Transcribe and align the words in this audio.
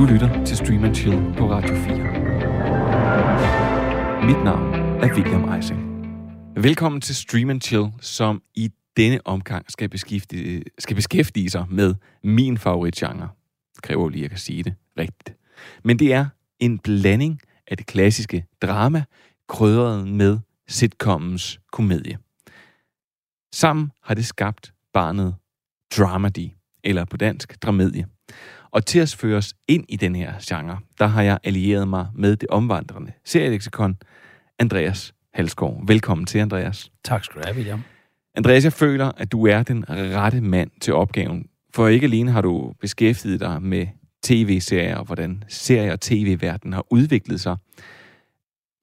Du 0.00 0.04
lytter 0.04 0.44
til 0.44 0.56
Stream 0.56 0.84
and 0.84 0.94
Chill 0.94 1.34
på 1.38 1.50
Radio 1.50 1.74
4. 1.74 1.96
Mit 4.26 4.44
navn 4.44 4.74
er 4.74 5.14
William 5.14 5.52
Eising. 5.52 5.80
Velkommen 6.56 7.00
til 7.00 7.16
Stream 7.16 7.50
and 7.50 7.60
Chill, 7.60 7.86
som 8.00 8.42
i 8.54 8.70
denne 8.96 9.20
omgang 9.24 9.70
skal 9.70 9.88
beskæftige, 9.88 10.64
skal 10.78 10.96
beskæftige 10.96 11.50
sig 11.50 11.66
med 11.70 11.94
min 12.24 12.58
favoritgenre. 12.58 13.28
Det 13.74 13.82
kræver 13.82 14.02
jo 14.02 14.08
lige, 14.08 14.20
at 14.20 14.22
jeg 14.22 14.30
kan 14.30 14.38
sige 14.38 14.62
det 14.62 14.74
rigtigt. 14.98 15.36
Men 15.84 15.98
det 15.98 16.12
er 16.12 16.26
en 16.58 16.78
blanding 16.78 17.40
af 17.66 17.76
det 17.76 17.86
klassiske 17.86 18.46
drama, 18.62 19.04
krydret 19.48 20.08
med 20.08 20.38
sitcommens 20.68 21.60
komedie. 21.72 22.18
Sammen 23.54 23.90
har 24.02 24.14
det 24.14 24.26
skabt 24.26 24.72
barnet 24.92 25.34
Dramedy, 25.96 26.48
eller 26.84 27.04
på 27.04 27.16
dansk 27.16 27.62
dramedie. 27.62 28.06
Og 28.72 28.86
til 28.86 28.98
at 28.98 29.16
føre 29.18 29.36
os 29.36 29.54
ind 29.68 29.84
i 29.88 29.96
den 29.96 30.16
her 30.16 30.32
genre, 30.48 30.78
der 30.98 31.06
har 31.06 31.22
jeg 31.22 31.38
allieret 31.44 31.88
mig 31.88 32.06
med 32.14 32.36
det 32.36 32.48
omvandrende 32.48 33.12
serieleksikon, 33.24 33.96
Andreas 34.58 35.14
Halskov. 35.34 35.82
Velkommen 35.86 36.26
til, 36.26 36.38
Andreas. 36.38 36.92
Tak 37.04 37.24
skal 37.24 37.40
du 37.40 37.46
have, 37.46 37.56
William. 37.56 37.82
Andreas, 38.34 38.64
jeg 38.64 38.72
føler, 38.72 39.12
at 39.16 39.32
du 39.32 39.46
er 39.46 39.62
den 39.62 39.84
rette 39.88 40.40
mand 40.40 40.70
til 40.80 40.94
opgaven. 40.94 41.46
For 41.74 41.88
ikke 41.88 42.04
alene 42.04 42.30
har 42.30 42.40
du 42.40 42.72
beskæftiget 42.80 43.40
dig 43.40 43.62
med 43.62 43.86
tv-serier, 44.22 44.96
og 44.96 45.04
hvordan 45.04 45.44
serier 45.48 45.92
og 45.92 46.00
tv-verden 46.00 46.72
har 46.72 46.84
udviklet 46.90 47.40
sig, 47.40 47.56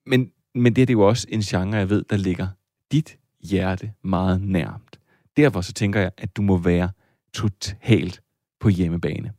men, 0.05 0.31
men 0.55 0.75
det 0.75 0.81
er 0.81 0.85
det 0.85 0.93
jo 0.93 1.01
også 1.01 1.27
en 1.29 1.41
genre, 1.41 1.77
jeg 1.77 1.89
ved, 1.89 2.03
der 2.09 2.17
ligger 2.17 2.47
dit 2.91 3.17
hjerte 3.43 3.91
meget 4.03 4.41
nærmt. 4.41 4.99
Derfor 5.37 5.61
så 5.61 5.73
tænker 5.73 5.99
jeg, 5.99 6.11
at 6.17 6.37
du 6.37 6.41
må 6.41 6.57
være 6.57 6.89
totalt 7.33 8.21
på 8.59 8.69
hjemmebane. 8.69 9.31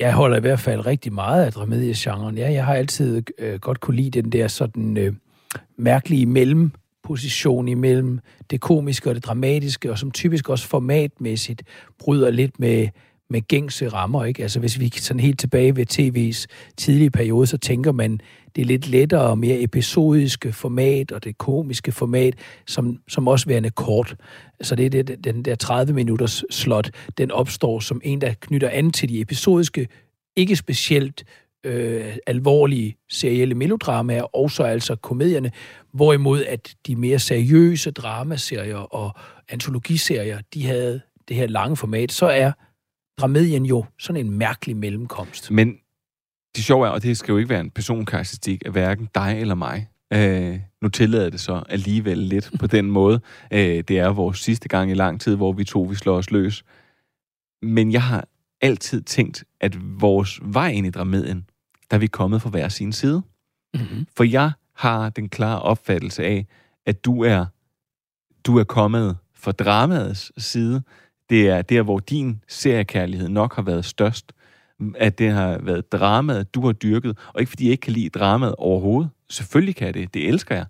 Jeg 0.00 0.14
holder 0.14 0.36
i 0.36 0.40
hvert 0.40 0.60
fald 0.60 0.86
rigtig 0.86 1.12
meget 1.12 1.44
af 1.44 1.52
dramediegenren. 1.52 2.38
Ja, 2.38 2.52
jeg 2.52 2.64
har 2.64 2.74
altid 2.74 3.22
øh, 3.38 3.60
godt 3.60 3.80
kunne 3.80 3.96
lide 3.96 4.22
den 4.22 4.32
der 4.32 4.48
sådan 4.48 4.96
øh, 4.96 5.12
mærkelige 5.76 6.26
mellemposition 6.26 7.68
imellem 7.68 8.20
det 8.50 8.60
komiske 8.60 9.10
og 9.10 9.14
det 9.14 9.24
dramatiske, 9.24 9.90
og 9.90 9.98
som 9.98 10.10
typisk 10.10 10.48
også 10.48 10.68
formatmæssigt 10.68 11.62
bryder 11.98 12.30
lidt 12.30 12.60
med, 12.60 12.88
med 13.30 13.48
gængse 13.48 13.88
rammer. 13.88 14.24
Ikke? 14.24 14.42
Altså 14.42 14.60
hvis 14.60 14.80
vi 14.80 14.92
sådan 14.96 15.20
helt 15.20 15.40
tilbage 15.40 15.76
ved 15.76 15.86
tv's 15.92 16.46
tidlige 16.76 17.10
periode, 17.10 17.46
så 17.46 17.58
tænker 17.58 17.92
man 17.92 18.20
det 18.56 18.66
lidt 18.66 18.88
lettere 18.88 19.20
og 19.20 19.38
mere 19.38 19.60
episodiske 19.60 20.52
format 20.52 21.12
og 21.12 21.24
det 21.24 21.38
komiske 21.38 21.92
format, 21.92 22.34
som, 22.66 22.98
som 23.08 23.28
også 23.28 23.46
værende 23.46 23.70
kort. 23.70 24.16
Så 24.60 24.74
det 24.74 24.86
er 24.86 25.02
det, 25.02 25.24
den 25.24 25.42
der 25.42 25.54
30 25.54 25.92
minutters 25.92 26.44
slot, 26.50 26.90
den 27.18 27.30
opstår 27.30 27.80
som 27.80 28.00
en, 28.04 28.20
der 28.20 28.34
knytter 28.40 28.68
an 28.68 28.90
til 28.90 29.08
de 29.08 29.20
episodiske, 29.20 29.88
ikke 30.36 30.56
specielt 30.56 31.24
øh, 31.64 32.16
alvorlige 32.26 32.96
serielle 33.08 33.54
melodramaer, 33.54 34.36
og 34.36 34.50
så 34.50 34.62
altså 34.62 34.96
komedierne, 34.96 35.52
hvorimod 35.92 36.44
at 36.44 36.74
de 36.86 36.96
mere 36.96 37.18
seriøse 37.18 37.90
dramaserier 37.90 38.94
og 38.94 39.14
antologiserier, 39.48 40.38
de 40.54 40.66
havde 40.66 41.00
det 41.28 41.36
her 41.36 41.46
lange 41.46 41.76
format, 41.76 42.12
så 42.12 42.26
er 42.26 42.52
dramedien 43.18 43.66
jo 43.66 43.84
sådan 43.98 44.26
en 44.26 44.38
mærkelig 44.38 44.76
mellemkomst. 44.76 45.50
Men 45.50 45.78
det 46.56 46.64
sjove 46.64 46.86
er, 46.86 46.90
og 46.90 47.02
det 47.02 47.18
skal 47.18 47.32
jo 47.32 47.38
ikke 47.38 47.50
være 47.50 47.60
en 47.60 47.70
personkarakteristik 47.70 48.62
af 48.66 48.72
hverken 48.72 49.08
dig 49.14 49.36
eller 49.40 49.54
mig. 49.54 49.88
Øh, 50.12 50.60
nu 50.82 50.88
tillader 50.88 51.30
det 51.30 51.40
så 51.40 51.62
alligevel 51.68 52.18
lidt 52.18 52.50
på 52.58 52.66
den 52.66 52.90
måde. 52.98 53.20
Øh, 53.52 53.84
det 53.88 53.90
er 53.90 54.08
vores 54.08 54.38
sidste 54.38 54.68
gang 54.68 54.90
i 54.90 54.94
lang 54.94 55.20
tid, 55.20 55.36
hvor 55.36 55.52
vi 55.52 55.64
to 55.64 55.82
vi 55.82 55.94
slår 55.94 56.16
os 56.16 56.30
løs. 56.30 56.64
Men 57.62 57.92
jeg 57.92 58.02
har 58.02 58.24
altid 58.60 59.02
tænkt, 59.02 59.44
at 59.60 60.00
vores 60.00 60.40
vej 60.42 60.68
ind 60.68 60.86
i 60.86 60.90
dramedien, 60.90 61.46
der 61.90 61.96
er 61.96 61.98
vi 61.98 62.06
kommet 62.06 62.42
fra 62.42 62.50
hver 62.50 62.68
sin 62.68 62.92
side. 62.92 63.22
Mm-hmm. 63.74 64.06
For 64.16 64.24
jeg 64.24 64.52
har 64.74 65.10
den 65.10 65.28
klare 65.28 65.62
opfattelse 65.62 66.24
af, 66.24 66.46
at 66.86 67.04
du 67.04 67.24
er, 67.24 67.46
du 68.46 68.58
er 68.58 68.64
kommet 68.64 69.16
fra 69.34 69.52
dramaets 69.52 70.32
side. 70.44 70.82
Det 71.30 71.48
er 71.48 71.62
der, 71.62 71.82
hvor 71.82 71.98
din 71.98 72.40
seriekærlighed 72.48 73.28
nok 73.28 73.54
har 73.56 73.62
været 73.62 73.84
størst 73.84 74.32
at 74.94 75.18
det 75.18 75.30
har 75.30 75.58
været 75.58 75.92
dramaet, 75.92 76.54
du 76.54 76.66
har 76.66 76.72
dyrket, 76.72 77.18
og 77.34 77.40
ikke 77.40 77.50
fordi 77.50 77.64
jeg 77.64 77.70
ikke 77.70 77.82
kan 77.82 77.92
lide 77.92 78.08
dramaet 78.08 78.54
overhovedet. 78.58 79.10
Selvfølgelig 79.30 79.76
kan 79.76 79.86
jeg 79.86 79.94
det, 79.94 80.14
det 80.14 80.28
elsker 80.28 80.54
jeg. 80.54 80.66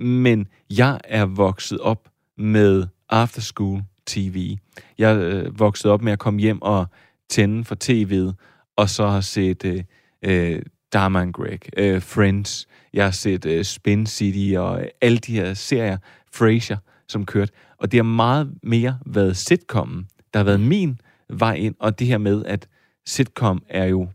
Men 0.00 0.48
jeg 0.70 1.00
er 1.04 1.24
vokset 1.24 1.78
op 1.80 2.08
med 2.38 2.86
after 3.10 3.40
school 3.40 3.82
TV. 4.06 4.56
Jeg 4.98 5.12
er 5.12 5.20
øh, 5.20 5.58
vokset 5.58 5.90
op 5.90 6.02
med 6.02 6.12
at 6.12 6.18
komme 6.18 6.40
hjem 6.40 6.62
og 6.62 6.86
tænde 7.28 7.64
for 7.64 7.76
tv'et, 7.84 8.34
og 8.76 8.90
så 8.90 9.06
har 9.08 9.20
set 9.20 9.64
øh, 9.64 9.82
øh, 10.22 10.62
Darman 10.92 11.32
Greg, 11.32 11.60
øh, 11.76 12.02
Friends, 12.02 12.68
jeg 12.92 13.04
har 13.04 13.10
set 13.10 13.46
øh, 13.46 13.64
Spin 13.64 14.06
City 14.06 14.54
og 14.56 14.86
alle 15.00 15.18
de 15.18 15.32
her 15.32 15.54
serier, 15.54 15.98
Frasier, 16.32 16.78
som 17.08 17.26
kørt. 17.26 17.50
Og 17.78 17.92
det 17.92 17.98
har 17.98 18.04
meget 18.04 18.54
mere 18.62 18.98
været 19.06 19.36
sitcomen, 19.36 20.08
der 20.32 20.38
har 20.38 20.44
været 20.44 20.60
min 20.60 21.00
vej 21.30 21.54
ind, 21.54 21.74
og 21.80 21.98
det 21.98 22.06
her 22.06 22.18
med, 22.18 22.44
at 22.44 22.68
sitcom 23.06 23.62
er 23.68 23.84
jo, 23.84 24.08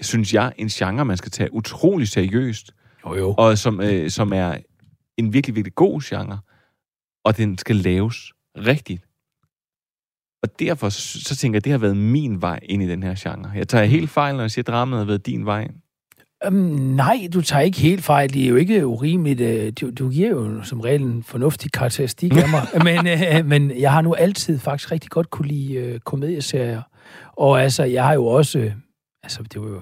synes 0.00 0.34
jeg, 0.34 0.52
en 0.58 0.68
genre, 0.68 1.04
man 1.04 1.16
skal 1.16 1.30
tage 1.30 1.52
utrolig 1.52 2.08
seriøst. 2.08 2.74
Jo, 3.06 3.14
jo. 3.14 3.34
Og 3.38 3.58
som, 3.58 3.80
øh, 3.80 4.10
som 4.10 4.32
er 4.32 4.56
en 5.16 5.32
virkelig, 5.32 5.56
virkelig 5.56 5.74
god 5.74 6.00
genre. 6.00 6.38
Og 7.24 7.36
den 7.36 7.58
skal 7.58 7.76
laves 7.76 8.32
rigtigt. 8.56 9.04
Og 10.42 10.58
derfor 10.58 10.88
så, 10.88 11.36
tænker 11.36 11.56
jeg, 11.56 11.60
at 11.60 11.64
det 11.64 11.72
har 11.72 11.78
været 11.78 11.96
min 11.96 12.42
vej 12.42 12.60
ind 12.62 12.82
i 12.82 12.88
den 12.88 13.02
her 13.02 13.14
genre. 13.18 13.50
Jeg 13.54 13.68
tager 13.68 13.84
helt 13.84 14.10
fejl, 14.10 14.34
når 14.34 14.42
jeg 14.42 14.50
siger, 14.50 14.62
at 14.62 14.66
dramaet 14.66 14.98
har 14.98 15.06
været 15.06 15.26
din 15.26 15.46
vej. 15.46 15.68
Um, 16.48 16.54
nej, 16.54 17.28
du 17.34 17.40
tager 17.40 17.62
ikke 17.62 17.78
helt 17.78 18.04
fejl. 18.04 18.34
Det 18.34 18.44
er 18.44 18.48
jo 18.48 18.56
ikke 18.56 18.86
urimeligt. 18.86 19.40
Øh, 19.40 19.72
du, 19.80 19.90
du 19.90 20.10
giver 20.10 20.28
jo 20.28 20.62
som 20.62 20.80
regel 20.80 21.02
en 21.02 21.22
fornuftig 21.22 21.72
karakteristik 21.72 22.36
af 22.36 22.48
mig. 22.48 22.68
men, 22.84 23.06
øh, 23.06 23.46
men 23.46 23.80
jeg 23.80 23.92
har 23.92 24.00
nu 24.00 24.14
altid 24.14 24.58
faktisk 24.58 24.92
rigtig 24.92 25.10
godt 25.10 25.30
kunne 25.30 25.48
lide 25.48 25.74
øh, 25.74 26.00
komedieserier. 26.00 26.82
Og 27.32 27.62
altså, 27.62 27.84
jeg 27.84 28.04
har 28.04 28.14
jo 28.14 28.26
også... 28.26 28.70
Altså, 29.22 29.42
det 29.42 29.60
var 29.60 29.68
jo 29.68 29.80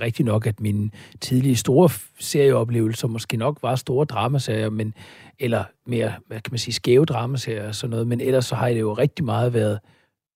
rigtigt 0.00 0.26
nok, 0.26 0.46
at 0.46 0.60
mine 0.60 0.90
tidlige 1.20 1.56
store 1.56 1.88
serieoplevelser 2.20 3.08
måske 3.08 3.36
nok 3.36 3.58
var 3.62 3.76
store 3.76 4.04
dramaserier, 4.04 4.70
men, 4.70 4.94
eller 5.38 5.64
mere, 5.86 6.12
hvad 6.26 6.40
kan 6.40 6.52
man 6.52 6.58
sige, 6.58 6.74
skæve 6.74 7.04
dramaserier 7.04 7.68
og 7.68 7.74
sådan 7.74 7.90
noget, 7.90 8.06
men 8.06 8.20
ellers 8.20 8.46
så 8.46 8.54
har 8.54 8.68
det 8.68 8.80
jo 8.80 8.92
rigtig 8.92 9.24
meget 9.24 9.54
været, 9.54 9.78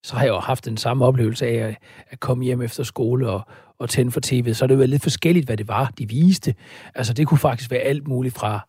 så 0.02 0.16
har 0.16 0.24
jeg 0.24 0.30
jo 0.30 0.38
haft 0.38 0.64
den 0.64 0.76
samme 0.76 1.04
oplevelse 1.04 1.46
af 1.46 1.68
at, 1.68 1.76
at 2.10 2.20
komme 2.20 2.44
hjem 2.44 2.62
efter 2.62 2.82
skole 2.82 3.30
og, 3.30 3.42
og 3.78 3.90
tænde 3.90 4.10
for 4.10 4.20
tv, 4.20 4.54
så 4.54 4.64
er 4.64 4.66
det 4.66 4.74
jo 4.74 4.86
lidt 4.86 5.02
forskelligt, 5.02 5.46
hvad 5.46 5.56
det 5.56 5.68
var, 5.68 5.92
de 5.98 6.08
viste. 6.08 6.54
Altså, 6.94 7.12
det 7.12 7.26
kunne 7.26 7.38
faktisk 7.38 7.70
være 7.70 7.80
alt 7.80 8.08
muligt 8.08 8.34
fra 8.34 8.60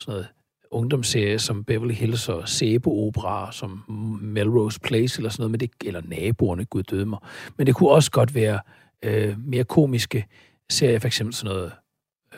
sådan 0.00 0.12
noget 0.12 0.28
ungdomsserie 0.70 1.38
som 1.38 1.64
Beverly 1.64 1.94
Hills 1.94 2.28
og 2.28 2.48
sæbeoperaer 2.48 3.50
som 3.50 3.84
Melrose 4.22 4.80
Place 4.80 5.18
eller 5.18 5.30
sådan 5.30 5.42
noget, 5.42 5.50
men 5.50 5.60
det, 5.60 5.70
eller 5.84 6.02
Naboerne, 6.04 6.64
gud 6.64 6.82
døde 6.82 7.06
mig. 7.06 7.18
Men 7.56 7.66
det 7.66 7.74
kunne 7.74 7.90
også 7.90 8.10
godt 8.10 8.34
være 8.34 8.60
øh, 9.02 9.34
mere 9.38 9.64
komiske 9.64 10.26
serier, 10.70 10.98
for 10.98 11.06
eksempel 11.06 11.34
sådan 11.34 11.54
noget, 11.54 11.72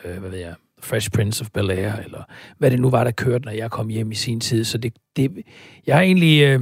øh, 0.05 0.19
hvad 0.19 0.29
ved 0.29 0.39
jeg, 0.39 0.55
Fresh 0.79 1.11
Prince 1.11 1.41
of 1.41 1.49
Bel-Air, 1.57 2.03
eller 2.03 2.23
hvad 2.57 2.71
det 2.71 2.79
nu 2.79 2.89
var, 2.89 3.03
der 3.03 3.11
kørte, 3.11 3.45
når 3.45 3.51
jeg 3.51 3.71
kom 3.71 3.87
hjem 3.87 4.11
i 4.11 4.15
sin 4.15 4.39
tid. 4.39 4.63
Så 4.63 4.77
det, 4.77 4.93
det 5.15 5.43
jeg 5.87 5.95
har 5.95 6.01
egentlig 6.01 6.43
øh, 6.43 6.61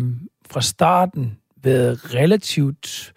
fra 0.49 0.61
starten 0.61 1.37
været 1.65 2.13
relativt... 2.13 3.13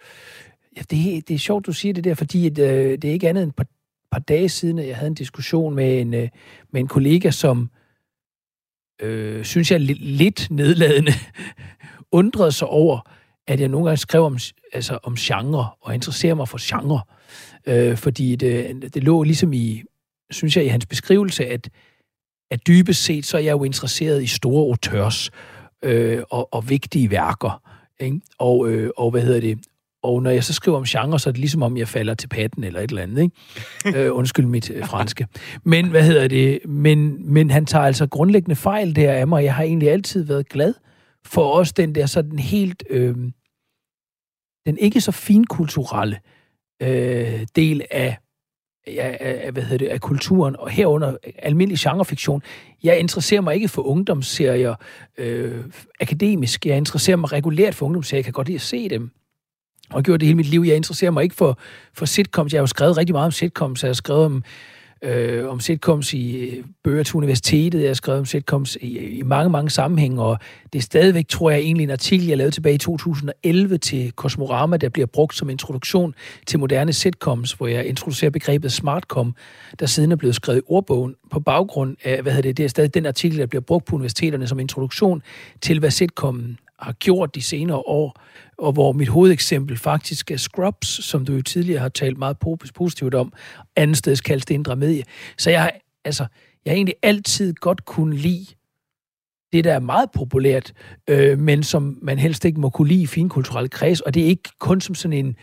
Ja, 0.77 0.81
det, 0.81 1.27
det 1.27 1.33
er 1.33 1.37
sjovt, 1.37 1.65
du 1.65 1.73
siger 1.73 1.93
det 1.93 2.03
der, 2.03 2.13
fordi 2.13 2.45
at, 2.45 2.59
øh, 2.59 2.91
det 2.91 3.05
er 3.05 3.11
ikke 3.11 3.29
andet 3.29 3.43
end 3.43 3.51
et 3.51 3.55
par, 3.55 3.65
par 4.11 4.19
dage 4.19 4.49
siden, 4.49 4.79
at 4.79 4.87
jeg 4.87 4.95
havde 4.95 5.07
en 5.07 5.13
diskussion 5.13 5.75
med 5.75 6.01
en, 6.01 6.13
øh, 6.13 6.29
med 6.71 6.81
en 6.81 6.87
kollega, 6.87 7.31
som 7.31 7.69
øh, 9.01 9.45
synes 9.45 9.71
jeg, 9.71 9.79
lidt 9.99 10.47
nedladende 10.51 11.11
undrede 12.11 12.51
sig 12.51 12.67
over, 12.67 12.99
at 13.47 13.59
jeg 13.59 13.67
nogle 13.67 13.85
gange 13.85 13.97
skrev 13.97 14.23
om, 14.23 14.37
altså, 14.73 14.99
om 15.03 15.15
genre, 15.15 15.69
og 15.81 15.93
interesserer 15.93 16.33
mig 16.33 16.47
for 16.47 16.57
genre. 16.61 17.01
Øh, 17.67 17.97
fordi 17.97 18.35
det, 18.35 18.69
øh, 18.69 18.89
det 18.93 19.03
lå 19.03 19.23
ligesom 19.23 19.53
i, 19.53 19.83
synes 20.31 20.57
jeg, 20.57 20.65
i 20.65 20.67
hans 20.67 20.85
beskrivelse, 20.85 21.45
at, 21.45 21.69
at 22.51 22.67
dybest 22.67 23.03
set, 23.03 23.25
så 23.25 23.37
er 23.37 23.41
jeg 23.41 23.51
jo 23.51 23.63
interesseret 23.63 24.23
i 24.23 24.27
store 24.27 24.61
auteurs 24.61 25.31
øh, 25.83 26.23
og, 26.29 26.53
og 26.53 26.69
vigtige 26.69 27.11
værker. 27.11 27.68
Ikke? 27.99 28.21
Og, 28.37 28.69
øh, 28.69 28.91
og 28.97 29.11
hvad 29.11 29.21
hedder 29.21 29.39
det? 29.39 29.59
Og 30.03 30.23
når 30.23 30.29
jeg 30.29 30.43
så 30.43 30.53
skriver 30.53 30.77
om 30.77 30.83
genre, 30.83 31.19
så 31.19 31.29
er 31.29 31.31
det 31.31 31.39
ligesom 31.39 31.61
om, 31.63 31.77
jeg 31.77 31.87
falder 31.87 32.13
til 32.13 32.27
patten 32.27 32.63
eller 32.63 32.79
et 32.79 32.89
eller 32.89 33.03
andet. 33.03 33.21
Ikke? 33.21 33.99
øh, 34.05 34.15
undskyld 34.15 34.45
mit 34.45 34.69
øh, 34.69 34.85
franske. 34.85 35.27
Men 35.63 35.89
hvad 35.89 36.03
hedder 36.03 36.27
det? 36.27 36.59
Men, 36.65 37.31
men 37.33 37.49
han 37.49 37.65
tager 37.65 37.85
altså 37.85 38.07
grundlæggende 38.07 38.55
fejl 38.55 38.95
der 38.95 39.13
af 39.13 39.27
mig. 39.27 39.43
Jeg 39.43 39.55
har 39.55 39.63
egentlig 39.63 39.91
altid 39.91 40.23
været 40.23 40.49
glad 40.49 40.73
for 41.25 41.51
os 41.51 41.73
den 41.73 41.95
der 41.95 42.05
sådan 42.05 42.39
helt... 42.39 42.83
Øh, 42.89 43.15
den 44.65 44.77
ikke 44.77 45.01
så 45.01 45.11
finkulturelle 45.11 46.19
øh, 46.81 47.47
del 47.55 47.85
af, 47.91 48.17
af, 48.97 49.17
af, 49.45 49.51
hvad 49.51 49.63
hedder 49.63 49.77
det, 49.77 49.87
af 49.87 50.01
kulturen, 50.01 50.55
og 50.59 50.69
herunder 50.69 51.17
almindelig 51.37 51.79
genrefiktion. 51.79 52.43
Jeg 52.83 52.99
interesserer 52.99 53.41
mig 53.41 53.55
ikke 53.55 53.67
for 53.67 53.81
ungdomsserier 53.81 54.75
øh, 55.17 55.63
akademisk. 55.99 56.65
Jeg 56.65 56.77
interesserer 56.77 57.17
mig 57.17 57.31
regulært 57.31 57.75
for 57.75 57.85
ungdomsserier. 57.85 58.19
Jeg 58.19 58.23
kan 58.25 58.33
godt 58.33 58.47
lide 58.47 58.55
at 58.55 58.61
se 58.61 58.89
dem. 58.89 59.11
og 59.93 60.03
gjort 60.03 60.19
det 60.19 60.27
hele 60.27 60.37
mit 60.37 60.45
liv. 60.45 60.63
Jeg 60.67 60.75
interesserer 60.75 61.11
mig 61.11 61.23
ikke 61.23 61.35
for, 61.35 61.59
for 61.93 62.05
sitcoms. 62.05 62.53
Jeg 62.53 62.59
har 62.59 62.63
jo 62.63 62.67
skrevet 62.67 62.97
rigtig 62.97 63.13
meget 63.13 63.25
om 63.25 63.31
sitcoms. 63.31 63.83
Jeg 63.83 63.89
har 63.89 63.93
skrevet 63.93 64.25
om 64.25 64.43
øh, 65.01 65.49
om 65.49 65.59
sitcoms 65.59 66.13
i 66.13 66.37
øh, 66.37 66.63
bøger 66.83 67.03
til 67.03 67.15
universitetet. 67.15 67.81
Jeg 67.81 67.89
har 67.89 67.93
skrevet 67.93 68.19
om 68.19 68.25
sitcoms 68.25 68.77
i, 68.81 68.97
øh, 68.97 69.17
i 69.17 69.21
mange, 69.21 69.49
mange 69.49 69.69
sammenhænge, 69.69 70.21
og 70.21 70.37
det 70.73 70.79
er 70.79 70.83
stadigvæk, 70.83 71.27
tror 71.27 71.49
jeg, 71.49 71.59
egentlig 71.59 71.83
en 71.83 71.89
artikel, 71.89 72.27
jeg 72.27 72.37
lavede 72.37 72.55
tilbage 72.55 72.75
i 72.75 72.77
2011 72.77 73.77
til 73.77 74.11
Cosmorama, 74.11 74.77
der 74.77 74.89
bliver 74.89 75.05
brugt 75.05 75.35
som 75.35 75.49
introduktion 75.49 76.15
til 76.47 76.59
moderne 76.59 76.93
sitcoms, 76.93 77.53
hvor 77.53 77.67
jeg 77.67 77.85
introducerer 77.85 78.31
begrebet 78.31 78.71
smartcom, 78.71 79.35
der 79.79 79.85
siden 79.85 80.11
er 80.11 80.15
blevet 80.15 80.35
skrevet 80.35 80.59
i 80.59 80.63
ordbogen 80.67 81.15
på 81.31 81.39
baggrund 81.39 81.97
af, 82.03 82.21
hvad 82.21 82.31
hedder 82.31 82.49
det, 82.49 82.57
det 82.57 82.63
er 82.63 82.69
stadig 82.69 82.93
den 82.93 83.05
artikel, 83.05 83.39
der 83.39 83.45
bliver 83.45 83.61
brugt 83.61 83.85
på 83.85 83.95
universiteterne 83.95 84.47
som 84.47 84.59
introduktion 84.59 85.21
til, 85.61 85.79
hvad 85.79 85.91
sitcom 85.91 86.57
har 86.81 86.91
gjort 86.91 87.35
de 87.35 87.41
senere 87.41 87.77
år, 87.77 88.21
og 88.57 88.71
hvor 88.71 88.91
mit 88.91 89.07
hovedeksempel 89.07 89.77
faktisk 89.77 90.31
er 90.31 90.37
Scrubs, 90.37 91.05
som 91.05 91.25
du 91.25 91.33
jo 91.33 91.41
tidligere 91.41 91.79
har 91.79 91.89
talt 91.89 92.17
meget 92.17 92.37
positivt 92.75 93.15
om. 93.15 93.33
Andet 93.75 93.97
sted 93.97 94.17
kaldes 94.17 94.45
det 94.45 94.53
indre 94.53 94.75
medie. 94.75 95.03
Så 95.37 95.49
jeg 95.49 95.61
har, 95.61 95.71
altså, 96.05 96.25
jeg 96.65 96.71
har 96.71 96.75
egentlig 96.75 96.95
altid 97.03 97.53
godt 97.53 97.85
kunne 97.85 98.15
lide 98.15 98.45
det, 99.53 99.63
der 99.63 99.73
er 99.73 99.79
meget 99.79 100.11
populært, 100.11 100.73
øh, 101.09 101.39
men 101.39 101.63
som 101.63 101.97
man 102.01 102.19
helst 102.19 102.45
ikke 102.45 102.59
må 102.59 102.69
kunne 102.69 102.87
lide 102.87 103.01
i 103.01 103.07
finkulturelle 103.07 103.69
kreds, 103.69 104.01
og 104.01 104.13
det 104.13 104.23
er 104.23 104.27
ikke 104.27 104.49
kun 104.59 104.81
som 104.81 104.95
sådan 104.95 105.25
en, 105.25 105.35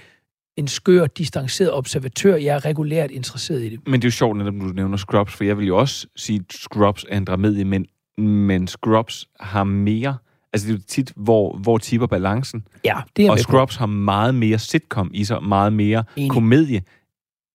en 0.57 0.69
skør, 0.69 1.07
distanceret 1.07 1.73
observatør. 1.73 2.37
Jeg 2.37 2.55
er 2.57 2.65
regulært 2.65 3.11
interesseret 3.11 3.63
i 3.63 3.69
det. 3.69 3.81
Men 3.87 4.03
det 4.03 4.05
er 4.05 4.09
jo 4.09 4.13
sjovt, 4.13 4.37
når 4.37 4.51
du 4.51 4.51
nævner 4.51 4.97
Scrubs, 4.97 5.35
for 5.35 5.45
jeg 5.45 5.59
vil 5.59 5.67
jo 5.67 5.79
også 5.79 6.07
sige, 6.17 6.41
at 6.49 6.53
Scrubs 6.53 7.05
er 7.09 7.17
en 7.17 7.25
dramedie, 7.25 7.65
men, 7.65 7.87
men 8.19 8.67
Scrubs 8.67 9.29
har 9.41 9.65
mere 9.65 10.17
Altså, 10.57 10.69
det 10.69 10.75
er 10.75 10.79
jo 10.79 10.83
tit, 10.89 11.13
hvor, 11.17 11.57
hvor 11.57 11.79
tipper 11.79 12.07
balancen. 12.07 12.67
Ja, 12.85 12.97
det 13.17 13.27
er 13.27 13.31
Og 13.31 13.39
Scrubs 13.39 13.77
har 13.77 13.87
meget 13.87 14.35
mere 14.35 14.59
sitcom 14.59 15.11
i 15.15 15.25
sig, 15.25 15.43
meget 15.43 15.73
mere 15.73 16.05
Enig. 16.17 16.31
komedie, 16.31 16.83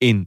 end 0.01 0.25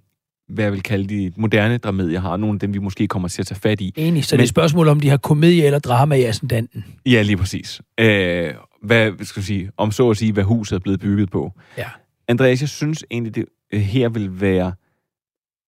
hvad 0.48 0.64
jeg 0.64 0.72
vil 0.72 0.82
kalde 0.82 1.08
de 1.08 1.32
moderne 1.36 1.78
dramedier 1.78 2.20
har. 2.20 2.36
Nogle 2.36 2.54
af 2.56 2.60
dem, 2.60 2.74
vi 2.74 2.78
måske 2.78 3.06
kommer 3.06 3.28
til 3.28 3.42
at 3.42 3.46
tage 3.46 3.60
fat 3.60 3.80
i. 3.80 3.92
Enig, 3.96 4.24
så 4.24 4.34
Men, 4.34 4.38
det 4.38 4.42
er 4.42 4.44
et 4.44 4.48
spørgsmål, 4.48 4.88
om 4.88 5.00
de 5.00 5.08
har 5.08 5.16
komedie 5.16 5.64
eller 5.64 5.78
drama 5.78 6.14
i 6.14 6.22
ascendanten. 6.22 6.84
Ja, 7.06 7.22
lige 7.22 7.36
præcis. 7.36 7.80
Æh, 7.98 8.50
hvad 8.82 9.12
skal 9.24 9.40
jeg 9.40 9.44
sige, 9.44 9.70
om 9.76 9.92
så 9.92 10.10
at 10.10 10.16
sige, 10.16 10.32
hvad 10.32 10.44
huset 10.44 10.76
er 10.76 10.80
blevet 10.80 11.00
bygget 11.00 11.30
på. 11.30 11.52
Ja. 11.78 11.88
Andreas, 12.28 12.60
jeg 12.60 12.68
synes 12.68 13.04
egentlig, 13.10 13.34
det 13.34 13.44
øh, 13.72 13.80
her 13.80 14.08
vil 14.08 14.40
være 14.40 14.72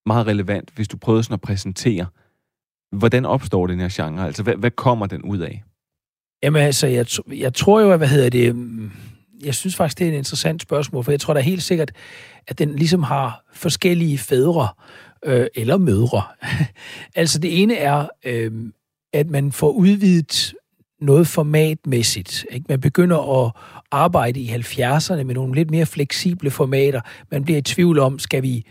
meget 0.05 0.27
relevant, 0.27 0.71
hvis 0.75 0.87
du 0.87 0.97
prøvede 0.97 1.23
sådan 1.23 1.33
at 1.33 1.41
præsentere, 1.41 2.05
hvordan 2.91 3.25
opstår 3.25 3.67
den 3.67 3.79
her 3.79 3.89
genre? 3.91 4.25
Altså, 4.25 4.43
hvad, 4.43 4.55
hvad 4.55 4.71
kommer 4.71 5.05
den 5.05 5.21
ud 5.21 5.37
af? 5.37 5.63
Jamen 6.43 6.61
altså, 6.61 6.87
jeg, 6.87 7.05
jeg 7.27 7.53
tror 7.53 7.81
jo, 7.81 7.91
at, 7.91 7.97
hvad 7.97 8.07
hedder 8.07 8.29
det, 8.29 8.55
mm, 8.55 8.91
jeg 9.43 9.55
synes 9.55 9.75
faktisk, 9.75 9.99
det 9.99 10.07
er 10.07 10.11
et 10.11 10.17
interessant 10.17 10.61
spørgsmål, 10.61 11.03
for 11.03 11.11
jeg 11.11 11.19
tror 11.19 11.33
da 11.33 11.39
helt 11.39 11.63
sikkert, 11.63 11.91
at 12.47 12.59
den 12.59 12.75
ligesom 12.75 13.03
har 13.03 13.43
forskellige 13.53 14.17
fædre 14.17 14.67
øh, 15.25 15.47
eller 15.55 15.77
mødre. 15.77 16.21
altså 17.15 17.39
det 17.39 17.61
ene 17.61 17.75
er, 17.75 18.07
øh, 18.25 18.51
at 19.13 19.29
man 19.29 19.51
får 19.51 19.69
udvidet 19.71 20.53
noget 21.01 21.27
formatmæssigt. 21.27 22.45
Ikke? 22.51 22.65
Man 22.69 22.81
begynder 22.81 23.45
at 23.45 23.51
arbejde 23.91 24.39
i 24.39 24.49
70'erne 24.49 25.23
med 25.23 25.35
nogle 25.35 25.55
lidt 25.55 25.71
mere 25.71 25.85
fleksible 25.85 26.51
formater. 26.51 27.01
Man 27.31 27.43
bliver 27.43 27.57
i 27.57 27.61
tvivl 27.61 27.99
om, 27.99 28.19
skal 28.19 28.43
vi 28.43 28.65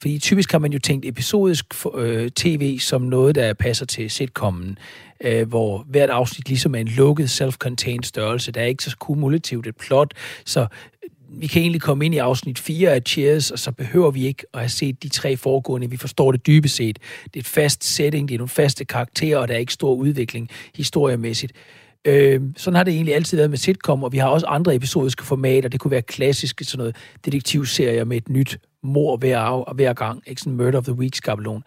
fordi 0.00 0.18
typisk 0.18 0.52
har 0.52 0.58
man 0.58 0.72
jo 0.72 0.78
tænkt 0.78 1.06
episodisk 1.06 1.64
øh, 1.94 2.30
tv 2.30 2.78
som 2.78 3.02
noget, 3.02 3.34
der 3.34 3.52
passer 3.52 3.86
til 3.86 4.10
sitcomen, 4.10 4.78
øh, 5.20 5.48
hvor 5.48 5.86
hvert 5.88 6.10
afsnit 6.10 6.48
ligesom 6.48 6.74
er 6.74 6.78
en 6.78 6.88
lukket, 6.88 7.40
self-contained 7.40 8.02
størrelse. 8.02 8.52
Der 8.52 8.60
er 8.60 8.66
ikke 8.66 8.84
så 8.84 8.96
kumulativt 8.96 9.66
et 9.66 9.76
plot, 9.76 10.14
så 10.44 10.60
øh, 10.60 11.10
vi 11.32 11.46
kan 11.46 11.62
egentlig 11.62 11.80
komme 11.80 12.04
ind 12.06 12.14
i 12.14 12.18
afsnit 12.18 12.58
4 12.58 12.90
af 12.90 13.02
Cheers, 13.06 13.50
og 13.50 13.58
så 13.58 13.72
behøver 13.72 14.10
vi 14.10 14.26
ikke 14.26 14.44
at 14.54 14.60
have 14.60 14.68
set 14.68 15.02
de 15.02 15.08
tre 15.08 15.36
foregående. 15.36 15.90
Vi 15.90 15.96
forstår 15.96 16.32
det 16.32 16.46
dybest 16.46 16.76
set. 16.76 16.98
Det 17.24 17.36
er 17.36 17.40
et 17.40 17.46
fast 17.46 17.84
setting, 17.84 18.28
det 18.28 18.34
er 18.34 18.38
nogle 18.38 18.48
faste 18.48 18.84
karakterer, 18.84 19.38
og 19.38 19.48
der 19.48 19.54
er 19.54 19.58
ikke 19.58 19.72
stor 19.72 19.94
udvikling 19.94 20.48
historiemæssigt. 20.74 21.52
Øh, 22.04 22.40
sådan 22.56 22.74
har 22.74 22.84
det 22.84 22.94
egentlig 22.94 23.14
altid 23.14 23.36
været 23.36 23.50
med 23.50 23.58
sitcom, 23.58 24.04
og 24.04 24.12
vi 24.12 24.18
har 24.18 24.28
også 24.28 24.46
andre 24.46 24.74
episodiske 24.74 25.24
formater. 25.24 25.68
Det 25.68 25.80
kunne 25.80 25.90
være 25.90 26.02
klassiske 26.02 26.64
sådan 26.64 26.78
noget 26.78 26.96
detektivserier 27.24 28.04
med 28.04 28.16
et 28.16 28.28
nyt 28.28 28.58
mor 28.82 29.16
hver, 29.16 29.72
hver 29.74 29.92
gang. 29.92 30.22
Ikke 30.26 30.40
sådan 30.40 30.56
Murder 30.56 30.78
of 30.78 30.84
the 30.84 30.92
Week 30.92 31.14
skabelon. 31.14 31.64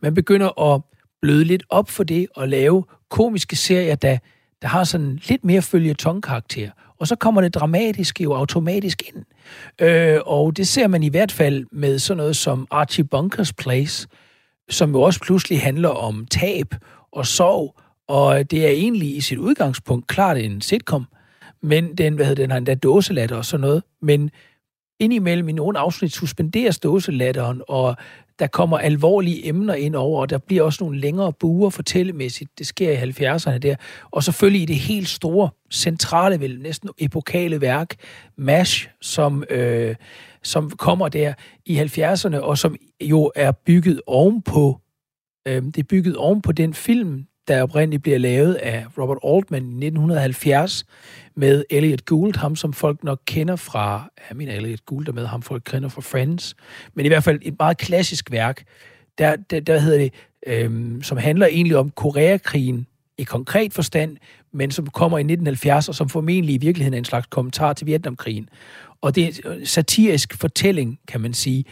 Man 0.00 0.14
begynder 0.14 0.74
at 0.74 0.82
bløde 1.22 1.44
lidt 1.44 1.62
op 1.68 1.90
for 1.90 2.04
det 2.04 2.26
og 2.34 2.48
lave 2.48 2.84
komiske 3.10 3.56
serier, 3.56 3.94
der, 3.94 4.18
der 4.62 4.68
har 4.68 4.84
sådan 4.84 5.20
lidt 5.28 5.44
mere 5.44 5.62
følge 5.62 5.94
karakter 6.22 6.70
Og 6.98 7.06
så 7.06 7.16
kommer 7.16 7.40
det 7.40 7.54
dramatiske 7.54 8.22
jo 8.22 8.34
automatisk 8.34 9.02
ind. 9.08 9.24
Øh, 9.80 10.20
og 10.26 10.56
det 10.56 10.68
ser 10.68 10.86
man 10.86 11.02
i 11.02 11.08
hvert 11.08 11.32
fald 11.32 11.66
med 11.72 11.98
sådan 11.98 12.16
noget 12.16 12.36
som 12.36 12.66
Archie 12.70 13.04
Bunkers 13.04 13.52
Place, 13.52 14.08
som 14.70 14.90
jo 14.90 15.02
også 15.02 15.20
pludselig 15.20 15.60
handler 15.60 15.88
om 15.88 16.26
tab 16.26 16.74
og 17.12 17.26
sorg, 17.26 17.76
og 18.08 18.50
det 18.50 18.64
er 18.64 18.70
egentlig 18.70 19.16
i 19.16 19.20
sit 19.20 19.38
udgangspunkt 19.38 20.06
klart 20.06 20.36
en 20.36 20.60
sitcom, 20.60 21.06
men 21.62 21.94
den, 21.94 22.14
hvad 22.14 22.26
hedder, 22.26 22.42
den 22.42 22.50
har 22.50 22.58
endda 22.58 22.74
dåselatter 22.74 23.36
og 23.36 23.44
sådan 23.44 23.60
noget, 23.60 23.82
men 24.02 24.30
indimellem 25.04 25.48
i 25.48 25.52
nogle 25.52 25.78
afsnit 25.78 26.12
suspenderes 26.12 26.78
dåselatteren, 26.78 27.62
og 27.68 27.96
der 28.38 28.46
kommer 28.46 28.78
alvorlige 28.78 29.48
emner 29.48 29.74
ind 29.74 29.96
over, 29.96 30.20
og 30.20 30.30
der 30.30 30.38
bliver 30.38 30.62
også 30.62 30.84
nogle 30.84 31.00
længere 31.00 31.32
buer 31.32 31.70
fortællemæssigt. 31.70 32.58
Det 32.58 32.66
sker 32.66 32.90
i 32.90 32.96
70'erne 32.96 33.58
der. 33.58 33.76
Og 34.10 34.22
selvfølgelig 34.22 34.62
i 34.62 34.66
det 34.66 34.76
helt 34.76 35.08
store, 35.08 35.48
centrale, 35.72 36.40
vel 36.40 36.60
næsten 36.60 36.90
epokale 36.98 37.60
værk, 37.60 37.94
MASH, 38.36 38.88
som, 39.00 39.44
øh, 39.50 39.94
som 40.42 40.70
kommer 40.70 41.08
der 41.08 41.34
i 41.66 41.78
70'erne, 41.78 42.38
og 42.38 42.58
som 42.58 42.76
jo 43.00 43.32
er 43.34 43.52
bygget 43.52 44.00
ovenpå, 44.06 44.80
øh, 45.48 45.62
det 45.62 45.78
er 45.78 45.84
bygget 45.88 46.16
ovenpå 46.16 46.52
den 46.52 46.74
film, 46.74 47.26
der 47.48 47.62
oprindeligt 47.62 48.02
bliver 48.02 48.18
lavet 48.18 48.54
af 48.54 48.86
Robert 48.98 49.18
Altman 49.24 49.62
i 49.62 49.86
1970 49.86 50.84
med 51.36 51.64
Elliot 51.70 52.04
Gould, 52.04 52.36
ham 52.36 52.56
som 52.56 52.72
folk 52.72 53.04
nok 53.04 53.20
kender 53.26 53.56
fra, 53.56 54.10
jeg 54.30 54.36
mener 54.36 54.52
Elliot 54.52 54.84
Gould 54.86 55.08
er 55.08 55.12
med, 55.12 55.26
ham 55.26 55.42
folk 55.42 55.62
kender 55.66 55.88
fra 55.88 56.00
Friends, 56.00 56.56
men 56.94 57.06
i 57.06 57.08
hvert 57.08 57.24
fald 57.24 57.38
et 57.42 57.54
meget 57.58 57.78
klassisk 57.78 58.30
værk, 58.30 58.64
der, 59.18 59.36
der, 59.36 59.60
der 59.60 59.78
hedder 59.78 59.98
det, 59.98 60.12
øhm, 60.46 61.02
som 61.02 61.18
handler 61.18 61.46
egentlig 61.46 61.76
om 61.76 61.90
Koreakrigen 61.90 62.86
i 63.18 63.22
konkret 63.22 63.72
forstand, 63.72 64.16
men 64.52 64.70
som 64.70 64.86
kommer 64.86 65.18
i 65.18 65.20
1970, 65.20 65.88
og 65.88 65.94
som 65.94 66.08
formentlig 66.08 66.54
i 66.54 66.58
virkeligheden 66.58 66.94
er 66.94 66.98
en 66.98 67.04
slags 67.04 67.26
kommentar 67.26 67.72
til 67.72 67.86
Vietnamkrigen. 67.86 68.48
Og 69.00 69.14
det 69.14 69.24
er 69.24 69.52
en 69.52 69.66
satirisk 69.66 70.34
fortælling, 70.40 70.98
kan 71.08 71.20
man 71.20 71.34
sige, 71.34 71.64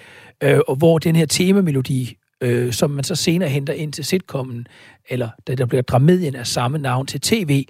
øh, 0.43 0.61
og 0.69 0.77
hvor 0.77 0.99
den 0.99 1.17
her 1.17 1.27
temamelodi 1.27 2.17
øh, 2.43 2.73
som 2.73 2.91
man 2.91 3.05
så 3.05 3.15
senere 3.15 3.49
henter 3.49 3.73
ind 3.73 3.93
til 3.93 4.05
sitcomen, 4.05 4.67
eller 5.09 5.29
da 5.47 5.55
der 5.55 5.67
bliver 5.67 5.83
dramedien 5.83 6.37
af 6.37 6.47
samme 6.47 6.79
navn 6.79 7.07
til 7.07 7.21
tv, 7.21 7.65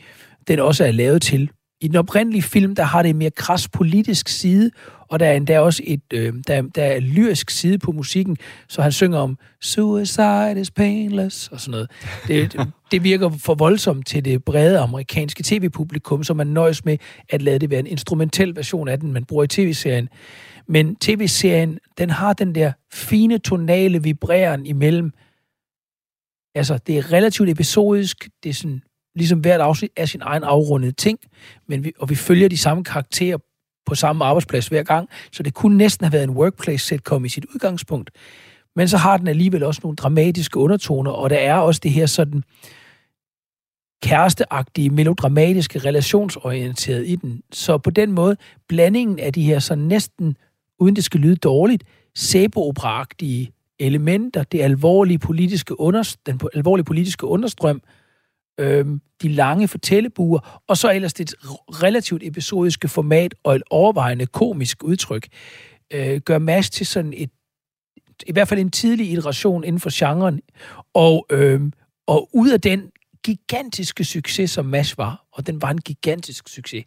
den 0.48 0.58
også 0.58 0.84
er 0.84 0.90
lavet 0.90 1.22
til. 1.22 1.50
I 1.80 1.88
den 1.88 1.96
oprindelige 1.96 2.42
film, 2.42 2.74
der 2.74 2.82
har 2.82 3.02
det 3.02 3.10
en 3.10 3.18
mere 3.18 3.30
kras 3.30 3.68
politisk 3.68 4.28
side, 4.28 4.70
og 5.08 5.20
der 5.20 5.26
er 5.26 5.32
endda 5.32 5.60
også 5.60 5.82
et, 5.86 6.00
øh, 6.12 6.34
der, 6.46 6.62
der 6.62 6.82
er 6.82 7.00
lyrisk 7.00 7.50
side 7.50 7.78
på 7.78 7.92
musikken, 7.92 8.36
så 8.68 8.82
han 8.82 8.92
synger 8.92 9.18
om 9.18 9.38
Suicide 9.60 10.60
is 10.60 10.70
painless 10.70 11.48
og 11.48 11.60
sådan 11.60 11.70
noget. 11.70 11.90
Det, 12.28 12.68
det 12.92 13.04
virker 13.04 13.30
for 13.38 13.54
voldsomt 13.54 14.06
til 14.06 14.24
det 14.24 14.44
brede 14.44 14.78
amerikanske 14.78 15.42
tv-publikum, 15.42 16.24
så 16.24 16.34
man 16.34 16.46
nøjes 16.46 16.84
med 16.84 16.98
at 17.28 17.42
lade 17.42 17.58
det 17.58 17.70
være 17.70 17.80
en 17.80 17.86
instrumentel 17.86 18.56
version 18.56 18.88
af 18.88 19.00
den, 19.00 19.12
man 19.12 19.24
bruger 19.24 19.44
i 19.44 19.48
tv-serien. 19.48 20.08
Men 20.72 20.96
tv-serien, 20.96 21.78
den 21.98 22.10
har 22.10 22.32
den 22.32 22.54
der 22.54 22.72
fine 22.92 23.38
tonale 23.38 24.02
vibreren 24.02 24.66
imellem. 24.66 25.12
Altså, 26.54 26.78
det 26.86 26.98
er 26.98 27.12
relativt 27.12 27.48
episodisk. 27.48 28.28
Det 28.42 28.50
er 28.50 28.54
sådan, 28.54 28.82
ligesom 29.14 29.40
hvert 29.40 29.60
afsnit 29.60 29.90
er 29.96 30.06
sin 30.06 30.20
egen 30.22 30.42
afrundede 30.42 30.92
ting. 30.92 31.18
Men 31.68 31.84
vi, 31.84 31.92
og 31.98 32.10
vi 32.10 32.14
følger 32.14 32.48
de 32.48 32.58
samme 32.58 32.84
karakterer 32.84 33.38
på 33.86 33.94
samme 33.94 34.24
arbejdsplads 34.24 34.68
hver 34.68 34.82
gang. 34.82 35.08
Så 35.32 35.42
det 35.42 35.54
kunne 35.54 35.76
næsten 35.76 36.04
have 36.04 36.12
været 36.12 36.24
en 36.24 36.36
workplace 36.36 36.86
sitcom 36.86 37.24
i 37.24 37.28
sit 37.28 37.44
udgangspunkt. 37.54 38.10
Men 38.76 38.88
så 38.88 38.96
har 38.96 39.16
den 39.16 39.28
alligevel 39.28 39.62
også 39.62 39.80
nogle 39.84 39.96
dramatiske 39.96 40.58
undertoner, 40.58 41.10
og 41.10 41.30
der 41.30 41.38
er 41.38 41.54
også 41.54 41.80
det 41.82 41.90
her 41.90 42.06
sådan 42.06 42.42
kæresteagtige, 44.02 44.90
melodramatiske, 44.90 45.78
relationsorienteret 45.78 47.08
i 47.08 47.16
den. 47.16 47.42
Så 47.52 47.78
på 47.78 47.90
den 47.90 48.12
måde, 48.12 48.36
blandingen 48.68 49.18
af 49.18 49.32
de 49.32 49.42
her 49.42 49.58
så 49.58 49.74
næsten 49.74 50.36
uden 50.82 50.96
det 50.96 51.04
skal 51.04 51.20
lyde 51.20 51.36
dårligt, 51.36 51.84
sæbo 52.14 52.72
elementer, 53.78 54.42
det 54.42 54.60
alvorlige 54.60 55.18
politiske 55.18 55.80
under, 55.80 56.16
den 56.26 56.40
alvorlige 56.54 56.84
politiske 56.84 57.26
understrøm, 57.26 57.82
øhm, 58.60 59.00
de 59.22 59.28
lange 59.28 59.68
fortællebuer, 59.68 60.60
og 60.68 60.76
så 60.76 60.90
ellers 60.90 61.14
det 61.14 61.34
relativt 61.82 62.22
episodiske 62.22 62.88
format 62.88 63.34
og 63.44 63.56
et 63.56 63.62
overvejende 63.70 64.26
komisk 64.26 64.84
udtryk, 64.84 65.28
øh, 65.92 66.20
gør 66.20 66.38
Mads 66.38 66.70
til 66.70 66.86
sådan 66.86 67.14
et, 67.16 67.30
i 68.26 68.32
hvert 68.32 68.48
fald 68.48 68.60
en 68.60 68.70
tidlig 68.70 69.10
iteration 69.10 69.64
inden 69.64 69.80
for 69.80 69.90
genren, 69.92 70.40
og, 70.94 71.26
øhm, 71.30 71.72
og 72.06 72.28
ud 72.32 72.50
af 72.50 72.60
den 72.60 72.90
gigantiske 73.24 74.04
succes, 74.04 74.50
som 74.50 74.64
Mads 74.64 74.98
var, 74.98 75.26
og 75.32 75.46
den 75.46 75.62
var 75.62 75.70
en 75.70 75.80
gigantisk 75.80 76.48
succes, 76.48 76.84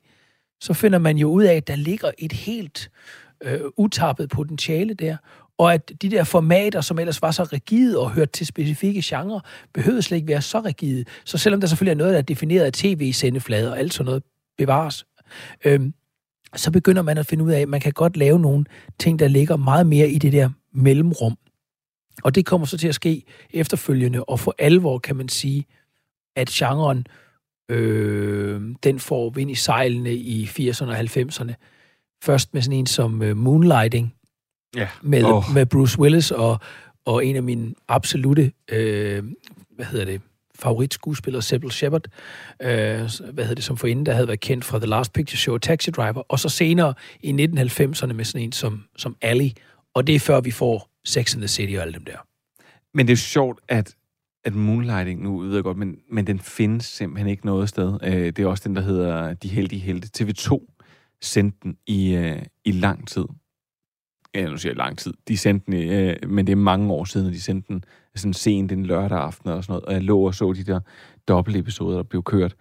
så 0.61 0.73
finder 0.73 0.99
man 0.99 1.17
jo 1.17 1.29
ud 1.29 1.43
af, 1.43 1.53
at 1.53 1.67
der 1.67 1.75
ligger 1.75 2.11
et 2.17 2.31
helt 2.31 2.89
øh, 2.89 3.25
Øh, 3.44 3.60
utappet 3.77 4.30
potentiale 4.30 4.94
der, 4.94 5.18
og 5.58 5.74
at 5.74 5.92
de 6.01 6.12
der 6.12 6.24
formater, 6.24 6.82
som 6.82 7.00
ellers 7.00 7.22
var 7.22 7.32
så 7.32 7.44
rigide 7.44 8.00
og 8.00 8.12
hørte 8.12 8.32
til 8.32 8.48
specifikke 8.48 9.01
genrer, 9.06 9.39
behøvede 9.74 10.01
slet 10.01 10.18
ikke 10.18 10.27
være 10.27 10.42
så 10.42 10.60
rigide. 10.60 11.06
Så 11.25 11.38
selvom 11.38 11.62
der 11.62 11.68
selvfølgelig 11.68 11.92
er 11.92 11.98
noget, 11.98 12.13
der 12.13 12.18
er 12.18 12.24
defineret 12.24 12.65
af 12.65 12.74
tv-sendeflader 12.74 13.72
og 13.72 13.80
alt 13.80 13.94
sådan 13.94 14.06
noget 14.06 14.24
bevares, 14.58 15.06
øh, 15.65 15.80
så 16.56 16.72
begynder 16.72 17.01
man 17.01 17.18
at 17.18 17.25
finde 17.25 17.44
ud 17.44 17.51
af, 17.51 17.60
at 17.60 17.70
man 17.70 17.80
kan 17.80 17.94
godt 17.94 18.18
lave 18.18 18.39
nogle 18.39 18.65
ting, 19.00 19.20
der 19.20 19.27
ligger 19.27 19.58
meget 19.58 19.88
mere 19.88 20.10
i 20.10 20.18
det 20.18 20.34
der 20.34 20.50
mellemrum. 20.74 21.38
Og 22.24 22.36
det 22.36 22.46
kommer 22.46 22.68
så 22.68 22.77
til 22.77 22.88
at 22.88 22.96
ske 22.96 23.24
efterfølgende, 23.54 24.24
og 24.24 24.39
for 24.39 24.56
alvor 24.58 24.98
kan 24.98 25.15
man 25.15 25.30
sige, 25.30 25.65
at 26.36 26.50
genren, 26.50 27.08
øh, 27.70 28.62
den 28.84 29.00
får 29.00 29.30
vind 29.30 29.51
i 29.51 29.56
sejlene 29.56 30.13
i 30.13 30.46
80'erne 30.46 30.86
og 30.86 31.00
90'erne. 31.00 31.54
Først 32.24 32.53
med 32.53 32.62
sådan 32.62 32.79
en 32.79 32.86
som 32.88 33.22
øh, 33.22 33.38
Moonlighting, 33.38 34.13
Ja. 34.75 34.88
med, 35.01 35.24
oh. 35.24 35.43
med 35.53 35.65
Bruce 35.65 36.00
Willis 36.00 36.31
og, 36.31 36.60
og 37.05 37.25
en 37.25 37.36
af 37.36 37.43
mine 37.43 37.74
absolute, 37.88 38.51
øh, 38.72 39.24
hvad 39.75 39.86
hedder 39.86 40.05
det, 40.05 40.22
favoritskuespillere, 40.55 41.41
Sybil 41.41 41.72
Shepard, 41.72 42.01
øh, 42.62 42.67
hvad 42.67 43.07
hedder 43.34 43.53
det, 43.55 43.63
som 43.63 43.77
forinden, 43.77 44.05
der 44.05 44.13
havde 44.13 44.27
været 44.27 44.39
kendt 44.39 44.65
fra 44.65 44.77
The 44.79 44.88
Last 44.88 45.13
Picture 45.13 45.38
Show, 45.38 45.57
Taxi 45.57 45.91
Driver, 45.91 46.22
og 46.29 46.39
så 46.39 46.50
senere 46.50 46.93
i 47.24 47.29
1990'erne 47.31 48.13
med 48.13 48.25
sådan 48.25 48.41
en 48.41 48.51
som, 48.51 48.84
som 48.98 49.15
Ally, 49.22 49.50
og 49.93 50.07
det 50.07 50.15
er 50.15 50.19
før 50.19 50.41
vi 50.41 50.51
får 50.51 50.89
Sex 51.05 51.34
and 51.34 51.41
the 51.41 51.48
City 51.48 51.74
og 51.75 51.81
alle 51.81 51.93
dem 51.93 52.05
der. 52.05 52.17
Men 52.93 53.07
det 53.07 53.13
er 53.13 53.17
sjovt, 53.17 53.60
at, 53.67 53.95
at 54.43 54.53
Moonlighting, 54.55 55.24
nu 55.24 55.39
ved 55.39 55.53
jeg 55.55 55.63
godt, 55.63 55.77
men, 55.77 55.95
men 56.12 56.27
den 56.27 56.39
findes 56.39 56.86
simpelthen 56.86 57.27
ikke 57.27 57.45
noget 57.45 57.69
sted. 57.69 58.00
Øh, 58.03 58.12
det 58.12 58.39
er 58.39 58.48
også 58.48 58.63
den, 58.67 58.75
der 58.75 58.81
hedder 58.81 59.34
De 59.34 59.48
Heldige 59.48 59.79
Helte. 59.81 60.24
TV2 60.24 60.75
sendte 61.25 61.58
den 61.63 61.77
i, 61.88 62.15
øh, 62.15 62.41
i 62.65 62.72
lang 62.72 63.08
tid. 63.08 63.25
Ja, 64.36 64.48
nu 64.48 64.58
siger 64.58 64.72
jeg 64.72 64.77
lang 64.77 64.98
tid. 64.98 65.13
De 65.27 65.38
sendte 65.38 65.72
den, 65.72 65.91
øh, 65.91 66.29
men 66.29 66.48
det 66.48 66.51
er 66.51 66.58
mange 66.58 66.94
år 66.94 67.03
siden, 67.03 67.34
de 67.34 67.41
sendte 67.41 67.74
den 67.74 67.84
sådan 68.15 68.34
sent 68.34 68.72
en 68.72 68.86
lørdag 68.86 69.17
aften 69.17 69.50
og 69.50 69.63
sådan 69.63 69.72
noget. 69.72 69.86
Og 69.86 69.94
jeg 69.94 70.03
lå 70.03 70.20
og 70.20 70.36
så 70.36 70.53
de 70.53 70.63
der 70.63 70.79
dobbeltepisoder, 71.27 71.96
der 71.96 72.03
blev 72.03 72.24
kørt. 72.24 72.55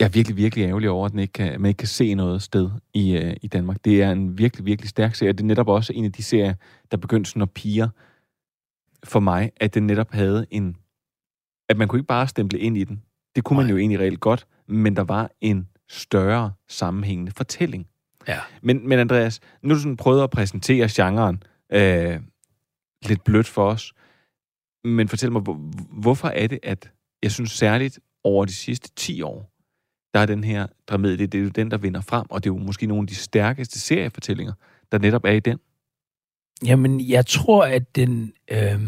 Jeg 0.00 0.06
er 0.06 0.10
virkelig, 0.10 0.36
virkelig 0.36 0.64
ærgerlig 0.64 0.90
over, 0.90 1.06
at 1.06 1.12
den 1.12 1.18
ikke 1.18 1.32
kan, 1.32 1.60
man 1.60 1.68
ikke 1.68 1.78
kan 1.78 1.88
se 1.88 2.14
noget 2.14 2.42
sted 2.42 2.70
i, 2.94 3.16
øh, 3.16 3.36
i 3.42 3.48
Danmark. 3.48 3.84
Det 3.84 4.02
er 4.02 4.12
en 4.12 4.38
virkelig, 4.38 4.66
virkelig 4.66 4.88
stærk 4.88 5.14
serie. 5.14 5.32
Det 5.32 5.40
er 5.40 5.44
netop 5.44 5.68
også 5.68 5.92
en 5.92 6.04
af 6.04 6.12
de 6.12 6.22
serier, 6.22 6.54
der 6.90 6.96
begyndte 6.96 7.30
sådan 7.30 7.42
at 7.42 7.50
piger 7.50 7.88
for 9.04 9.20
mig, 9.20 9.50
at 9.56 9.74
den 9.74 9.86
netop 9.86 10.10
havde 10.12 10.46
en... 10.50 10.76
At 11.68 11.76
man 11.76 11.88
kunne 11.88 11.98
ikke 11.98 12.06
bare 12.06 12.28
stemple 12.28 12.58
ind 12.58 12.76
i 12.76 12.84
den. 12.84 13.02
Det 13.36 13.44
kunne 13.44 13.56
man 13.56 13.66
Nej. 13.66 13.70
jo 13.72 13.78
egentlig 13.78 14.00
reelt 14.00 14.20
godt, 14.20 14.46
men 14.66 14.96
der 14.96 15.04
var 15.04 15.30
en 15.40 15.68
større 15.88 16.52
sammenhængende 16.68 17.32
fortælling. 17.36 17.86
Ja. 18.28 18.38
Men, 18.62 18.88
men 18.88 18.98
Andreas, 18.98 19.40
nu 19.62 19.74
du 19.74 19.78
sådan 19.78 19.96
prøvet 19.96 20.22
at 20.22 20.30
præsentere 20.30 20.88
genren 20.90 21.42
øh, 21.72 22.20
lidt 23.06 23.24
blødt 23.24 23.46
for 23.46 23.70
os. 23.70 23.92
Men 24.84 25.08
fortæl 25.08 25.32
mig, 25.32 25.42
hvor, 25.42 25.54
hvorfor 26.00 26.28
er 26.28 26.46
det, 26.46 26.58
at 26.62 26.90
jeg 27.22 27.32
synes 27.32 27.50
særligt 27.50 27.98
over 28.24 28.44
de 28.44 28.54
sidste 28.54 28.90
10 28.96 29.22
år, 29.22 29.52
der 30.14 30.20
er 30.20 30.26
den 30.26 30.44
her 30.44 30.66
dramedie, 30.86 31.26
det 31.26 31.38
er 31.38 31.42
jo 31.42 31.48
den, 31.48 31.70
der 31.70 31.78
vinder 31.78 32.00
frem, 32.00 32.26
og 32.30 32.44
det 32.44 32.50
er 32.50 32.54
jo 32.54 32.58
måske 32.58 32.86
nogle 32.86 33.02
af 33.02 33.06
de 33.06 33.14
stærkeste 33.14 33.80
seriefortællinger, 33.80 34.52
der 34.92 34.98
netop 34.98 35.24
er 35.24 35.32
i 35.32 35.40
den. 35.40 35.58
Jamen, 36.64 37.08
jeg 37.08 37.26
tror, 37.26 37.64
at 37.64 37.96
den, 37.96 38.32
øh, 38.50 38.80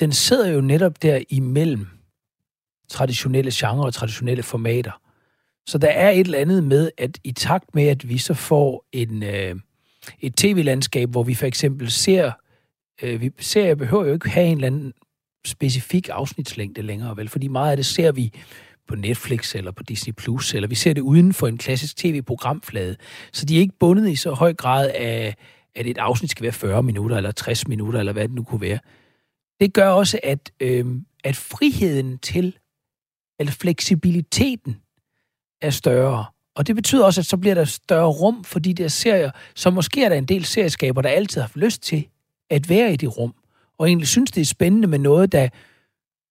den 0.00 0.12
sidder 0.12 0.48
jo 0.48 0.60
netop 0.60 1.02
der 1.02 1.22
imellem 1.28 1.86
traditionelle 2.88 3.50
genrer 3.54 3.84
og 3.84 3.94
traditionelle 3.94 4.42
formater. 4.42 5.07
Så 5.68 5.78
der 5.78 5.88
er 5.88 6.10
et 6.10 6.20
eller 6.20 6.38
andet 6.38 6.64
med, 6.64 6.90
at 6.98 7.18
i 7.24 7.32
takt 7.32 7.74
med, 7.74 7.86
at 7.86 8.08
vi 8.08 8.18
så 8.18 8.34
får 8.34 8.84
en, 8.92 9.22
øh, 9.22 9.54
et 10.20 10.36
tv-landskab, 10.36 11.10
hvor 11.10 11.22
vi 11.22 11.34
for 11.34 11.46
eksempel 11.46 11.90
ser, 11.90 12.32
øh, 13.02 13.20
vi 13.20 13.30
serier 13.38 13.74
behøver 13.74 14.04
jo 14.04 14.12
ikke 14.12 14.30
have 14.30 14.46
en 14.46 14.56
eller 14.56 14.66
anden 14.66 14.92
specifik 15.46 16.08
afsnitslængde 16.08 16.82
længere, 16.82 17.16
vel? 17.16 17.28
Fordi 17.28 17.48
meget 17.48 17.70
af 17.70 17.76
det 17.76 17.86
ser 17.86 18.12
vi 18.12 18.32
på 18.88 18.94
Netflix 18.94 19.54
eller 19.54 19.70
på 19.70 19.82
Disney+, 19.82 20.12
Plus, 20.12 20.54
eller 20.54 20.68
vi 20.68 20.74
ser 20.74 20.92
det 20.92 21.00
uden 21.00 21.32
for 21.32 21.46
en 21.46 21.58
klassisk 21.58 21.96
tv-programflade. 21.96 22.96
Så 23.32 23.46
de 23.46 23.56
er 23.56 23.60
ikke 23.60 23.78
bundet 23.80 24.10
i 24.10 24.16
så 24.16 24.32
høj 24.32 24.54
grad 24.54 24.90
af, 24.94 25.34
at 25.74 25.86
et 25.86 25.98
afsnit 25.98 26.30
skal 26.30 26.42
være 26.42 26.52
40 26.52 26.82
minutter, 26.82 27.16
eller 27.16 27.32
60 27.32 27.68
minutter, 27.68 28.00
eller 28.00 28.12
hvad 28.12 28.28
det 28.28 28.34
nu 28.34 28.42
kunne 28.42 28.60
være. 28.60 28.78
Det 29.60 29.74
gør 29.74 29.88
også, 29.88 30.20
at, 30.22 30.52
øh, 30.60 30.86
at 31.24 31.36
friheden 31.36 32.18
til, 32.18 32.56
eller 33.38 33.52
fleksibiliteten 33.52 34.76
er 35.60 35.70
større. 35.70 36.24
Og 36.56 36.66
det 36.66 36.76
betyder 36.76 37.04
også, 37.04 37.20
at 37.20 37.26
så 37.26 37.36
bliver 37.36 37.54
der 37.54 37.64
større 37.64 38.08
rum 38.08 38.44
for 38.44 38.58
de 38.58 38.74
der 38.74 38.88
serier, 38.88 39.30
så 39.54 39.70
måske 39.70 40.04
er 40.04 40.08
der 40.08 40.16
en 40.16 40.24
del 40.24 40.44
serieskaber, 40.44 41.02
der 41.02 41.08
altid 41.08 41.40
har 41.40 41.46
haft 41.46 41.56
lyst 41.56 41.82
til 41.82 42.06
at 42.50 42.68
være 42.68 42.92
i 42.92 42.96
det 42.96 43.18
rum, 43.18 43.34
og 43.78 43.88
egentlig 43.88 44.08
synes, 44.08 44.30
det 44.30 44.40
er 44.40 44.44
spændende 44.44 44.88
med 44.88 44.98
noget, 44.98 45.32
der 45.32 45.48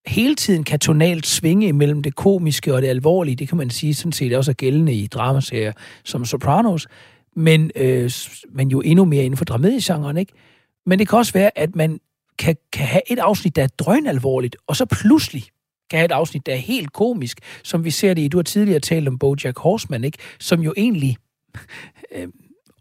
hele 0.07 0.35
tiden 0.35 0.63
kan 0.63 0.79
tonalt 0.79 1.27
svinge 1.27 1.67
imellem 1.67 2.03
det 2.03 2.15
komiske 2.15 2.73
og 2.73 2.81
det 2.81 2.87
alvorlige. 2.87 3.35
Det 3.35 3.47
kan 3.47 3.57
man 3.57 3.69
sige 3.69 3.93
sådan 3.93 4.11
set 4.11 4.33
også 4.33 4.51
er 4.51 4.55
gældende 4.55 4.93
i 4.93 5.07
dramaserier 5.07 5.73
som 6.03 6.25
Sopranos, 6.25 6.87
men, 7.35 7.71
øh, 7.75 8.11
men 8.49 8.69
jo 8.71 8.81
endnu 8.81 9.05
mere 9.05 9.23
inden 9.23 9.37
for 9.37 9.45
dramediegenren, 9.45 10.17
ikke? 10.17 10.33
Men 10.85 10.99
det 10.99 11.07
kan 11.07 11.17
også 11.17 11.33
være, 11.33 11.57
at 11.57 11.75
man 11.75 11.99
kan, 12.39 12.55
kan 12.73 12.85
have 12.85 13.11
et 13.11 13.19
afsnit, 13.19 13.55
der 13.55 13.63
er 13.63 13.67
drøn 13.67 14.07
alvorligt, 14.07 14.55
og 14.67 14.75
så 14.75 14.85
pludselig 14.85 15.43
kan 15.89 15.99
have 15.99 16.05
et 16.05 16.11
afsnit, 16.11 16.45
der 16.45 16.53
er 16.53 16.57
helt 16.57 16.93
komisk, 16.93 17.39
som 17.63 17.83
vi 17.83 17.91
ser 17.91 18.13
det 18.13 18.21
i, 18.21 18.27
du 18.27 18.37
har 18.37 18.43
tidligere 18.43 18.79
talt 18.79 19.07
om 19.07 19.19
Bojack 19.19 19.59
Horseman, 19.59 20.03
ikke? 20.03 20.17
som 20.39 20.61
jo 20.61 20.73
egentlig 20.77 21.17
øh, 22.15 22.27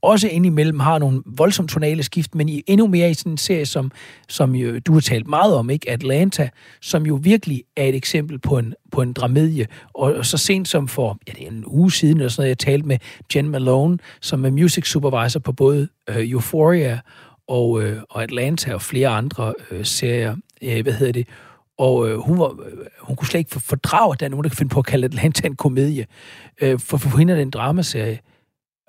også 0.03 0.29
indimellem 0.29 0.81
har 0.81 0.99
nogle 0.99 1.23
voldsomt 1.27 1.71
tonale 1.71 2.03
skift, 2.03 2.35
men 2.35 2.49
i, 2.49 2.63
endnu 2.67 2.87
mere 2.87 3.11
i 3.11 3.15
sådan 3.15 3.33
en 3.33 3.39
serie, 3.39 3.67
som, 3.67 3.93
som 4.29 4.55
jo, 4.55 4.79
du 4.79 4.93
har 4.93 5.01
talt 5.01 5.27
meget 5.27 5.55
om, 5.55 5.71
ikke? 5.71 5.91
Atlanta, 5.91 6.49
som 6.81 7.07
jo 7.07 7.19
virkelig 7.23 7.63
er 7.77 7.85
et 7.85 7.95
eksempel 7.95 8.39
på 8.39 8.59
en, 8.59 8.75
på 8.93 9.03
en 9.03 9.13
dramedie. 9.13 9.67
Og, 9.95 10.15
og 10.15 10.27
så 10.27 10.39
sent 10.39 10.69
som 10.69 10.89
for 10.89 11.19
ja, 11.29 11.33
det 11.33 11.43
er 11.43 11.51
en 11.51 11.65
uge 11.67 11.93
siden, 11.93 12.17
eller 12.17 12.29
sådan 12.29 12.43
noget, 12.43 12.49
jeg 12.49 12.59
talte 12.59 12.87
med 12.87 12.99
Jen 13.35 13.49
Malone, 13.49 13.99
som 14.21 14.45
er 14.45 14.51
music 14.51 14.91
supervisor 14.91 15.41
på 15.41 15.53
både 15.53 15.89
øh, 16.09 16.31
Euphoria 16.31 17.01
og, 17.49 17.83
øh, 17.83 18.03
og 18.11 18.23
Atlanta 18.23 18.75
og 18.75 18.83
flere 18.83 19.09
andre 19.09 19.55
øh, 19.71 19.85
serier. 19.85 20.37
Øh, 20.63 20.83
hvad 20.83 20.93
hedder 20.93 21.13
det? 21.13 21.27
Og 21.79 22.09
øh, 22.09 22.19
hun, 22.19 22.39
var, 22.39 22.51
øh, 22.51 22.87
hun 23.01 23.17
kunne 23.17 23.29
slet 23.29 23.39
ikke 23.39 23.61
fordrage, 23.61 24.13
at 24.13 24.21
der 24.21 24.27
er 24.27 24.31
nogen, 24.31 24.45
der 24.45 24.51
kan 24.51 24.57
finde 24.57 24.71
på 24.71 24.79
at 24.79 24.87
kalde 24.87 25.05
Atlanta 25.05 25.47
en 25.47 25.57
komedie. 25.57 26.07
Øh, 26.63 26.79
for, 26.79 26.97
for 26.97 27.19
hende 27.19 27.33
er 27.33 27.37
det 27.37 27.43
en 27.43 27.51
dramaserie. 27.51 28.19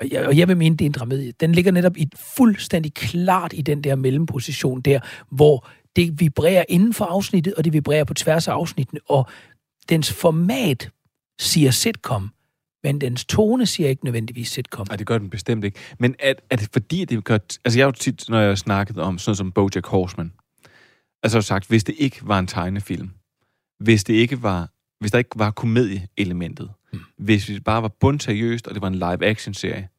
Og 0.01 0.11
jeg, 0.11 0.27
og 0.27 0.37
jeg 0.37 0.47
vil 0.47 0.57
mene, 0.57 0.77
det 0.77 0.85
er 0.85 0.89
en 0.89 0.91
dramedie. 0.91 1.33
Den 1.39 1.51
ligger 1.51 1.71
netop 1.71 1.97
i 1.97 2.09
fuldstændig 2.37 2.93
klart 2.93 3.53
i 3.53 3.61
den 3.61 3.83
der 3.83 3.95
mellemposition 3.95 4.81
der, 4.81 4.99
hvor 5.29 5.67
det 5.95 6.19
vibrerer 6.19 6.63
inden 6.69 6.93
for 6.93 7.05
afsnittet, 7.05 7.53
og 7.53 7.65
det 7.65 7.73
vibrerer 7.73 8.03
på 8.03 8.13
tværs 8.13 8.47
af 8.47 8.53
afsnittene, 8.53 8.99
og 9.09 9.27
dens 9.89 10.13
format 10.13 10.89
siger 11.39 11.71
sitcom, 11.71 12.29
men 12.83 13.01
dens 13.01 13.25
tone 13.25 13.65
siger 13.65 13.89
ikke 13.89 14.05
nødvendigvis 14.05 14.49
sitcom. 14.49 14.87
Nej, 14.89 14.97
det 14.97 15.07
gør 15.07 15.17
den 15.17 15.29
bestemt 15.29 15.63
ikke. 15.63 15.79
Men 15.99 16.15
er, 16.19 16.33
er 16.49 16.55
det 16.55 16.69
fordi, 16.73 17.05
det 17.05 17.23
gør... 17.23 17.37
Altså, 17.65 17.79
jeg 17.79 17.83
har 17.85 17.87
jo 17.87 17.91
tit, 17.91 18.29
når 18.29 18.39
jeg 18.39 18.47
har 18.47 18.55
snakket 18.55 18.97
om 18.97 19.17
sådan 19.17 19.35
som 19.35 19.51
Bojack 19.51 19.87
Horseman, 19.87 20.31
altså 21.27 21.41
sagt, 21.41 21.67
hvis 21.67 21.83
det 21.83 21.95
ikke 21.97 22.19
var 22.21 22.39
en 22.39 22.47
tegnefilm, 22.47 23.09
hvis 23.79 24.03
det 24.03 24.13
ikke 24.13 24.43
var... 24.43 24.69
Hvis 24.99 25.11
der 25.11 25.17
ikke 25.17 25.39
var 25.39 25.51
komedieelementet, 25.51 26.69
mm. 26.93 26.99
hvis 27.17 27.45
det 27.45 27.63
bare 27.63 27.81
var 27.81 27.87
bundseriøst, 27.87 28.67
og 28.67 28.73
det 28.73 28.81
var 28.81 28.87
en 28.87 28.95
live-action-serie, 28.95 29.89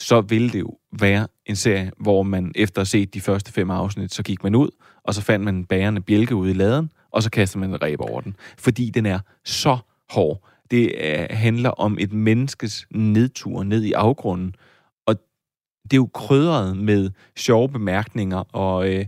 så 0.00 0.20
ville 0.20 0.50
det 0.50 0.60
jo 0.60 0.78
være 1.00 1.28
en 1.46 1.56
serie, 1.56 1.92
hvor 1.98 2.22
man 2.22 2.52
efter 2.54 2.80
at 2.80 2.80
have 2.80 2.86
set 2.86 3.14
de 3.14 3.20
første 3.20 3.52
fem 3.52 3.70
afsnit, 3.70 4.14
så 4.14 4.22
gik 4.22 4.42
man 4.42 4.54
ud, 4.54 4.68
og 5.04 5.14
så 5.14 5.22
fandt 5.22 5.44
man 5.44 5.54
en 5.54 5.64
bærende 5.64 6.00
bjælke 6.00 6.34
ude 6.34 6.50
i 6.50 6.54
laden, 6.54 6.92
og 7.10 7.22
så 7.22 7.30
kastede 7.30 7.60
man 7.60 7.70
en 7.70 7.82
ræb 7.82 8.00
over 8.00 8.20
den. 8.20 8.36
Fordi 8.58 8.90
den 8.90 9.06
er 9.06 9.18
så 9.44 9.78
hård. 10.10 10.48
Det 10.70 10.92
øh, 11.00 11.26
handler 11.30 11.70
om 11.70 11.96
et 12.00 12.12
menneskes 12.12 12.86
nedtur 12.90 13.62
ned 13.62 13.82
i 13.82 13.92
afgrunden, 13.92 14.54
og 15.06 15.14
det 15.82 15.92
er 15.92 15.96
jo 15.96 16.10
krydret 16.14 16.76
med 16.76 17.10
sjove 17.36 17.68
bemærkninger 17.68 18.38
og 18.52 18.94
øh, 18.94 19.06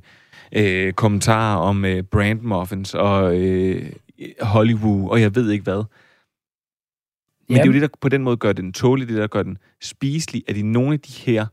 øh, 0.57 0.93
kommentarer 0.93 1.57
om 1.59 1.85
øh, 1.85 2.03
brand 2.03 2.41
muffins 2.41 2.95
og 2.95 3.41
øh, 3.41 3.93
Hollywood, 4.41 5.11
og 5.11 5.21
jeg 5.21 5.35
ved 5.35 5.51
ikke 5.51 5.65
hvad. 5.65 5.85
Men 7.49 7.55
det 7.57 7.61
er 7.61 7.65
jo 7.67 7.71
Jamen. 7.73 7.83
det, 7.83 7.91
der 7.91 7.97
på 8.01 8.09
den 8.09 8.23
måde 8.23 8.37
gør 8.37 8.53
den 8.53 8.73
tålig, 8.73 9.09
det 9.09 9.17
der 9.17 9.27
gør 9.27 9.43
den 9.43 9.59
spiselig, 9.83 10.43
at 10.49 10.57
i 10.57 10.63
nogle 10.63 10.93
af 10.93 11.01
de 11.01 11.13
her 11.13 11.47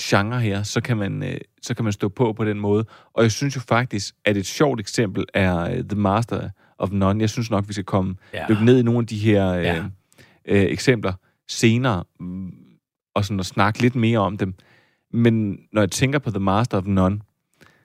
genre 0.00 0.40
her, 0.40 0.62
så 0.62 0.80
kan 0.80 0.96
man, 0.96 1.22
øh, 1.22 1.36
så 1.62 1.74
kan 1.74 1.84
man 1.84 1.92
stå 1.92 2.08
på 2.08 2.32
på 2.32 2.44
den 2.44 2.60
måde. 2.60 2.84
Og 3.12 3.22
jeg 3.22 3.32
synes 3.32 3.56
jo 3.56 3.60
faktisk, 3.60 4.14
at 4.24 4.36
et 4.36 4.46
sjovt 4.46 4.80
eksempel 4.80 5.24
er 5.34 5.58
øh, 5.60 5.84
The 5.84 5.98
Master 5.98 6.48
of 6.78 6.90
None. 6.90 7.20
Jeg 7.20 7.30
synes 7.30 7.50
nok, 7.50 7.68
vi 7.68 7.72
skal 7.72 7.84
komme 7.84 8.14
Ja. 8.34 8.46
dykke 8.48 8.64
ned 8.64 8.78
i 8.78 8.82
nogle 8.82 8.98
af 9.00 9.06
de 9.06 9.18
her 9.18 9.48
øh, 9.52 9.64
Ja. 9.64 9.84
øh, 10.44 10.62
eksempler 10.62 11.12
senere, 11.48 12.04
mm, 12.20 12.52
og 13.14 13.24
sådan 13.24 13.40
at 13.40 13.46
snakke 13.46 13.80
lidt 13.82 13.94
mere 13.94 14.18
om 14.18 14.36
dem. 14.36 14.54
Men 15.12 15.58
når 15.72 15.82
jeg 15.82 15.90
tænker 15.90 16.18
på 16.18 16.30
The 16.30 16.40
Master 16.40 16.78
of 16.78 16.84
None, 16.86 17.20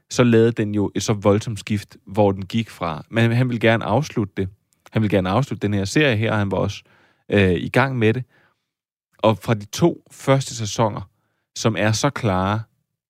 så 0.10 0.24
lavede 0.24 0.52
den 0.52 0.76
jo 0.76 0.92
et 0.96 1.04
så 1.04 1.14
voldsomt 1.14 1.60
skift, 1.60 1.98
hvor 2.08 2.32
den 2.32 2.46
gik 2.46 2.70
fra. 2.70 3.06
Men 3.10 3.32
han 3.32 3.50
ville 3.50 3.60
gerne 3.60 3.86
afslutte 3.86 4.34
det. 4.38 4.50
Han 4.92 5.02
ville 5.02 5.18
gerne 5.18 5.30
afslutte 5.30 5.68
den 5.68 5.74
her 5.74 5.86
serie 5.86 6.16
her, 6.18 6.32
og 6.32 6.38
han 6.38 6.52
var 6.52 6.58
også 6.58 6.84
øh, 7.32 7.52
i 7.52 7.70
gang 7.70 7.98
med 7.98 8.14
det. 8.14 8.24
Og 9.18 9.38
fra 9.38 9.54
de 9.54 9.66
to 9.66 10.04
første 10.12 10.56
sæsoner, 10.56 11.10
som 11.58 11.76
er 11.80 11.92
så 11.92 12.10
klare 12.10 12.62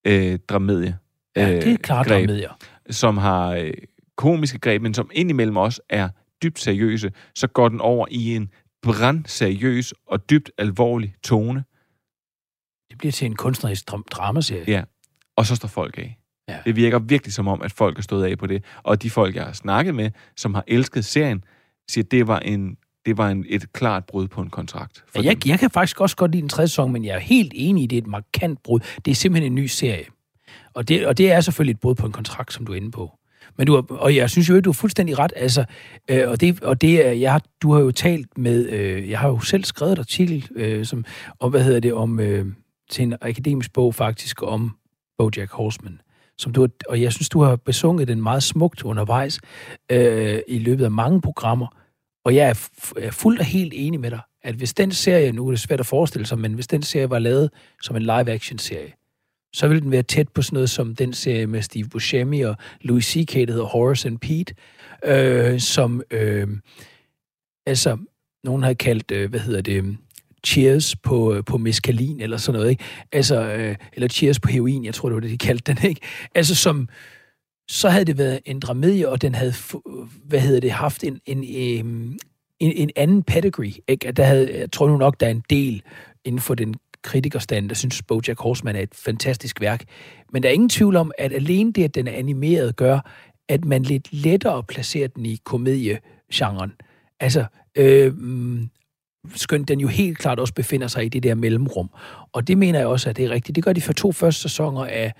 øh, 0.08 0.40
dramedie. 0.50 0.98
Ja, 1.36 1.52
det 1.56 1.68
er 1.68 1.72
øh, 1.72 1.78
klart 1.78 2.08
greb, 2.08 2.28
dramedier. 2.28 2.58
som 2.90 3.18
har 3.18 3.50
øh, 3.50 3.74
komiske 4.16 4.60
greb, 4.60 4.82
men 4.82 4.94
som 4.94 5.10
indimellem 5.14 5.58
også 5.58 5.82
er 5.90 6.10
dybt 6.44 6.60
seriøse, 6.60 7.12
så 7.36 7.48
går 7.48 7.70
den 7.70 7.82
over 7.82 8.08
i 8.12 8.36
en 8.36 8.50
brandseriøs 8.82 9.94
og 10.08 10.30
dybt 10.30 10.52
alvorlig 10.58 11.16
tone, 11.24 11.64
Det 12.90 12.98
bliver 12.98 13.12
til 13.12 13.25
en 13.25 13.36
kunstnerisk 13.36 13.92
dram- 13.92 14.04
dramaserie. 14.12 14.64
Ja. 14.68 14.84
og 15.36 15.46
så 15.46 15.56
står 15.56 15.68
folk 15.68 15.98
af. 15.98 16.20
Ja. 16.50 16.58
Det 16.66 16.75
virker 16.75 17.00
virkelig 17.00 17.34
som 17.34 17.48
om, 17.48 17.62
at 17.62 17.72
folk 17.72 17.98
er 17.98 18.02
stået 18.02 18.25
af 18.25 18.38
på 18.38 18.48
det. 18.48 18.64
Og 18.84 19.02
de 19.04 19.10
folk, 19.10 19.36
jeg 19.36 19.44
har 19.44 19.54
snakket 19.54 19.96
med, 19.96 20.12
som 20.38 20.54
har 20.54 20.64
elsket 20.68 21.06
serien, 21.06 21.44
siger, 21.90 22.04
at 22.06 22.12
det 22.12 22.28
var, 22.28 22.40
en, 22.40 22.78
det 23.06 23.18
var 23.18 23.30
en, 23.30 23.46
et 23.50 23.74
klart 23.74 24.06
brud 24.06 24.28
på 24.28 24.42
en 24.42 24.50
kontrakt. 24.50 25.04
For 25.08 25.22
Ja, 25.24 25.30
dem. 25.30 25.40
jeg, 25.40 25.48
jeg 25.48 25.60
kan 25.60 25.70
faktisk 25.70 26.02
også 26.02 26.16
godt 26.16 26.32
lide 26.32 26.42
den 26.42 26.50
tredje 26.50 26.68
sæson, 26.68 26.92
men 26.92 27.06
jeg 27.06 27.16
er 27.16 27.20
helt 27.20 27.52
enig 27.56 27.84
i, 27.84 27.88
det 27.88 27.98
er 27.98 28.02
et 28.02 28.08
markant 28.08 28.64
brud. 28.64 28.80
Det 29.06 29.12
er 29.12 29.16
simpelthen 29.16 29.52
en 29.52 29.56
ny 29.56 29.66
serie. 29.66 30.06
Og 30.74 30.88
det, 30.88 31.08
og 31.08 31.18
det 31.18 31.32
er 31.32 31.42
selvfølgelig 31.42 31.74
et 31.74 31.80
brud 31.80 31.96
på 31.96 32.06
en 32.06 32.12
kontrakt, 32.12 32.54
som 32.54 32.66
du 32.66 32.72
er 32.72 32.75
inde 32.75 32.92
på. 32.92 33.12
Men 33.58 33.68
du 33.68 33.86
og 33.90 34.16
jeg 34.16 34.30
synes 34.30 34.50
jo 34.50 34.54
ikke, 34.56 34.62
du 34.66 34.70
har 34.70 34.74
fuldstændig 34.74 35.20
ret. 35.20 35.34
Altså, 35.36 35.66
øh, 36.10 36.30
og 36.30 36.42
det, 36.42 36.64
og 36.64 36.82
det 36.82 37.08
er, 37.08 37.12
jeg 37.12 37.32
har, 37.32 37.42
du 37.62 37.74
har 37.74 37.80
jo 37.80 37.92
talt 37.92 38.38
med, 38.38 38.70
øh, 38.70 39.10
jeg 39.10 39.20
har 39.20 39.28
jo 39.30 39.40
selv 39.40 39.64
skrevet 39.64 39.94
et 39.94 40.00
artikel, 40.00 40.48
øh, 40.56 40.86
som, 40.86 41.06
om, 41.40 41.52
hvad 41.52 41.64
hedder 41.64 41.80
det, 41.80 41.94
om, 41.94 42.20
øh, 42.20 42.46
til 42.90 43.04
en 43.04 43.16
akademisk 43.22 43.74
bog 43.74 43.96
faktisk, 43.96 44.44
om 44.44 44.75
Bojack 45.18 45.52
Horseman. 45.52 46.00
Som 46.38 46.54
du, 46.54 46.62
har- 46.62 46.70
og 46.89 47.01
jeg 47.01 47.13
synes, 47.13 47.30
du 47.30 47.42
har 47.42 47.56
besunget 47.56 48.08
den 48.08 48.22
meget 48.24 48.44
smukt 48.44 48.84
undervejs 48.84 49.39
øh, 49.92 50.39
i 50.48 50.60
løbet 50.60 50.86
af 50.86 50.92
mange 50.92 51.22
programmer. 51.22 51.68
Og 52.25 52.36
jeg 52.36 52.50
er, 52.50 52.54
f- 52.54 52.92
er 53.06 53.12
fuldt 53.12 53.39
og 53.39 53.46
helt 53.46 53.74
enig 53.75 54.00
med 54.00 54.12
dig, 54.12 54.20
at 54.44 54.56
hvis 54.56 54.74
den 54.74 54.92
serie, 54.92 55.32
nu 55.32 55.48
er 55.48 55.51
det 55.51 55.60
svært 55.60 55.80
at 55.80 55.86
forestille 55.86 56.25
sig, 56.27 56.39
men 56.39 56.54
hvis 56.54 56.68
den 56.68 56.84
serie 56.84 57.10
var 57.10 57.20
lavet 57.20 57.50
som 57.82 57.96
en 57.96 58.01
live-action-serie, 58.01 58.94
så 59.54 59.68
ville 59.68 59.82
den 59.82 59.92
være 59.92 60.04
tæt 60.04 60.30
på 60.30 60.42
sådan 60.42 60.56
noget 60.56 60.70
som 60.70 60.96
den 60.96 61.13
serie 61.13 61.48
med 61.48 61.62
Steve 61.62 61.88
Buscemi 61.89 62.42
og 62.42 62.56
Louis 62.82 63.06
C.K., 63.06 63.34
der 63.34 63.51
hedder 63.51 63.65
Horace 63.65 64.08
and 64.08 64.20
Pete, 64.20 64.56
øh, 65.06 65.60
som, 65.60 66.01
øh, 66.12 66.48
altså, 67.65 67.98
nogen 68.44 68.63
har 68.63 68.74
kaldt, 68.74 69.12
øh, 69.12 69.30
hvad 69.30 69.39
hedder 69.39 69.62
det, 69.62 69.98
Cheers 70.46 70.96
på, 70.96 71.34
øh, 71.34 71.44
på 71.44 71.58
meskalin 71.58 72.22
eller 72.22 72.38
sådan 72.38 72.60
noget, 72.60 72.72
ikke? 72.72 72.84
Altså, 73.12 73.52
øh, 73.52 73.75
eller 73.94 74.08
Cheers 74.08 74.40
på 74.40 74.50
heroin, 74.50 74.86
jeg 74.86 74.94
tror, 74.94 75.10
det 75.10 75.14
var 75.14 75.22
det, 75.22 75.32
de 75.32 75.38
kaldte 75.38 75.74
den, 75.74 75.84
ikke? 75.90 76.02
Altså, 76.36 76.56
som, 76.56 76.90
så 77.68 77.90
havde 77.90 78.06
det 78.06 78.18
været 78.18 78.40
en 78.46 78.60
dramedie, 78.60 79.10
og 79.10 79.22
den 79.22 79.36
havde, 79.36 79.54
hvad 80.25 80.40
hedder 80.40 80.60
det, 80.60 80.72
haft 80.72 81.04
en, 81.04 81.20
en, 81.25 81.38
øhm, 81.38 82.18
en, 82.60 82.72
en, 82.75 82.90
anden 82.96 83.24
pedigree, 83.24 83.74
ikke? 83.88 84.12
Der 84.12 84.24
havde, 84.24 84.60
jeg 84.60 84.72
tror 84.72 84.88
nu 84.88 84.98
nok, 84.98 85.20
der 85.20 85.25
er 85.25 85.32
en 85.32 85.44
del 85.50 85.82
inden 86.25 86.42
for 86.42 86.56
den 86.56 86.75
kritikerstand, 87.02 87.70
der 87.70 87.75
synes, 87.75 88.02
Bojack 88.02 88.40
Horseman 88.40 88.75
er 88.75 88.80
et 88.80 88.96
fantastisk 88.96 89.62
værk. 89.62 89.84
Men 90.34 90.44
der 90.44 90.50
er 90.50 90.54
ingen 90.54 90.70
tvivl 90.70 90.96
om, 90.96 91.12
at 91.18 91.34
alene 91.34 91.74
det, 91.74 91.84
at 91.84 91.96
den 91.96 92.08
er 92.08 92.12
animeret, 92.12 92.75
gør, 92.75 93.00
at 93.48 93.66
man 93.66 93.84
lidt 93.84 94.14
lettere 94.14 94.64
placerer 94.64 95.08
den 95.08 95.25
i 95.25 95.40
komediegenren. 95.44 96.74
Altså, 97.20 97.46
øh, 97.75 98.14
skønt 99.36 99.67
den 99.67 99.79
jo 99.79 99.88
helt 99.88 100.17
klart 100.17 100.39
også 100.39 100.53
befinder 100.53 100.88
sig 100.88 101.05
i 101.05 101.10
det 101.10 101.24
der 101.24 101.36
mellemrum. 101.36 101.89
Og 102.34 102.48
det 102.48 102.58
mener 102.58 102.79
jeg 102.79 102.88
også, 102.88 103.10
at 103.10 103.17
det 103.17 103.25
er 103.25 103.29
rigtigt. 103.29 103.55
Det 103.55 103.63
gør 103.63 103.74
de 103.74 103.82
for 103.82 103.94
to 103.94 104.12
første 104.12 104.41
sæsoner 104.41 104.86
af 104.86 105.13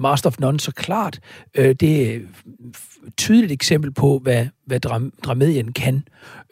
Master 0.00 0.30
of 0.30 0.38
None 0.38 0.60
så 0.60 0.72
klart. 0.72 1.20
Øh, 1.54 1.74
det 1.74 2.10
er 2.10 2.14
et 2.14 2.26
tydeligt 3.16 3.52
eksempel 3.52 3.92
på, 3.92 4.18
hvad, 4.18 4.46
hvad 4.66 4.80
dram, 4.80 5.12
dramedien 5.22 5.72
kan. 5.72 6.02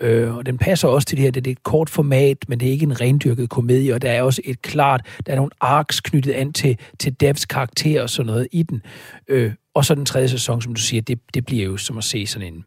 Øh, 0.01 0.37
og 0.37 0.47
den 0.47 0.59
passer 0.59 0.89
også 0.89 1.07
til 1.07 1.17
det 1.17 1.23
her. 1.23 1.31
Det 1.31 1.47
er 1.47 1.51
et 1.51 1.63
kort 1.63 1.91
format, 1.91 2.49
men 2.49 2.61
det 2.61 2.69
er 2.69 2.73
ikke 2.73 2.87
en 2.87 3.01
rendyrket 3.01 3.51
komedie, 3.51 3.95
og 3.95 4.03
der 4.03 4.11
er 4.11 4.23
også 4.23 4.43
et 4.45 4.63
klart, 4.63 5.07
der 5.27 5.33
er 5.33 5.37
nogle 5.37 5.51
arcs 5.61 6.01
knyttet 6.01 6.33
an 6.33 6.53
til, 6.53 6.79
til 6.99 7.21
Devs 7.21 7.47
karakter 7.47 8.03
og 8.03 8.11
sådan 8.11 8.27
noget 8.27 8.49
i 8.53 8.63
den. 8.63 8.83
Øh, 9.29 9.53
og 9.75 9.85
så 9.85 9.95
den 9.95 10.07
tredje 10.07 10.29
sæson, 10.29 10.63
som 10.63 10.75
du 10.75 10.81
siger, 10.81 11.03
det, 11.03 11.19
det 11.35 11.47
bliver 11.47 11.65
jo 11.65 11.77
som 11.77 11.99
at 11.99 12.05
se 12.05 12.27
sådan 12.27 12.55
en, 12.55 12.65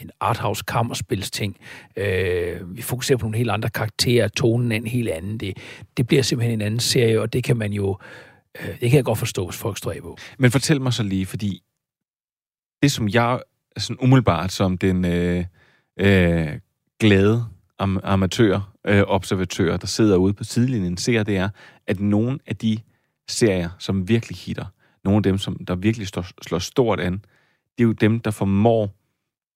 en 0.00 0.10
arthouse 0.20 0.64
kammerspilsting. 0.68 1.56
Øh, 1.96 2.76
vi 2.76 2.82
fokuserer 2.82 3.18
på 3.18 3.24
nogle 3.24 3.38
helt 3.38 3.50
andre 3.50 3.70
karakterer, 3.70 4.28
tonen 4.28 4.72
er 4.72 4.76
en 4.76 4.86
helt 4.86 5.08
anden. 5.08 5.38
Det, 5.38 5.56
det 5.96 6.06
bliver 6.06 6.22
simpelthen 6.22 6.60
en 6.60 6.66
anden 6.66 6.80
serie, 6.80 7.20
og 7.20 7.32
det 7.32 7.44
kan 7.44 7.56
man 7.56 7.72
jo, 7.72 7.98
øh, 8.60 8.68
det 8.68 8.90
kan 8.90 8.96
jeg 8.96 9.04
godt 9.04 9.18
forstå, 9.18 9.46
hvis 9.46 9.56
folk 9.56 9.78
står 9.78 9.94
på. 10.02 10.16
Men 10.38 10.50
fortæl 10.50 10.80
mig 10.80 10.92
så 10.92 11.02
lige, 11.02 11.26
fordi 11.26 11.62
det, 12.82 12.92
som 12.92 13.08
jeg 13.08 13.40
sådan 13.76 13.96
umiddelbart 14.00 14.52
som 14.52 14.78
den 14.78 15.04
øh, 15.04 15.44
øh, 16.00 16.48
glade 17.00 17.46
am- 17.82 18.00
amatør, 18.02 18.72
øh, 18.86 19.02
observatør, 19.06 19.76
der 19.76 19.86
sidder 19.86 20.16
ude 20.16 20.32
på 20.32 20.44
sidelinjen, 20.44 20.96
ser, 20.96 21.22
det 21.22 21.36
er, 21.36 21.48
at 21.86 22.00
nogle 22.00 22.38
af 22.46 22.56
de 22.56 22.78
serier, 23.28 23.70
som 23.78 24.08
virkelig 24.08 24.36
hitter, 24.38 24.64
nogle 25.04 25.16
af 25.16 25.22
dem, 25.22 25.38
som 25.38 25.64
der 25.64 25.74
virkelig 25.74 26.06
står, 26.06 26.26
slår 26.42 26.58
stort 26.58 27.00
an, 27.00 27.12
det 27.12 27.84
er 27.84 27.86
jo 27.86 27.92
dem, 27.92 28.20
der 28.20 28.30
formår 28.30 28.94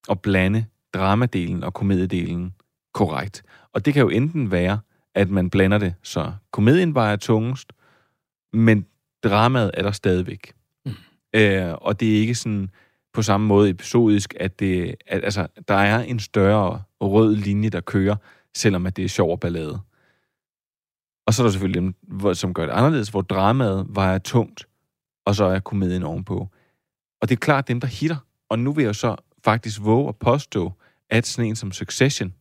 at 0.08 0.22
blande 0.22 0.66
dramadelen 0.94 1.64
og 1.64 1.74
komediedelen 1.74 2.54
korrekt. 2.94 3.42
Og 3.72 3.84
det 3.84 3.94
kan 3.94 4.02
jo 4.02 4.08
enten 4.08 4.50
være, 4.50 4.78
at 5.14 5.30
man 5.30 5.50
blander 5.50 5.78
det, 5.78 5.94
så 6.02 6.32
komedien 6.50 6.94
vejer 6.94 7.16
tungest, 7.16 7.72
men 8.52 8.86
dramaet 9.24 9.70
er 9.74 9.82
der 9.82 9.90
stadigvæk. 9.90 10.52
Mm. 10.86 10.92
Øh, 11.34 11.74
og 11.80 12.00
det 12.00 12.16
er 12.16 12.20
ikke 12.20 12.34
sådan 12.34 12.70
på 13.12 13.22
samme 13.22 13.46
måde 13.46 13.70
episodisk, 13.70 14.34
at 14.40 14.60
det, 14.60 14.94
at, 15.06 15.24
altså, 15.24 15.46
der 15.68 15.74
er 15.74 16.02
en 16.02 16.20
større 16.20 16.82
rød 17.00 17.36
linje, 17.36 17.68
der 17.68 17.80
kører, 17.80 18.16
selvom 18.54 18.86
at 18.86 18.96
det 18.96 19.04
er 19.04 19.08
sjov 19.08 19.30
og 19.30 19.40
ballade. 19.40 19.80
Og 21.26 21.34
så 21.34 21.42
er 21.42 21.46
der 21.46 21.50
selvfølgelig 21.50 21.82
dem, 21.82 22.34
som 22.34 22.54
gør 22.54 22.66
det 22.66 22.72
anderledes, 22.72 23.08
hvor 23.08 23.22
dramaet 23.22 23.86
vejer 23.88 24.18
tungt, 24.18 24.68
og 25.24 25.34
så 25.34 25.44
er 25.44 25.60
komedien 25.60 26.02
ovenpå. 26.02 26.48
Og 27.20 27.28
det 27.28 27.30
er 27.30 27.40
klart 27.40 27.68
dem, 27.68 27.80
der 27.80 27.88
hitter. 27.88 28.16
Og 28.48 28.58
nu 28.58 28.72
vil 28.72 28.84
jeg 28.84 28.94
så 28.94 29.16
faktisk 29.44 29.80
våge 29.82 30.08
at 30.08 30.16
påstå, 30.16 30.72
at 31.10 31.26
sådan 31.26 31.48
en 31.48 31.56
som 31.56 31.72
Succession, 31.72 32.34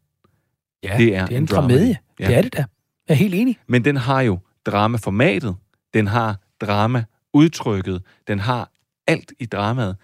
Ja, 0.84 0.98
Det 0.98 1.16
er 1.16 1.26
det 1.26 1.34
er 1.34 1.38
en 1.38 1.44
en 1.44 1.46
dramedie. 1.46 1.98
Ja. 2.20 2.28
Det 2.28 2.38
er 2.38 2.42
det 2.42 2.54
da. 2.54 2.66
Jeg 3.08 3.14
er 3.14 3.18
helt 3.18 3.36
enig. 3.36 3.58
men 3.68 3.86
den 3.86 3.98
har 3.98 4.22
jo 4.22 4.40
dramaformatet, 4.66 5.56
den 5.94 6.08
har 6.08 6.38
drama-udtrykket, 6.62 8.02
den 8.28 8.40
har 8.40 8.72
alt 9.08 9.34
i 9.40 9.46
dramaet, 9.46 9.98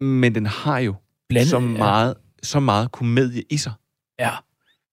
men 0.00 0.34
den 0.34 0.46
har 0.46 0.78
jo 0.78 0.94
Blandet, 1.28 1.50
så 1.50 1.56
ja. 1.58 1.66
meget, 1.66 2.14
så 2.42 2.60
meget 2.60 2.92
komedie 2.92 3.42
i 3.50 3.56
sig. 3.56 3.72
Ja, 4.18 4.30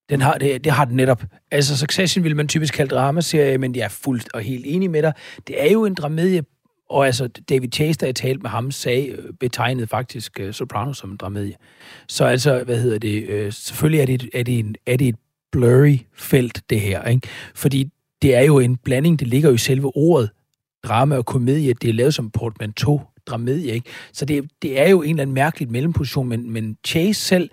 den 0.10 0.22
har, 0.22 0.34
det, 0.38 0.64
det 0.64 0.72
har 0.72 0.86
den 0.86 0.96
netop. 0.96 1.24
Altså, 1.52 1.78
Succession 1.78 2.24
vil 2.24 2.36
man 2.36 2.48
typisk 2.48 2.74
kalde 2.74 2.96
dramaserie, 2.96 3.58
men 3.58 3.76
jeg 3.76 3.84
er 3.84 3.90
fuldt 3.90 4.34
og 4.34 4.42
helt 4.42 4.66
enig 4.68 4.90
med 4.92 5.02
dig. 5.02 5.14
Det 5.48 5.64
er 5.64 5.72
jo 5.72 5.86
en 5.86 5.94
dramedie, 5.94 6.44
og 6.90 7.06
altså, 7.06 7.28
David 7.28 7.70
Chase, 7.74 8.00
der 8.00 8.08
jeg 8.08 8.16
talte 8.16 8.42
med 8.42 8.50
ham, 8.50 8.72
sagde, 8.72 9.08
øh, 9.08 9.34
betegnede 9.40 9.88
faktisk 9.88 10.40
øh, 10.40 10.48
uh, 10.48 10.54
Sopranos 10.54 10.98
som 10.98 11.12
en 11.12 11.18
dramedie. 11.18 11.56
Så 12.08 12.26
altså, 12.26 12.64
hvad 12.64 12.82
hedder 12.82 12.98
det, 13.00 13.46
uh, 13.46 13.54
selvfølgelig 13.54 14.02
er 14.02 14.06
det, 14.06 14.30
er, 14.34 14.44
det 14.44 14.60
en, 14.60 14.76
er 14.86 14.98
det 14.98 15.08
et 15.08 15.16
blurry 15.52 15.98
felt, 16.14 16.64
det 16.70 16.82
her, 16.82 17.04
ikke? 17.04 17.28
Fordi 17.56 17.90
det 18.22 18.36
er 18.36 18.42
jo 18.42 18.60
en 18.60 18.78
blanding, 18.78 19.20
det 19.20 19.28
ligger 19.28 19.50
jo 19.50 19.56
i 19.56 19.58
selve 19.58 19.92
ordet, 19.96 20.30
drama 20.84 21.18
og 21.18 21.26
komedie, 21.26 21.74
det 21.74 21.90
er 21.90 21.94
lavet 21.94 22.14
som 22.14 22.32
portmanteau, 22.32 23.02
dramedie, 23.28 23.74
ikke? 23.74 23.90
Så 24.14 24.26
det, 24.26 24.52
det 24.62 24.80
er 24.80 24.90
jo 24.90 25.02
en 25.02 25.10
eller 25.10 25.22
anden 25.22 25.34
mærkelig 25.34 25.72
mellemposition, 25.72 26.28
men, 26.28 26.52
men 26.52 26.78
Chase 26.88 27.22
selv, 27.22 27.50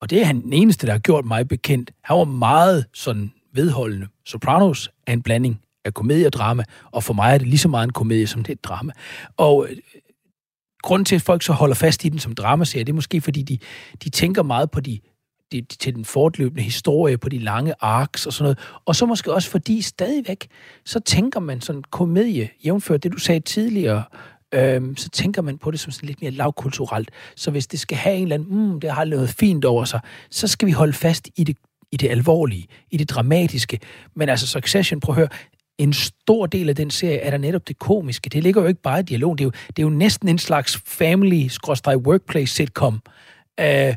og 0.00 0.10
det 0.10 0.20
er 0.20 0.24
han 0.24 0.42
den 0.42 0.52
eneste, 0.52 0.86
der 0.86 0.92
har 0.92 0.98
gjort 0.98 1.24
mig 1.24 1.48
bekendt, 1.48 1.90
han 2.04 2.16
var 2.16 2.24
meget 2.24 2.84
sådan 2.92 3.32
vedholdende. 3.52 4.06
Sopranos 4.26 4.90
er 5.06 5.12
en 5.12 5.22
blanding 5.22 5.60
af 5.84 5.94
komedie 5.94 6.26
og 6.26 6.32
drama, 6.32 6.64
og 6.90 7.04
for 7.04 7.14
mig 7.14 7.34
er 7.34 7.38
det 7.38 7.46
lige 7.46 7.58
så 7.58 7.68
meget 7.68 7.84
en 7.84 7.92
komedie, 7.92 8.26
som 8.26 8.42
det 8.42 8.48
er 8.48 8.54
et 8.54 8.64
drama. 8.64 8.92
Og 9.36 9.66
øh, 9.70 9.76
grunden 10.82 11.04
til, 11.04 11.14
at 11.14 11.22
folk 11.22 11.42
så 11.42 11.52
holder 11.52 11.74
fast 11.74 12.04
i 12.04 12.08
den 12.08 12.18
som 12.18 12.34
dramaserie, 12.34 12.84
det 12.84 12.92
er 12.92 12.94
måske, 12.94 13.20
fordi 13.20 13.42
de, 13.42 13.58
de 14.04 14.10
tænker 14.10 14.42
meget 14.42 14.70
på 14.70 14.80
de, 14.80 15.00
de, 15.52 15.60
til 15.60 15.94
den 15.94 16.04
fortløbende 16.04 16.62
historie, 16.62 17.18
på 17.18 17.28
de 17.28 17.38
lange 17.38 17.74
arcs 17.80 18.26
og 18.26 18.32
sådan 18.32 18.44
noget. 18.44 18.58
Og 18.84 18.96
så 18.96 19.06
måske 19.06 19.32
også 19.32 19.50
fordi 19.50 19.82
stadigvæk, 19.82 20.48
så 20.84 21.00
tænker 21.00 21.40
man 21.40 21.60
sådan 21.60 21.82
komedie, 21.90 22.48
jævnført 22.64 23.02
det, 23.02 23.12
du 23.12 23.18
sagde 23.18 23.40
tidligere, 23.40 24.04
øhm, 24.54 24.96
så 24.96 25.08
tænker 25.08 25.42
man 25.42 25.58
på 25.58 25.70
det 25.70 25.80
som 25.80 25.92
sådan 25.92 26.06
lidt 26.06 26.22
mere 26.22 26.30
lavkulturelt. 26.30 27.10
Så 27.36 27.50
hvis 27.50 27.66
det 27.66 27.80
skal 27.80 27.98
have 27.98 28.16
en 28.16 28.22
eller 28.22 28.34
anden, 28.34 28.72
mm, 28.72 28.80
det 28.80 28.90
har 28.90 29.04
noget 29.04 29.28
fint 29.28 29.64
over 29.64 29.84
sig, 29.84 30.00
så 30.30 30.48
skal 30.48 30.66
vi 30.66 30.72
holde 30.72 30.92
fast 30.92 31.28
i 31.36 31.44
det, 31.44 31.56
i 31.92 31.96
det 31.96 32.08
alvorlige, 32.08 32.66
i 32.90 32.96
det 32.96 33.10
dramatiske. 33.10 33.80
Men 34.16 34.28
altså 34.28 34.46
Succession, 34.46 35.00
prøv 35.00 35.12
at 35.12 35.16
høre, 35.16 35.28
en 35.78 35.92
stor 35.92 36.46
del 36.46 36.68
af 36.68 36.76
den 36.76 36.90
serie 36.90 37.18
er 37.18 37.30
der 37.30 37.38
netop 37.38 37.68
det 37.68 37.78
komiske. 37.78 38.30
Det 38.30 38.42
ligger 38.42 38.62
jo 38.62 38.68
ikke 38.68 38.82
bare 38.82 39.00
i 39.00 39.02
dialog. 39.02 39.38
Det 39.38 39.44
er 39.44 39.46
jo, 39.46 39.50
det 39.50 39.78
er 39.78 39.82
jo 39.82 39.88
næsten 39.88 40.28
en 40.28 40.38
slags 40.38 40.82
family-workplace-sitcom, 40.86 43.00
øh, 43.60 43.94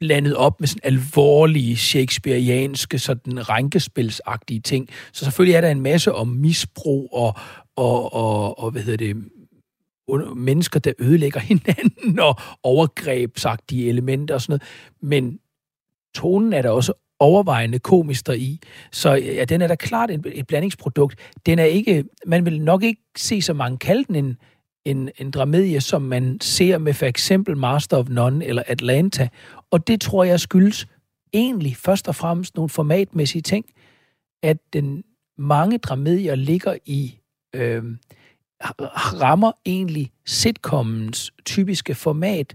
landet 0.00 0.36
op 0.36 0.60
med 0.60 0.68
sådan 0.68 0.80
alvorlige 0.84 1.76
shakespearianske, 1.76 2.98
sådan 2.98 3.48
rænkespilsagtige 3.48 4.60
ting. 4.60 4.88
Så 5.12 5.24
selvfølgelig 5.24 5.54
er 5.54 5.60
der 5.60 5.70
en 5.70 5.80
masse 5.80 6.12
om 6.12 6.28
misbrug 6.28 7.08
og, 7.12 7.34
og, 7.76 8.14
og, 8.14 8.58
og 8.58 8.70
hvad 8.70 8.82
hedder 8.82 9.06
det, 9.06 9.16
mennesker, 10.36 10.80
der 10.80 10.92
ødelægger 10.98 11.40
hinanden 11.50 12.20
og 12.20 12.36
overgrebsagtige 12.62 13.88
elementer 13.88 14.34
og 14.34 14.42
sådan 14.42 14.52
noget. 14.52 14.62
Men 15.00 15.38
tonen 16.14 16.52
er 16.52 16.62
der 16.62 16.70
også 16.70 16.92
overvejende 17.22 17.78
komister 17.78 18.32
i. 18.32 18.60
Så 18.92 19.10
ja, 19.14 19.44
den 19.44 19.62
er 19.62 19.66
da 19.66 19.74
klart 19.74 20.10
et, 20.10 20.26
et 20.34 20.46
blandingsprodukt. 20.46 21.18
Den 21.46 21.58
er 21.58 21.64
ikke, 21.64 22.04
man 22.26 22.44
vil 22.44 22.60
nok 22.60 22.82
ikke 22.82 23.02
se 23.16 23.42
så 23.42 23.52
mange 23.52 23.78
kalde 23.78 24.04
den 24.04 24.16
en, 24.16 24.36
en, 24.84 25.10
en 25.18 25.30
dramedie, 25.30 25.80
som 25.80 26.02
man 26.02 26.40
ser 26.40 26.78
med 26.78 26.94
for 26.94 27.06
eksempel 27.06 27.56
Master 27.56 27.96
of 27.96 28.08
None 28.08 28.44
eller 28.46 28.62
Atlanta. 28.66 29.28
Og 29.70 29.86
det 29.86 30.00
tror 30.00 30.24
jeg 30.24 30.40
skyldes 30.40 30.86
egentlig 31.32 31.76
først 31.76 32.08
og 32.08 32.14
fremmest 32.14 32.54
nogle 32.56 32.68
formatmæssige 32.68 33.42
ting, 33.42 33.64
at 34.42 34.56
den 34.72 35.04
mange 35.38 35.78
dramedier 35.78 36.34
ligger 36.34 36.76
i 36.84 37.18
øh, 37.54 37.84
rammer 39.22 39.52
egentlig 39.66 40.10
sitcommens 40.26 41.32
typiske 41.44 41.94
format, 41.94 42.54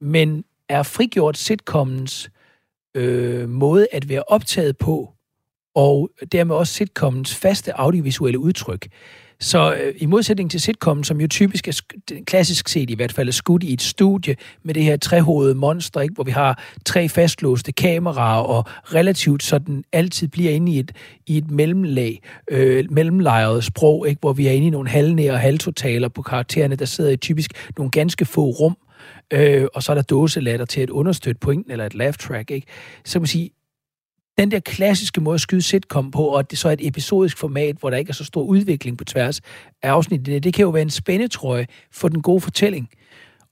men 0.00 0.44
er 0.68 0.82
frigjort 0.82 1.36
sitcommens 1.36 2.26
øh, 2.26 2.41
øh, 2.94 3.48
måde 3.48 3.86
at 3.92 4.08
være 4.08 4.22
optaget 4.28 4.78
på, 4.78 5.12
og 5.74 6.10
dermed 6.32 6.54
også 6.54 6.72
sitcommens 6.72 7.34
faste 7.34 7.80
audiovisuelle 7.80 8.38
udtryk. 8.38 8.88
Så 9.40 9.74
øh, 9.74 9.94
i 9.96 10.06
modsætning 10.06 10.50
til 10.50 10.60
sitcom, 10.60 11.04
som 11.04 11.20
jo 11.20 11.28
typisk 11.28 11.68
er 11.68 11.80
klassisk 12.26 12.68
set 12.68 12.90
i 12.90 12.94
hvert 12.94 13.12
fald 13.12 13.28
er 13.28 13.32
skudt 13.32 13.62
i 13.62 13.72
et 13.72 13.82
studie 13.82 14.36
med 14.62 14.74
det 14.74 14.84
her 14.84 14.96
trehovede 14.96 15.54
monster, 15.54 16.00
ikke, 16.00 16.14
hvor 16.14 16.24
vi 16.24 16.30
har 16.30 16.62
tre 16.84 17.08
fastlåste 17.08 17.72
kameraer 17.72 18.42
og 18.42 18.64
relativt 18.94 19.42
sådan 19.42 19.84
altid 19.92 20.28
bliver 20.28 20.50
inde 20.50 20.72
i 20.72 20.78
et, 20.78 20.92
i 21.26 21.38
et 21.38 21.50
mellemlag, 21.50 22.22
øh, 22.50 22.84
mellemlejret 22.90 23.64
sprog, 23.64 24.08
ikke, 24.08 24.20
hvor 24.20 24.32
vi 24.32 24.46
er 24.46 24.52
inde 24.52 24.66
i 24.66 24.70
nogle 24.70 24.88
halvnære 24.88 25.32
og 25.32 25.40
halvtotaler 25.40 26.08
på 26.08 26.22
karaktererne, 26.22 26.76
der 26.76 26.84
sidder 26.84 27.10
i 27.10 27.16
typisk 27.16 27.70
nogle 27.78 27.90
ganske 27.90 28.24
få 28.24 28.44
rum, 28.44 28.76
øh, 28.80 28.91
øh, 29.32 29.66
og 29.74 29.82
så 29.82 29.92
er 29.92 29.94
der 29.94 30.02
dåselatter 30.02 30.66
til 30.66 30.80
at 30.80 30.90
understøtte 30.90 31.38
pointen 31.38 31.72
eller 31.72 31.86
et 31.86 31.94
laugh 31.94 32.14
track. 32.14 32.50
Ikke? 32.50 32.66
Så 33.04 33.18
man 33.18 33.26
sige, 33.26 33.50
den 34.38 34.50
der 34.50 34.60
klassiske 34.60 35.20
måde 35.20 35.34
at 35.34 35.40
skyde 35.40 35.62
sitcom 35.62 36.10
på, 36.10 36.26
og 36.26 36.50
det 36.50 36.58
så 36.58 36.68
er 36.68 36.72
et 36.72 36.86
episodisk 36.86 37.38
format, 37.38 37.76
hvor 37.76 37.90
der 37.90 37.96
ikke 37.96 38.10
er 38.10 38.14
så 38.14 38.24
stor 38.24 38.42
udvikling 38.42 38.98
på 38.98 39.04
tværs 39.04 39.40
af 39.82 39.90
afsnittet, 39.90 40.44
det 40.44 40.54
kan 40.54 40.62
jo 40.62 40.70
være 40.70 40.82
en 40.82 40.90
spændetrøje 40.90 41.66
for 41.92 42.08
den 42.08 42.22
gode 42.22 42.40
fortælling. 42.40 42.88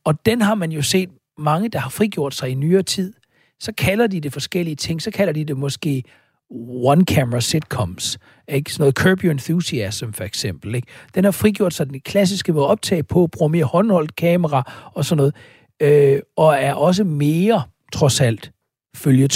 Og 0.04 0.26
den 0.26 0.42
har 0.42 0.54
man 0.54 0.72
jo 0.72 0.82
set 0.82 1.10
mange, 1.38 1.68
der 1.68 1.78
har 1.78 1.90
frigjort 1.90 2.34
sig 2.34 2.50
i 2.50 2.54
nyere 2.54 2.82
tid. 2.82 3.12
Så 3.60 3.72
kalder 3.72 4.06
de 4.06 4.20
det 4.20 4.32
forskellige 4.32 4.76
ting. 4.76 5.02
Så 5.02 5.10
kalder 5.10 5.32
de 5.32 5.44
det 5.44 5.56
måske 5.56 6.04
one-camera 6.50 7.40
sitcoms. 7.40 8.18
Ikke? 8.48 8.72
Sådan 8.72 8.82
noget 8.82 8.94
Curb 8.94 9.24
Your 9.24 9.30
Enthusiasm, 9.30 10.10
for 10.10 10.24
eksempel. 10.24 10.74
Ikke? 10.74 10.88
Den 11.14 11.24
har 11.24 11.30
frigjort 11.30 11.74
sig 11.74 11.90
den 11.90 12.00
klassiske 12.00 12.52
måde 12.52 12.64
at 12.64 12.70
optage 12.70 13.02
på, 13.02 13.26
bruger 13.26 13.48
mere 13.48 13.64
håndholdt 13.64 14.16
kamera 14.16 14.90
og 14.94 15.04
sådan 15.04 15.16
noget. 15.16 15.34
Øh, 15.82 16.20
og 16.36 16.54
er 16.54 16.74
også 16.74 17.04
mere, 17.04 17.62
trods 17.92 18.20
alt, 18.20 18.52
følge 18.96 19.28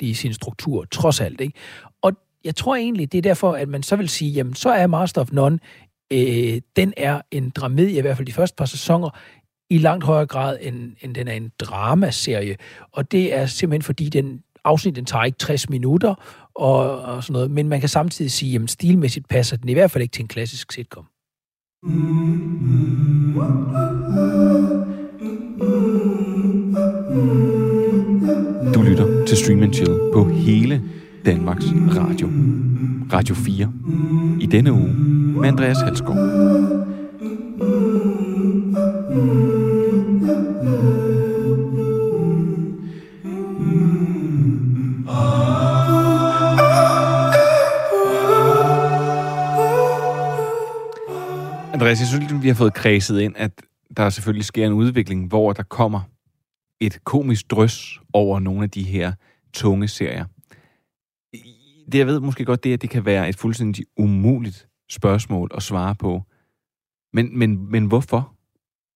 i 0.00 0.14
sin 0.14 0.34
struktur, 0.34 0.84
trods 0.84 1.20
alt. 1.20 1.40
Ikke? 1.40 1.58
Og 2.02 2.12
jeg 2.44 2.56
tror 2.56 2.76
egentlig, 2.76 3.12
det 3.12 3.18
er 3.18 3.22
derfor, 3.22 3.52
at 3.52 3.68
man 3.68 3.82
så 3.82 3.96
vil 3.96 4.08
sige, 4.08 4.30
jamen 4.30 4.54
så 4.54 4.70
er 4.70 4.86
Master 4.86 5.20
of 5.20 5.32
None, 5.32 5.58
øh, 6.12 6.60
den 6.76 6.94
er 6.96 7.20
en 7.30 7.50
dramedie, 7.50 7.98
i 7.98 8.00
hvert 8.00 8.16
fald 8.16 8.26
de 8.26 8.32
første 8.32 8.56
par 8.56 8.64
sæsoner, 8.64 9.10
i 9.70 9.78
langt 9.78 10.04
højere 10.04 10.26
grad, 10.26 10.58
end, 10.60 10.92
end 11.00 11.14
den 11.14 11.28
er 11.28 11.32
en 11.32 11.52
dramaserie. 11.58 12.56
Og 12.92 13.12
det 13.12 13.34
er 13.34 13.46
simpelthen 13.46 13.82
fordi, 13.82 14.08
den 14.08 14.42
afsnit, 14.64 15.06
tager 15.06 15.24
ikke 15.24 15.38
60 15.38 15.68
minutter, 15.68 16.14
og, 16.54 17.02
og 17.02 17.22
sådan 17.22 17.32
noget, 17.32 17.50
men 17.50 17.68
man 17.68 17.80
kan 17.80 17.88
samtidig 17.88 18.30
sige, 18.30 18.52
jamen 18.52 18.68
stilmæssigt 18.68 19.28
passer 19.28 19.56
den 19.56 19.68
i 19.68 19.72
hvert 19.72 19.90
fald 19.90 20.02
ikke 20.02 20.12
til 20.12 20.22
en 20.22 20.28
klassisk 20.28 20.72
sitcom. 20.72 21.04
Du 28.74 28.82
lytter 28.82 29.26
til 29.26 29.36
Stream 29.36 29.72
Chill 29.72 29.98
på 30.12 30.28
hele 30.28 30.82
Danmarks 31.26 31.66
Radio. 31.96 32.28
Radio 33.12 33.34
4. 33.34 33.72
I 34.40 34.46
denne 34.46 34.72
uge 34.72 34.94
med 34.94 35.48
Andreas 35.48 35.80
Halskov. 35.80 36.16
Andreas, 51.88 52.00
jeg 52.00 52.08
synes, 52.08 52.42
vi 52.42 52.48
har 52.48 52.54
fået 52.54 52.74
kredset 52.74 53.20
ind, 53.20 53.34
at 53.36 53.62
der 53.96 54.10
selvfølgelig 54.10 54.44
sker 54.44 54.66
en 54.66 54.72
udvikling, 54.72 55.28
hvor 55.28 55.52
der 55.52 55.62
kommer 55.62 56.00
et 56.80 57.04
komisk 57.04 57.50
drøs 57.50 58.00
over 58.12 58.40
nogle 58.40 58.62
af 58.62 58.70
de 58.70 58.82
her 58.82 59.12
tunge 59.52 59.88
serier. 59.88 60.24
Det 61.92 61.98
jeg 61.98 62.06
ved 62.06 62.20
måske 62.20 62.44
godt, 62.44 62.64
det 62.64 62.70
er, 62.70 62.74
at 62.74 62.82
det 62.82 62.90
kan 62.90 63.04
være 63.04 63.28
et 63.28 63.36
fuldstændig 63.36 63.84
umuligt 63.96 64.68
spørgsmål 64.90 65.50
at 65.54 65.62
svare 65.62 65.94
på. 65.94 66.22
Men, 67.12 67.38
men, 67.38 67.70
men 67.70 67.86
hvorfor? 67.86 68.34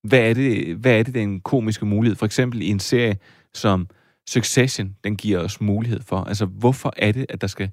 Hvad 0.09 0.21
er, 0.31 0.35
det, 0.35 0.77
hvad 0.77 0.99
er 0.99 1.03
det, 1.03 1.15
den 1.15 1.41
komiske 1.41 1.87
mulighed? 1.87 2.17
For 2.17 2.27
eksempel 2.27 2.63
i 2.63 2.69
en 2.69 2.81
serie 2.81 3.17
som 3.55 3.89
Succession, 4.29 4.97
den 5.05 5.17
giver 5.17 5.39
os 5.39 5.61
mulighed 5.61 6.01
for. 6.01 6.17
Altså, 6.17 6.47
hvorfor 6.47 6.93
er 6.97 7.13
det, 7.13 7.27
at 7.29 7.41
der 7.41 7.47
skal 7.47 7.71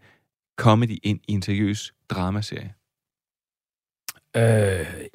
comedy 0.60 0.98
ind 1.04 1.20
i 1.28 1.32
en 1.32 1.42
seriøs 1.42 1.94
dramaserie? 2.10 2.74
Øh, 4.38 4.44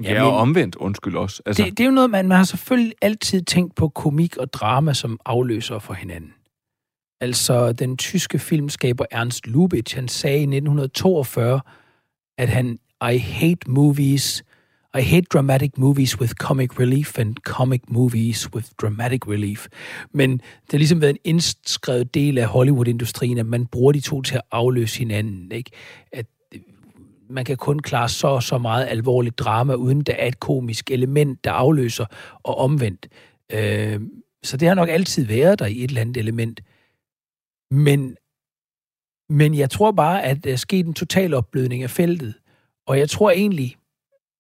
ja, 0.03 0.23
og 0.23 0.37
omvendt, 0.37 0.77
undskyld 0.77 1.17
også. 1.17 1.43
Altså. 1.47 1.65
Det, 1.65 1.79
det 1.79 1.85
er 1.85 1.89
jo 1.89 1.95
noget, 1.95 2.11
man, 2.11 2.29
man 2.29 2.37
har 2.37 2.45
selvfølgelig 2.45 2.95
altid 3.03 3.43
tænkt 3.43 3.75
på 3.75 3.89
komik 3.89 4.37
og 4.37 4.53
drama 4.53 4.95
som 4.95 5.21
afløser 5.25 5.79
for 5.79 5.95
hinanden. 5.95 6.35
Altså, 7.21 7.73
den 7.73 7.97
tyske 7.97 8.39
filmskaber 8.39 9.05
Ernst 9.11 9.47
Lubitsch, 9.47 9.97
han 9.97 10.09
sagde 10.09 10.39
i 10.39 10.43
1942, 10.43 11.61
at 12.39 12.49
han, 12.49 12.79
I 13.13 13.19
hate 13.19 13.71
movies, 13.71 14.45
I 14.99 15.03
hate 15.03 15.27
dramatic 15.33 15.71
movies 15.77 16.21
with 16.21 16.33
comic 16.33 16.81
relief 16.81 17.19
and 17.19 17.37
comic 17.37 17.81
movies 17.89 18.55
with 18.55 18.67
dramatic 18.81 19.29
relief. 19.29 19.67
Men 20.13 20.31
det 20.33 20.71
har 20.71 20.79
ligesom 20.79 21.01
været 21.01 21.11
en 21.11 21.19
indskrevet 21.25 22.15
del 22.15 22.39
af 22.39 22.47
Hollywood-industrien, 22.47 23.39
at 23.39 23.47
man 23.47 23.67
bruger 23.67 23.93
de 23.93 24.01
to 24.01 24.23
til 24.23 24.35
at 24.35 24.43
afløse 24.53 24.99
hinanden. 24.99 25.53
Ikke? 25.53 25.71
At 26.13 26.27
man 27.29 27.45
kan 27.45 27.57
kun 27.57 27.79
klare 27.79 28.09
så 28.09 28.41
så 28.41 28.59
meget 28.59 28.87
alvorligt 28.87 29.39
drama, 29.39 29.75
uden 29.75 30.03
der 30.03 30.13
er 30.13 30.27
et 30.27 30.41
komisk 30.41 30.91
element, 30.91 31.45
der 31.45 31.53
afløser 31.53 32.07
og 32.43 32.59
omvendt. 32.59 33.09
Øh, 33.53 34.01
så 34.43 34.57
det 34.57 34.69
har 34.69 34.75
nok 34.75 34.89
altid 34.89 35.25
været 35.25 35.59
der 35.59 35.67
i 35.67 35.85
et 35.85 35.89
eller 35.89 36.01
andet 36.01 36.17
element. 36.17 36.61
Men, 37.71 38.17
men 39.29 39.55
jeg 39.55 39.71
tror 39.71 39.93
bare, 39.93 40.23
at 40.23 40.45
der 40.45 40.53
er 40.53 40.57
sket 40.57 40.87
en 40.87 40.95
total 40.95 41.35
opblødning 41.35 41.83
af 41.83 41.91
feltet. 41.91 42.35
Og 42.87 42.99
jeg 42.99 43.11
tror 43.11 43.31
egentlig, 43.31 43.77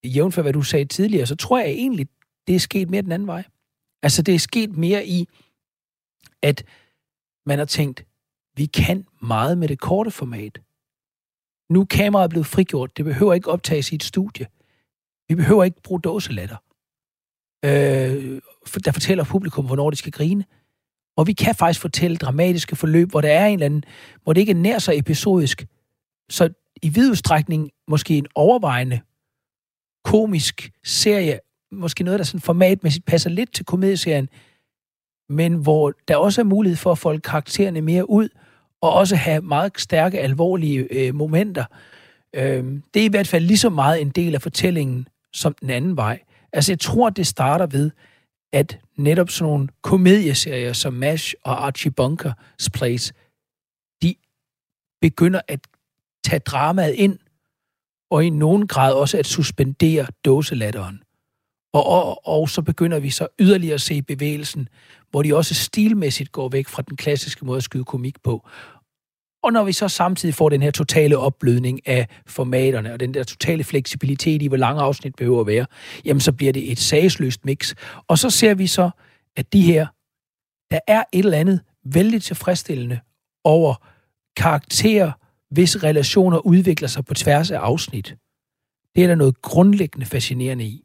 jævnt 0.04 0.34
for 0.34 0.42
hvad 0.42 0.52
du 0.52 0.62
sagde 0.62 0.84
tidligere, 0.84 1.26
så 1.26 1.36
tror 1.36 1.58
jeg 1.58 1.68
egentlig, 1.68 2.08
det 2.46 2.54
er 2.54 2.60
sket 2.60 2.90
mere 2.90 3.02
den 3.02 3.12
anden 3.12 3.28
vej. 3.28 3.44
Altså 4.02 4.22
det 4.22 4.34
er 4.34 4.38
sket 4.38 4.76
mere 4.76 5.06
i, 5.06 5.28
at 6.42 6.64
man 7.46 7.58
har 7.58 7.66
tænkt, 7.66 8.06
vi 8.56 8.66
kan 8.66 9.06
meget 9.22 9.58
med 9.58 9.68
det 9.68 9.80
korte 9.80 10.10
format. 10.10 10.60
Nu 11.70 11.80
er 11.80 11.84
kameraet 11.84 12.30
blevet 12.30 12.46
frigjort. 12.46 12.96
Det 12.96 13.04
behøver 13.04 13.34
ikke 13.34 13.50
optages 13.50 13.92
i 13.92 13.94
et 13.94 14.02
studie. 14.02 14.46
Vi 15.28 15.34
behøver 15.34 15.64
ikke 15.64 15.82
bruge 15.82 16.00
dåselatter. 16.00 16.56
Øh, 17.64 18.40
der 18.84 18.92
fortæller 18.92 19.24
publikum, 19.24 19.66
hvornår 19.66 19.90
de 19.90 19.96
skal 19.96 20.12
grine. 20.12 20.44
Og 21.16 21.26
vi 21.26 21.32
kan 21.32 21.54
faktisk 21.54 21.80
fortælle 21.80 22.16
dramatiske 22.16 22.76
forløb, 22.76 23.10
hvor 23.10 23.20
der 23.20 23.32
er 23.32 23.46
en 23.46 23.52
eller 23.52 23.66
anden, 23.66 23.84
hvor 24.22 24.32
det 24.32 24.40
ikke 24.40 24.50
er 24.50 24.56
nær 24.56 24.78
så 24.78 24.92
episodisk. 24.94 25.66
Så 26.30 26.48
i 26.82 26.88
vid 26.88 27.10
udstrækning 27.10 27.70
måske 27.88 28.18
en 28.18 28.26
overvejende 28.34 29.00
komisk 30.04 30.70
serie, 30.84 31.38
måske 31.72 32.04
noget, 32.04 32.18
der 32.18 32.24
sådan 32.24 32.40
formatmæssigt 32.40 33.06
passer 33.06 33.30
lidt 33.30 33.54
til 33.54 33.64
komedieserien, 33.64 34.28
men 35.28 35.54
hvor 35.54 35.92
der 36.08 36.16
også 36.16 36.40
er 36.40 36.44
mulighed 36.44 36.76
for 36.76 36.92
at 36.92 36.98
folde 36.98 37.20
karaktererne 37.20 37.80
mere 37.80 38.10
ud, 38.10 38.28
og 38.84 38.92
også 38.92 39.16
have 39.16 39.40
meget 39.40 39.72
stærke, 39.76 40.20
alvorlige 40.20 40.78
øh, 40.90 41.14
momenter. 41.14 41.64
Øh, 42.34 42.64
det 42.94 43.00
er 43.00 43.04
i 43.04 43.08
hvert 43.08 43.28
fald 43.28 43.44
lige 43.44 43.58
så 43.58 43.70
meget 43.70 44.00
en 44.00 44.10
del 44.10 44.34
af 44.34 44.42
fortællingen 44.42 45.08
som 45.32 45.54
den 45.60 45.70
anden 45.70 45.96
vej. 45.96 46.20
Altså, 46.52 46.72
jeg 46.72 46.80
tror, 46.80 47.10
det 47.10 47.26
starter 47.26 47.66
ved, 47.66 47.90
at 48.52 48.78
netop 48.96 49.30
sådan 49.30 49.52
nogle 49.52 49.68
komedieserier 49.82 50.72
som 50.72 50.92
MASH 50.92 51.34
og 51.44 51.66
Archie 51.66 51.92
Bunker's 52.00 52.68
Place, 52.74 53.14
de 54.02 54.14
begynder 55.00 55.40
at 55.48 55.60
tage 56.24 56.40
dramaet 56.40 56.94
ind, 56.94 57.18
og 58.10 58.24
i 58.24 58.30
nogen 58.30 58.66
grad 58.66 58.92
også 58.92 59.18
at 59.18 59.26
suspendere 59.26 60.06
dåselatteren. 60.24 61.02
Og, 61.72 61.86
og, 61.86 62.28
og 62.28 62.48
så 62.48 62.62
begynder 62.62 62.98
vi 62.98 63.10
så 63.10 63.28
yderligere 63.38 63.74
at 63.74 63.80
se 63.80 64.02
bevægelsen, 64.02 64.68
hvor 65.10 65.22
de 65.22 65.36
også 65.36 65.54
stilmæssigt 65.54 66.32
går 66.32 66.48
væk 66.48 66.68
fra 66.68 66.82
den 66.82 66.96
klassiske 66.96 67.44
måde 67.44 67.56
at 67.56 67.62
skyde 67.62 67.84
komik 67.84 68.22
på. 68.22 68.48
Og 69.44 69.52
når 69.52 69.64
vi 69.64 69.72
så 69.72 69.88
samtidig 69.88 70.34
får 70.34 70.48
den 70.48 70.62
her 70.62 70.70
totale 70.70 71.18
opblødning 71.18 71.88
af 71.88 72.08
formaterne, 72.26 72.92
og 72.92 73.00
den 73.00 73.14
der 73.14 73.24
totale 73.24 73.64
fleksibilitet 73.64 74.42
i, 74.42 74.46
hvor 74.46 74.56
lange 74.56 74.82
afsnit 74.82 75.14
behøver 75.14 75.40
at 75.40 75.46
være, 75.46 75.66
jamen 76.04 76.20
så 76.20 76.32
bliver 76.32 76.52
det 76.52 76.72
et 76.72 76.78
sagsløst 76.78 77.44
mix. 77.44 77.74
Og 78.08 78.18
så 78.18 78.30
ser 78.30 78.54
vi 78.54 78.66
så, 78.66 78.90
at 79.36 79.52
de 79.52 79.62
her, 79.62 79.86
der 80.70 80.78
er 80.86 81.04
et 81.12 81.24
eller 81.24 81.38
andet 81.38 81.60
vældig 81.84 82.22
tilfredsstillende 82.22 83.00
over 83.44 83.74
karakterer, 84.36 85.12
hvis 85.50 85.82
relationer 85.82 86.38
udvikler 86.38 86.88
sig 86.88 87.04
på 87.04 87.14
tværs 87.14 87.50
af 87.50 87.58
afsnit. 87.58 88.16
Det 88.94 89.04
er 89.04 89.08
der 89.08 89.14
noget 89.14 89.42
grundlæggende 89.42 90.06
fascinerende 90.06 90.64
i. 90.64 90.83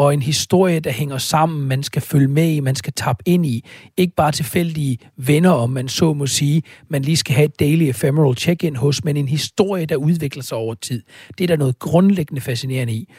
Og 0.00 0.14
en 0.14 0.22
historie, 0.22 0.80
der 0.80 0.90
hænger 0.90 1.18
sammen, 1.18 1.68
man 1.68 1.82
skal 1.82 2.02
følge 2.02 2.28
med 2.28 2.50
i, 2.50 2.60
man 2.60 2.76
skal 2.76 2.92
tappe 2.92 3.22
ind 3.26 3.46
i. 3.46 3.64
Ikke 3.96 4.14
bare 4.14 4.32
tilfældige 4.32 4.98
venner, 5.16 5.50
om 5.50 5.70
man 5.70 5.88
så 5.88 6.12
må 6.12 6.26
sige, 6.26 6.62
man 6.88 7.02
lige 7.02 7.16
skal 7.16 7.34
have 7.34 7.44
et 7.44 7.60
daily 7.60 7.82
ephemeral 7.82 8.36
check-in 8.36 8.76
hos, 8.76 9.04
men 9.04 9.16
en 9.16 9.28
historie, 9.28 9.86
der 9.86 9.96
udvikler 9.96 10.42
sig 10.42 10.58
over 10.58 10.74
tid. 10.74 11.02
Det 11.38 11.44
er 11.44 11.48
der 11.48 11.56
noget 11.56 11.78
grundlæggende 11.78 12.40
fascinerende 12.40 12.92
i. 12.92 13.12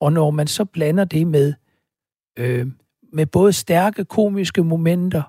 Og 0.00 0.12
når 0.12 0.30
man 0.30 0.46
så 0.46 0.64
blander 0.64 1.04
det 1.04 1.26
med, 1.26 1.54
øh, 2.38 2.66
med 3.12 3.26
både 3.26 3.52
stærke 3.52 4.04
komiske 4.04 4.64
momenter 4.64 5.22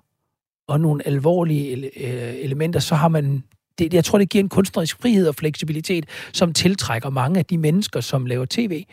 og 0.67 0.79
nogle 0.79 1.07
alvorlige 1.07 1.75
ele- 1.75 2.05
øh, 2.05 2.35
elementer, 2.35 2.79
så 2.79 2.95
har 2.95 3.07
man 3.07 3.43
det, 3.77 3.93
jeg 3.93 4.05
tror, 4.05 4.17
det 4.17 4.29
giver 4.29 4.43
en 4.43 4.49
kunstnerisk 4.49 5.01
frihed 5.01 5.27
og 5.27 5.35
fleksibilitet, 5.35 6.05
som 6.33 6.53
tiltrækker 6.53 7.09
mange 7.09 7.39
af 7.39 7.45
de 7.45 7.57
mennesker, 7.57 8.01
som 8.01 8.25
laver 8.25 8.45
tv. 8.49 8.83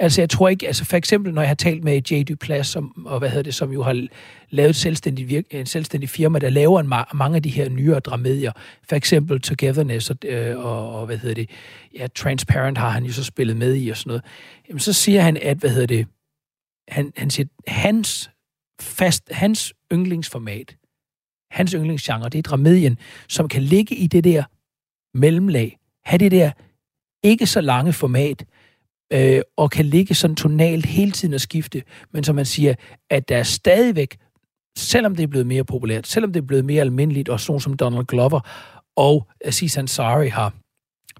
Altså, 0.00 0.20
jeg 0.20 0.30
tror 0.30 0.48
ikke, 0.48 0.66
altså 0.66 0.84
for 0.84 0.96
eksempel, 0.96 1.34
når 1.34 1.42
jeg 1.42 1.48
har 1.48 1.54
talt 1.54 1.84
med 1.84 2.02
J. 2.10 2.22
Duplass, 2.28 2.70
som, 2.70 3.06
og 3.06 3.18
hvad 3.18 3.28
hedder 3.28 3.42
det, 3.42 3.54
som 3.54 3.72
jo 3.72 3.82
har 3.82 4.06
lavet 4.50 4.70
et 4.70 4.76
selvstændigt, 4.76 5.28
virk, 5.28 5.44
en 5.50 5.66
selvstændig 5.66 6.08
firma, 6.08 6.38
der 6.38 6.50
laver 6.50 6.80
en, 6.80 6.88
mange 7.14 7.36
af 7.36 7.42
de 7.42 7.50
her 7.50 7.68
nyere 7.68 8.00
dramedier, 8.00 8.52
for 8.88 8.96
eksempel 8.96 9.40
Togetherness 9.40 10.10
og, 10.10 10.16
øh, 10.24 10.58
og, 10.58 11.00
og 11.00 11.06
hvad 11.06 11.18
hedder 11.18 11.34
det, 11.34 11.50
ja, 11.94 12.06
Transparent 12.14 12.78
har 12.78 12.90
han 12.90 13.04
jo 13.04 13.12
så 13.12 13.24
spillet 13.24 13.56
med 13.56 13.76
i 13.76 13.88
og 13.88 13.96
sådan 13.96 14.08
noget, 14.08 14.24
jamen 14.68 14.80
så 14.80 14.92
siger 14.92 15.20
han, 15.20 15.36
at, 15.36 15.56
hvad 15.56 15.70
hedder 15.70 15.86
det, 15.86 16.06
han, 16.88 17.12
han 17.16 17.30
siger, 17.30 17.46
hans 17.66 18.30
fast, 18.80 19.32
hans 19.32 19.74
yndlingsformat, 19.92 20.76
hans 21.50 21.72
yndlingsgenre, 21.72 22.28
det 22.28 22.38
er 22.38 22.42
dramedien, 22.42 22.98
som 23.28 23.48
kan 23.48 23.62
ligge 23.62 23.96
i 23.96 24.06
det 24.06 24.24
der 24.24 24.44
mellemlag, 25.18 25.78
have 26.04 26.18
det 26.18 26.32
der 26.32 26.50
ikke 27.22 27.46
så 27.46 27.60
lange 27.60 27.92
format, 27.92 28.44
øh, 29.12 29.42
og 29.56 29.70
kan 29.70 29.84
ligge 29.84 30.14
sådan 30.14 30.36
tonalt 30.36 30.86
hele 30.86 31.12
tiden 31.12 31.34
og 31.34 31.40
skifte, 31.40 31.82
men 32.12 32.24
som 32.24 32.36
man 32.36 32.46
siger, 32.46 32.74
at 33.10 33.28
der 33.28 33.36
er 33.36 33.42
stadigvæk, 33.42 34.18
selvom 34.78 35.16
det 35.16 35.22
er 35.22 35.26
blevet 35.26 35.46
mere 35.46 35.64
populært, 35.64 36.06
selvom 36.06 36.32
det 36.32 36.42
er 36.42 36.46
blevet 36.46 36.64
mere 36.64 36.80
almindeligt, 36.80 37.28
og 37.28 37.40
sådan 37.40 37.60
som 37.60 37.76
Donald 37.76 38.04
Glover 38.04 38.40
og 38.96 39.28
Aziz 39.44 39.78
Ansari 39.78 40.28
har 40.28 40.54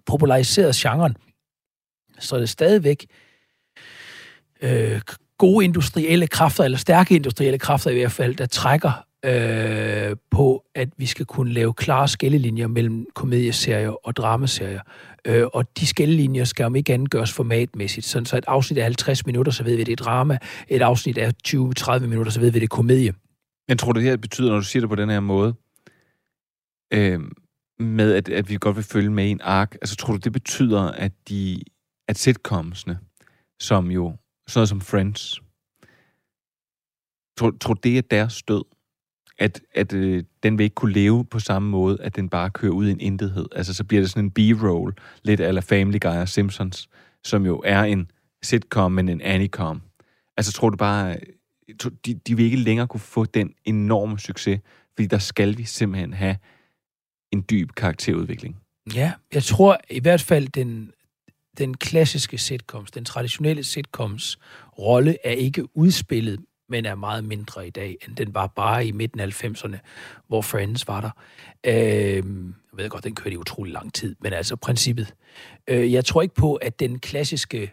populariseret 0.06 0.76
genren, 0.76 1.16
så 2.18 2.36
er 2.36 2.40
det 2.40 2.48
stadigvæk 2.48 3.06
øh, 4.62 5.00
gode 5.38 5.64
industrielle 5.64 6.26
kræfter, 6.26 6.64
eller 6.64 6.78
stærke 6.78 7.14
industrielle 7.14 7.58
kræfter 7.58 7.90
i 7.90 7.94
hvert 7.94 8.12
fald, 8.12 8.36
der 8.36 8.46
trækker 8.46 9.06
øh, 9.24 10.16
på, 10.30 10.64
at 10.74 10.88
vi 10.96 11.06
skal 11.06 11.26
kunne 11.26 11.52
lave 11.52 11.72
klare 11.72 12.08
skillelinjer 12.08 12.66
mellem 12.66 13.06
komedieserier 13.14 14.06
og 14.06 14.16
dramaserier. 14.16 14.80
Øh, 15.24 15.46
og 15.54 15.78
de 15.78 15.86
skillelinjer 15.86 16.44
skal 16.44 16.66
om 16.66 16.76
ikke 16.76 16.94
andet 16.94 17.10
gøres 17.10 17.32
formatmæssigt. 17.32 18.06
Sådan 18.06 18.26
så 18.26 18.36
et 18.36 18.44
afsnit 18.46 18.78
er 18.78 18.82
50 18.82 19.26
minutter, 19.26 19.52
så 19.52 19.64
ved 19.64 19.76
vi, 19.76 19.84
det 19.84 19.92
er 19.92 20.04
drama. 20.04 20.38
Et 20.68 20.82
afsnit 20.82 21.18
er 21.18 21.32
20-30 22.02 22.06
minutter, 22.06 22.32
så 22.32 22.40
ved 22.40 22.50
vi, 22.50 22.58
det 22.58 22.64
er 22.64 22.68
komedie. 22.68 23.14
Men 23.68 23.78
tror 23.78 23.92
du, 23.92 24.00
det 24.00 24.08
her 24.08 24.16
betyder, 24.16 24.50
når 24.50 24.58
du 24.58 24.64
siger 24.64 24.80
det 24.80 24.88
på 24.88 24.96
den 24.96 25.10
her 25.10 25.20
måde, 25.20 25.54
øh, 26.92 27.20
med 27.78 28.14
at, 28.14 28.28
at 28.28 28.48
vi 28.48 28.56
godt 28.60 28.76
vil 28.76 28.84
følge 28.84 29.10
med 29.10 29.26
i 29.26 29.30
en 29.30 29.40
ark, 29.40 29.74
altså 29.74 29.96
tror 29.96 30.12
du, 30.12 30.18
det 30.18 30.32
betyder, 30.32 30.82
at 30.82 31.12
de 31.28 31.62
at 32.08 32.18
sitcomsene, 32.18 32.98
som 33.60 33.90
jo, 33.90 34.16
sådan 34.48 34.58
noget 34.58 34.68
som 34.68 34.80
Friends, 34.80 35.40
tror, 37.38 37.50
tror 37.60 37.74
det 37.74 37.98
er 37.98 38.02
deres 38.02 38.42
død? 38.42 38.64
At, 39.40 39.60
at 39.74 39.92
øh, 39.92 40.24
den 40.42 40.58
vil 40.58 40.64
ikke 40.64 40.74
kunne 40.74 40.92
leve 40.92 41.24
på 41.24 41.38
samme 41.38 41.68
måde, 41.68 41.98
at 42.00 42.16
den 42.16 42.28
bare 42.28 42.50
kører 42.50 42.72
ud 42.72 42.88
i 42.88 42.90
en 42.90 43.00
intethed. 43.00 43.46
Altså, 43.52 43.74
så 43.74 43.84
bliver 43.84 44.02
det 44.02 44.10
sådan 44.10 44.24
en 44.24 44.30
B-roll, 44.30 44.94
lidt 45.22 45.40
eller 45.40 45.60
Family 45.60 45.98
Guy 46.00 46.08
og 46.08 46.28
Simpsons, 46.28 46.88
som 47.24 47.46
jo 47.46 47.62
er 47.64 47.82
en 47.82 48.10
sitcom, 48.42 48.92
men 48.92 49.08
en 49.08 49.20
anicom. 49.20 49.82
Altså, 50.36 50.52
tror 50.52 50.70
du 50.70 50.76
bare, 50.76 51.16
øh, 51.66 51.90
de, 52.06 52.14
de 52.14 52.36
vil 52.36 52.44
ikke 52.44 52.56
længere 52.56 52.86
kunne 52.86 53.00
få 53.00 53.24
den 53.24 53.54
enorme 53.64 54.18
succes, 54.18 54.60
fordi 54.94 55.06
der 55.06 55.18
skal 55.18 55.58
vi 55.58 55.64
simpelthen 55.64 56.12
have 56.12 56.36
en 57.32 57.44
dyb 57.50 57.72
karakterudvikling. 57.76 58.56
Ja, 58.94 59.12
jeg 59.34 59.42
tror 59.42 59.78
i 59.90 60.00
hvert 60.00 60.20
fald, 60.20 60.48
den, 60.48 60.92
den 61.58 61.76
klassiske 61.76 62.38
sitcoms, 62.38 62.90
den 62.90 63.04
traditionelle 63.04 63.64
sitcoms 63.64 64.38
rolle 64.78 65.16
er 65.24 65.32
ikke 65.32 65.76
udspillet 65.76 66.40
men 66.70 66.84
er 66.84 66.94
meget 66.94 67.24
mindre 67.24 67.66
i 67.66 67.70
dag, 67.70 67.96
end 68.06 68.16
den 68.16 68.34
var 68.34 68.46
bare 68.46 68.86
i 68.86 68.92
midten 68.92 69.20
af 69.20 69.44
90'erne, 69.44 69.76
hvor 70.28 70.42
Friends 70.42 70.88
var 70.88 71.00
der. 71.00 71.10
Øh, 71.66 71.72
jeg 72.72 72.82
ved 72.82 72.88
godt, 72.88 73.04
den 73.04 73.14
kørte 73.14 73.34
i 73.34 73.36
utrolig 73.36 73.72
lang 73.72 73.94
tid, 73.94 74.16
men 74.20 74.32
altså 74.32 74.56
princippet. 74.56 75.14
Øh, 75.68 75.92
jeg 75.92 76.04
tror 76.04 76.22
ikke 76.22 76.34
på, 76.34 76.54
at 76.54 76.80
den 76.80 76.98
klassiske 76.98 77.72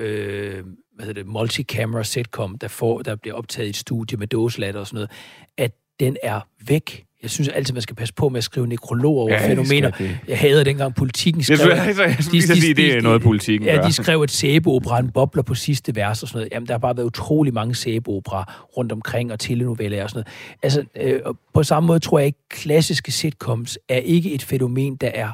øh, 0.00 0.64
hvad 0.94 1.06
hedder 1.06 1.22
det, 1.22 1.30
multi-camera 1.30 2.02
sitcom, 2.02 2.58
der, 2.58 2.68
får, 2.68 3.02
der 3.02 3.16
bliver 3.16 3.34
optaget 3.34 3.66
i 3.66 3.70
et 3.70 3.76
studie 3.76 4.18
med 4.18 4.26
dåselatter 4.26 4.80
og 4.80 4.86
sådan 4.86 4.96
noget, 4.96 5.10
at 5.56 5.72
den 6.00 6.16
er 6.22 6.40
væk 6.66 7.07
jeg 7.22 7.30
synes 7.30 7.48
altid, 7.48 7.74
man 7.74 7.82
skal 7.82 7.96
passe 7.96 8.14
på 8.14 8.28
med 8.28 8.38
at 8.38 8.44
skrive 8.44 8.66
nekrologer 8.66 9.22
over 9.22 9.32
ja, 9.32 9.48
fænomener. 9.48 9.90
Det. 9.90 10.18
Jeg 10.28 10.38
hader 10.38 10.64
dengang 10.64 10.94
politikken 10.94 11.42
skrev... 11.42 11.58
Jeg 11.70 11.82
synes, 11.82 11.98
jeg, 11.98 12.16
synes, 12.20 12.46
de, 12.46 12.54
de, 12.54 12.60
de, 12.60 12.74
det 12.74 12.96
er 12.96 13.02
noget, 13.02 13.22
politikken 13.22 13.68
Ja, 13.68 13.82
de 13.86 13.92
skrev 13.92 14.22
et 14.22 14.30
sæbeopera, 14.30 14.98
en 14.98 15.10
bobler 15.10 15.42
på 15.42 15.54
sidste 15.54 15.96
vers 15.96 16.22
og 16.22 16.28
sådan 16.28 16.38
noget. 16.38 16.52
Jamen, 16.52 16.66
der 16.66 16.74
har 16.74 16.78
bare 16.78 16.96
været 16.96 17.06
utrolig 17.06 17.54
mange 17.54 17.74
sæbeopera 17.74 18.66
rundt 18.76 18.92
omkring, 18.92 19.32
og 19.32 19.40
telenoveller 19.40 20.02
og 20.02 20.10
sådan 20.10 20.24
noget. 20.24 20.58
Altså, 20.62 20.84
øh, 20.96 21.34
på 21.54 21.62
samme 21.62 21.86
måde 21.86 21.98
tror 21.98 22.18
jeg 22.18 22.26
ikke, 22.26 22.48
klassiske 22.50 23.12
sitcoms 23.12 23.78
er 23.88 23.98
ikke 23.98 24.32
et 24.32 24.42
fænomen, 24.42 24.96
der 24.96 25.10
er 25.14 25.32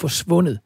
forsvundet. 0.00 0.58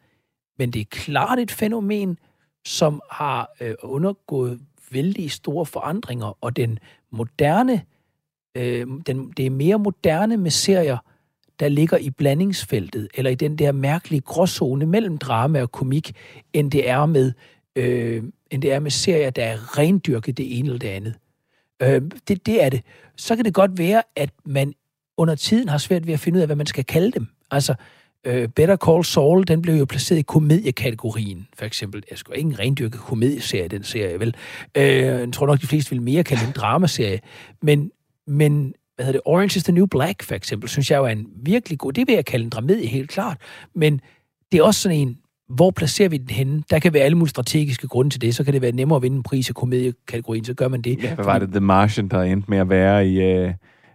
Men 0.59 0.71
det 0.71 0.81
er 0.81 0.87
klart 0.91 1.39
et 1.39 1.51
fænomen, 1.51 2.19
som 2.65 3.01
har 3.11 3.51
øh, 3.61 3.75
undergået 3.83 4.61
vældig 4.93 5.31
store 5.31 5.67
forandringer, 5.67 6.39
og 6.41 6.57
den 6.57 6.79
moderne 7.13 7.83
øh, 8.55 8.87
den, 9.07 9.33
det 9.37 9.47
er 9.47 9.51
mere 9.51 9.79
moderne 9.79 10.37
med 10.37 10.51
serier, 10.51 10.99
der 11.61 11.69
ligger 11.69 11.97
i 11.99 12.11
blandingsfeltet, 12.11 13.09
eller 13.15 13.31
i 13.31 13.35
den 13.35 13.59
der 13.59 13.73
mærkelige 13.73 14.21
gråzone 14.21 14.87
mellem 14.87 15.19
drama 15.19 15.63
og 15.63 15.73
komik, 15.73 16.13
end 16.53 16.71
det 16.71 16.89
er 16.89 17.07
med, 17.07 17.33
øh, 17.77 18.23
end 18.51 18.63
det 18.63 18.73
er 18.73 18.79
med 18.79 18.91
serier, 18.91 19.31
der 19.31 19.45
er 19.45 19.79
rendyrket 19.79 20.37
det 20.37 20.59
ene 20.59 20.67
eller 20.69 20.79
det 20.79 20.89
andet. 20.89 21.15
Øh, 21.83 22.03
det, 22.29 22.47
det 22.47 22.65
er 22.65 22.69
det. 22.69 22.83
Så 23.17 23.37
kan 23.37 23.45
det 23.45 23.55
godt 23.55 23.79
være, 23.79 24.03
at 24.17 24.31
man 24.45 24.75
under 25.17 25.35
tiden 25.35 25.69
har 25.69 25.79
svært 25.79 26.07
ved 26.07 26.15
at 26.15 26.21
finde 26.21 26.37
ud 26.37 26.41
af, 26.41 26.49
hvad 26.49 26.57
man 26.57 26.67
skal 26.67 26.85
kalde 26.85 27.13
dem. 27.13 27.27
Altså, 27.51 27.75
øh, 28.25 28.49
Better 28.49 28.77
Call 28.77 29.05
Saul, 29.05 29.47
den 29.49 29.63
blev 29.63 29.75
jo 29.75 29.85
placeret 29.85 30.19
i 30.19 30.23
komediekategorien, 30.23 31.49
for 31.59 31.65
eksempel. 31.65 32.05
Jeg 32.11 32.19
skulle 32.19 32.39
ikke 32.39 32.51
en 32.51 32.59
rendyrket 32.59 33.01
komedieserie, 33.01 33.69
den 33.69 33.85
serie, 33.85 34.21
vel? 34.21 34.35
Øh, 34.75 34.85
jeg 34.85 35.33
tror 35.33 35.47
nok, 35.47 35.61
de 35.61 35.67
fleste 35.67 35.91
vil 35.91 36.03
mere 36.03 36.25
kalde 36.25 36.45
den 36.45 36.53
dramaserie. 36.53 37.21
Men 37.63 37.91
men 38.27 38.75
hvad 38.95 39.07
hedder 39.07 39.19
det, 39.19 39.23
Orange 39.25 39.57
is 39.57 39.65
the 39.65 39.73
New 39.73 39.87
Black, 39.87 40.23
for 40.23 40.35
eksempel, 40.35 40.69
synes 40.69 40.91
jeg 40.91 40.97
jo 40.97 41.05
er 41.05 41.09
en 41.09 41.27
virkelig 41.37 41.79
god, 41.79 41.93
det 41.93 42.07
vil 42.07 42.15
jeg 42.15 42.25
kalde 42.25 42.45
en 42.45 42.51
dramedie 42.51 42.87
helt 42.87 43.11
klart, 43.11 43.39
men 43.75 44.01
det 44.53 44.59
er 44.59 44.63
også 44.63 44.81
sådan 44.81 44.99
en, 44.99 45.19
hvor 45.49 45.71
placerer 45.71 46.09
vi 46.09 46.17
den 46.17 46.31
henne? 46.31 46.63
Der 46.71 46.79
kan 46.79 46.93
være 46.93 47.03
alle 47.03 47.19
mulige 47.19 47.31
strategiske 47.31 47.89
grunde 47.89 48.11
til 48.11 48.21
det. 48.21 48.35
Så 48.35 48.45
kan 48.45 48.53
det 48.53 48.63
være 48.63 48.73
nemmere 48.73 48.97
at 48.97 49.03
vinde 49.03 49.17
en 49.17 49.23
pris 49.23 49.51
i 49.51 49.53
komediekategorien, 49.53 50.45
så 50.45 50.55
gør 50.55 50.69
man 50.69 50.83
det. 50.83 51.03
Ja, 51.03 51.15
hvad 51.15 51.25
var 51.25 51.39
det? 51.39 51.51
The 51.51 51.61
Martian, 51.61 52.09
der 52.09 52.23
endte 52.23 52.51
med 52.51 52.59
at 52.59 52.69
være 52.69 53.09
i 53.09 53.45
uh, 53.45 53.51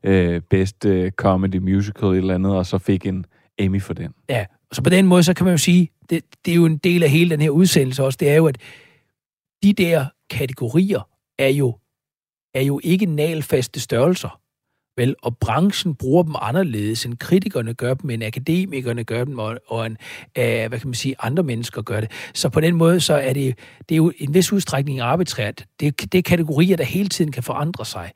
uh, 0.08 0.42
Best 0.50 0.86
uh, 0.86 1.10
Comedy 1.10 1.56
Musical 1.56 2.10
et 2.10 2.18
eller 2.18 2.36
andet, 2.36 2.56
og 2.56 2.66
så 2.66 2.78
fik 2.78 3.06
en 3.06 3.26
Emmy 3.58 3.82
for 3.82 3.94
den. 3.94 4.12
Ja, 4.30 4.46
så 4.72 4.82
på 4.82 4.90
den 4.90 5.06
måde, 5.06 5.24
så 5.24 5.34
kan 5.34 5.46
man 5.46 5.54
jo 5.54 5.58
sige, 5.58 5.90
det, 6.10 6.24
det 6.46 6.52
er 6.52 6.56
jo 6.56 6.66
en 6.66 6.78
del 6.78 7.04
af 7.04 7.10
hele 7.10 7.30
den 7.30 7.42
her 7.42 7.50
udsendelse 7.50 8.04
også, 8.04 8.18
det 8.20 8.30
er 8.30 8.36
jo, 8.36 8.48
at 8.48 8.58
de 9.64 9.74
der 9.74 10.06
kategorier 10.30 11.08
er 11.40 11.50
jo 11.50 11.78
er 12.54 12.62
jo 12.62 12.80
ikke 12.84 13.06
nalfaste 13.06 13.80
størrelser. 13.80 14.40
Vel, 14.98 15.16
og 15.22 15.38
branchen 15.38 15.96
bruger 15.96 16.24
dem 16.24 16.36
anderledes, 16.42 17.06
end 17.06 17.18
kritikerne 17.18 17.74
gør 17.74 17.94
dem, 17.94 18.10
end 18.10 18.24
akademikerne 18.24 19.04
gør 19.04 19.24
dem, 19.24 19.40
og, 19.40 19.60
og 19.68 19.86
en, 19.86 19.92
uh, 20.38 20.44
hvad 20.44 20.70
kan 20.70 20.88
man 20.88 20.94
sige, 20.94 21.16
andre 21.20 21.44
mennesker 21.44 21.82
gør 21.82 22.02
det. 22.02 22.12
Så 22.34 22.50
på 22.50 22.60
den 22.60 22.76
måde, 22.76 23.00
så 23.00 23.14
er 23.14 23.34
det, 23.34 23.60
det 23.90 23.96
er 23.96 23.98
jo 23.98 24.12
en 24.18 24.34
vis 24.34 24.52
udstrækning 24.52 25.00
arbitrært. 25.00 25.66
Det, 25.80 26.12
det 26.12 26.18
er 26.18 26.22
kategorier, 26.22 26.78
der 26.78 26.84
hele 26.84 27.10
tiden 27.10 27.32
kan 27.32 27.44
forandre 27.44 27.86
sig. 27.86 28.12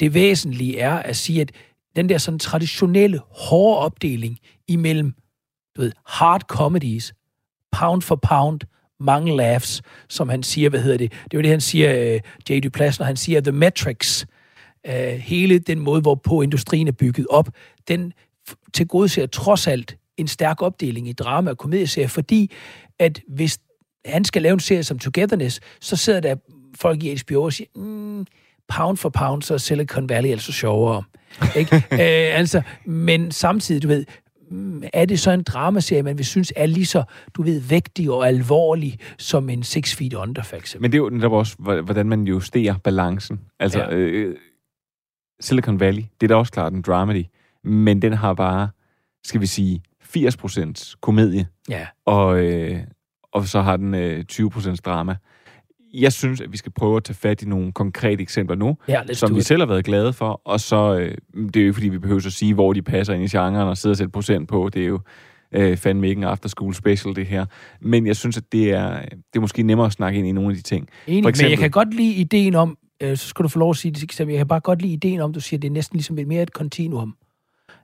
Det 0.00 0.14
væsentlige 0.14 0.78
er 0.78 0.94
at 0.94 1.16
sige, 1.16 1.40
at 1.40 1.52
den 1.96 2.08
der 2.08 2.18
sådan 2.18 2.38
traditionelle, 2.38 3.20
hårde 3.30 3.78
opdeling 3.78 4.38
imellem 4.68 5.14
du 5.76 5.80
ved, 5.82 5.92
hard 6.06 6.40
comedies, 6.40 7.14
pound 7.72 8.02
for 8.02 8.16
pound, 8.16 8.60
mange 9.00 9.36
laughs, 9.36 9.82
som 10.08 10.28
han 10.28 10.42
siger, 10.42 10.70
hvad 10.70 10.80
hedder 10.80 10.98
det? 10.98 11.12
Det 11.12 11.34
er 11.34 11.38
jo 11.38 11.42
det, 11.42 11.50
han 11.50 11.60
siger, 11.60 12.14
uh, 12.14 12.20
J. 12.50 12.60
Duplass, 12.64 12.98
når 12.98 13.06
han 13.06 13.16
siger 13.16 13.40
The 13.40 13.52
Metrics. 13.52 14.26
Uh, 14.88 14.94
hele 15.04 15.58
den 15.58 15.78
måde, 15.78 16.00
hvorpå 16.00 16.42
industrien 16.42 16.88
er 16.88 16.92
bygget 16.92 17.26
op, 17.30 17.48
den 17.88 18.12
til 18.72 18.86
gode 18.86 19.08
ser 19.08 19.26
trods 19.26 19.66
alt 19.66 19.96
en 20.16 20.28
stærk 20.28 20.62
opdeling 20.62 21.08
i 21.08 21.12
drama 21.12 21.50
og 21.50 21.58
komedieserie, 21.58 22.08
fordi 22.08 22.50
at 22.98 23.20
hvis 23.28 23.58
han 24.04 24.24
skal 24.24 24.42
lave 24.42 24.52
en 24.52 24.60
serie 24.60 24.84
som 24.84 24.98
Togetherness, 24.98 25.60
så 25.80 25.96
sidder 25.96 26.20
der 26.20 26.36
folk 26.76 27.02
i 27.02 27.16
HBO 27.16 27.42
og 27.42 27.52
siger, 27.52 27.68
mm, 27.76 28.26
pound 28.68 28.96
for 28.96 29.08
pound, 29.08 29.42
så 29.42 29.54
er 29.54 29.58
Silicon 29.58 30.08
Valley 30.08 30.30
altså 30.30 30.52
sjovere. 30.52 31.02
ikke? 31.56 31.76
uh, 31.76 31.98
altså, 32.40 32.62
men 32.84 33.32
samtidig, 33.32 33.82
du 33.82 33.88
ved, 33.88 34.04
er 34.92 35.04
det 35.04 35.20
så 35.20 35.30
en 35.30 35.42
dramaserie, 35.42 36.02
man 36.02 36.18
vil 36.18 36.26
synes 36.26 36.52
er 36.56 36.66
lige 36.66 36.86
så, 36.86 37.02
du 37.34 37.42
ved, 37.42 37.60
vægtig 37.60 38.10
og 38.10 38.28
alvorlig 38.28 38.98
som 39.18 39.50
en 39.50 39.62
Six 39.62 39.94
Feet 39.96 40.14
Under, 40.14 40.42
for 40.42 40.56
eksempel. 40.56 40.82
Men 40.82 40.92
det 40.92 40.98
er 40.98 41.02
jo 41.02 41.08
netop 41.10 41.32
også, 41.32 41.56
hvordan 41.84 42.08
man 42.08 42.24
justerer 42.26 42.74
balancen. 42.78 43.40
Altså, 43.60 43.78
ja. 43.80 43.94
øh, 43.96 44.36
Silicon 45.40 45.80
Valley, 45.80 46.02
det 46.20 46.26
er 46.26 46.28
da 46.28 46.34
også 46.34 46.52
klart 46.52 46.72
en 46.72 46.82
dramedy, 46.82 47.24
men 47.64 48.02
den 48.02 48.12
har 48.12 48.34
bare, 48.34 48.68
skal 49.24 49.40
vi 49.40 49.46
sige, 49.46 49.82
80% 50.16 50.94
komedie, 51.00 51.46
Ja. 51.68 51.86
og, 52.06 52.44
øh, 52.44 52.80
og 53.32 53.46
så 53.46 53.60
har 53.60 53.76
den 53.76 53.94
øh, 53.94 54.24
20% 54.32 54.76
drama. 54.84 55.16
Jeg 55.94 56.12
synes, 56.12 56.40
at 56.40 56.52
vi 56.52 56.56
skal 56.56 56.72
prøve 56.72 56.96
at 56.96 57.04
tage 57.04 57.14
fat 57.16 57.42
i 57.42 57.48
nogle 57.48 57.72
konkrete 57.72 58.22
eksempler 58.22 58.56
nu, 58.56 58.76
Ja, 58.88 59.02
som 59.12 59.36
vi 59.36 59.40
selv 59.40 59.60
har 59.60 59.66
været 59.66 59.84
glade 59.84 60.12
for, 60.12 60.40
og 60.44 60.60
så, 60.60 60.94
øh, 60.98 61.16
det 61.46 61.56
er 61.56 61.60
jo 61.60 61.66
ikke, 61.66 61.72
fordi 61.74 61.88
vi 61.88 61.98
behøver 61.98 62.26
at 62.26 62.32
sige, 62.32 62.54
hvor 62.54 62.72
de 62.72 62.82
passer 62.82 63.14
ind 63.14 63.22
i 63.24 63.36
genren 63.36 63.68
og 63.68 63.76
sidde 63.76 63.92
og 63.92 63.96
sætte 63.96 64.10
procent 64.10 64.48
på. 64.48 64.70
Det 64.74 64.82
er 64.82 64.86
jo 64.86 65.00
øh, 65.52 65.76
fandme 65.76 66.08
ikke 66.08 66.18
en 66.18 66.24
after 66.24 66.48
school 66.48 66.74
special, 66.74 67.16
det 67.16 67.26
her. 67.26 67.46
Men 67.80 68.06
jeg 68.06 68.16
synes, 68.16 68.36
at 68.36 68.52
det 68.52 68.70
er, 68.72 69.00
det 69.02 69.36
er 69.36 69.40
måske 69.40 69.62
nemmere 69.62 69.86
at 69.86 69.92
snakke 69.92 70.18
ind 70.18 70.28
i 70.28 70.32
nogle 70.32 70.50
af 70.50 70.56
de 70.56 70.62
ting. 70.62 70.88
Enig, 71.06 71.16
For 71.16 71.16
men 71.16 71.24
jeg 71.24 71.30
eksempel- 71.30 71.58
kan 71.58 71.70
godt 71.70 71.94
lide 71.94 72.14
ideen 72.14 72.54
om, 72.54 72.78
øh, 73.02 73.16
så 73.16 73.26
skal 73.28 73.42
du 73.42 73.48
få 73.48 73.58
lov 73.58 73.70
at 73.70 73.76
sige 73.76 73.92
det, 73.92 74.12
Sam, 74.12 74.28
jeg 74.30 74.36
kan 74.38 74.48
bare 74.48 74.60
godt 74.60 74.82
lide 74.82 74.92
ideen 74.92 75.20
om, 75.20 75.32
du 75.32 75.40
siger, 75.40 75.60
det 75.60 75.68
er 75.68 75.72
næsten 75.72 75.96
ligesom 75.96 76.18
mere 76.26 76.42
et 76.42 76.52
kontinuum. 76.52 77.14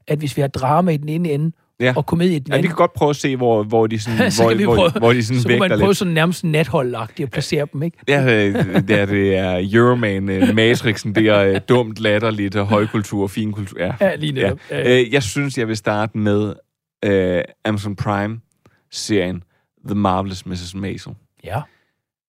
At 0.09 0.19
hvis 0.19 0.37
vi 0.37 0.41
har 0.41 0.49
drama 0.49 0.91
i 0.91 0.97
den 0.97 1.09
ene 1.09 1.31
ende, 1.33 1.53
Ja. 1.81 1.93
og 1.97 2.07
komedie 2.07 2.39
den 2.39 2.45
Ja, 2.49 2.53
vi 2.53 2.59
anden, 2.59 2.69
kan 2.69 2.77
godt 2.77 2.93
prøve 2.93 3.11
at 3.11 3.17
se, 3.17 3.37
hvor, 3.37 3.63
hvor 3.63 3.87
de 3.87 3.99
sådan, 4.05 4.31
så 4.31 4.43
hvor, 4.43 4.55
vi 4.55 4.65
hvor, 4.65 4.99
hvor 4.99 5.13
de 5.13 5.25
sådan 5.25 5.41
så 5.43 5.49
vægter 5.49 5.59
man 5.69 5.71
lidt. 5.71 5.81
prøve 5.81 5.95
sådan 5.95 6.15
nærmest 6.15 6.45
natholdagtigt 6.45 7.27
at 7.27 7.31
placere 7.33 7.67
dem, 7.73 7.83
ikke? 7.83 7.99
Ja, 8.09 8.23
øh, 8.47 8.55
det 8.89 8.91
er, 8.91 9.07
det 9.07 9.37
er 9.37 9.69
Euroman, 9.73 10.29
øh, 10.29 10.55
Matrixen, 10.55 11.15
det 11.15 11.27
er 11.27 11.39
øh, 11.41 11.61
dumt, 11.69 12.01
latterligt, 12.01 12.55
højkultur 12.57 13.23
og 13.23 13.31
finkultur. 13.31 13.81
Ja. 13.81 13.93
Ja, 14.01 14.15
lige 14.15 14.33
netop. 14.33 14.59
Ja. 14.71 15.05
Jeg 15.13 15.23
synes, 15.23 15.59
jeg 15.59 15.69
vil 15.69 15.77
starte 15.77 16.19
med 16.19 16.55
øh, 17.05 17.43
Amazon 17.65 17.97
Prime-serien 17.97 19.43
The 19.87 19.95
Marvelous 19.95 20.47
Mrs. 20.47 20.75
Maisel, 20.75 21.13
Ja. 21.45 21.61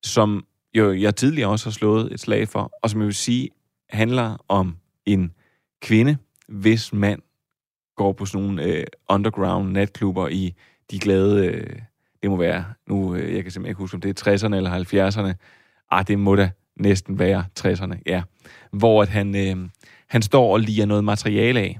som 0.04 0.44
jo 0.78 0.94
jeg 0.94 1.16
tidligere 1.16 1.50
også 1.50 1.66
har 1.66 1.72
slået 1.72 2.14
et 2.14 2.20
slag 2.20 2.48
for, 2.48 2.72
og 2.84 2.90
som 2.90 3.00
jeg 3.00 3.06
vil 3.06 3.16
sige 3.16 3.50
handler 3.90 4.46
om 4.50 4.76
en 5.06 5.32
kvinde, 5.82 6.18
hvis 6.48 6.94
mand 6.94 7.20
går 7.96 8.14
på 8.14 8.26
sådan 8.26 8.48
nogle 8.48 8.64
øh, 8.64 8.84
underground 9.10 9.72
natklubber 9.72 10.28
i 10.28 10.54
de 10.92 11.00
glade, 11.00 11.46
øh, 11.46 11.80
det 12.22 12.30
må 12.30 12.38
være, 12.38 12.66
nu, 12.88 13.16
øh, 13.16 13.36
jeg 13.36 13.44
kan 13.44 13.52
simpelthen 13.52 13.72
ikke 13.72 13.80
huske, 13.80 13.96
om 13.96 14.02
det 14.02 14.28
er 14.28 14.32
60'erne 14.32 14.56
eller 14.56 14.72
70'erne. 14.72 15.34
Ah, 15.92 16.08
det 16.08 16.20
må 16.20 16.36
da 16.36 16.50
næsten 16.76 17.20
være 17.20 17.46
60'erne, 17.60 18.02
ja. 18.06 18.24
Hvor 18.72 19.02
at 19.02 19.10
han, 19.10 19.36
øh, 19.36 19.70
han 20.08 20.22
står 20.22 20.54
og 20.54 20.60
liger 20.60 20.86
noget 20.86 21.04
materiale 21.04 21.60
af. 21.60 21.80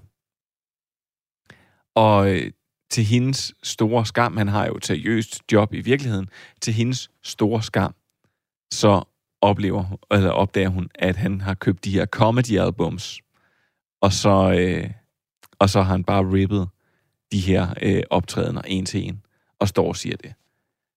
Og 1.96 2.32
øh, 2.32 2.52
til 2.90 3.04
hendes 3.04 3.54
store 3.64 4.06
skam, 4.06 4.38
han 4.38 4.48
har 4.48 4.66
jo 4.66 4.76
et 4.76 4.86
seriøst 4.86 5.42
job 5.52 5.74
i 5.74 5.82
virkeligheden, 5.82 6.30
til 6.62 6.74
hendes 6.74 7.12
store 7.24 7.64
skam, 7.64 7.94
så 8.72 9.04
oplever, 9.42 9.98
eller 10.12 10.30
opdager 10.30 10.70
hun, 10.70 10.90
at 10.96 11.16
han 11.16 11.42
har 11.42 11.54
købt 11.54 11.86
de 11.86 11.92
her 11.92 12.06
comedy 12.06 12.60
albums, 12.60 13.22
og 14.02 14.14
så, 14.14 14.56
øh, 14.60 14.90
og 15.62 15.70
så 15.70 15.82
har 15.82 15.92
han 15.92 16.04
bare 16.04 16.32
rippet 16.34 16.70
de 17.32 17.40
her 17.40 17.74
øh, 17.82 18.04
optrædener 18.10 18.62
en 18.62 18.86
til 18.86 19.08
en, 19.08 19.22
og 19.60 19.68
står 19.68 19.88
og 19.88 19.96
siger 19.96 20.18
det. 20.18 20.34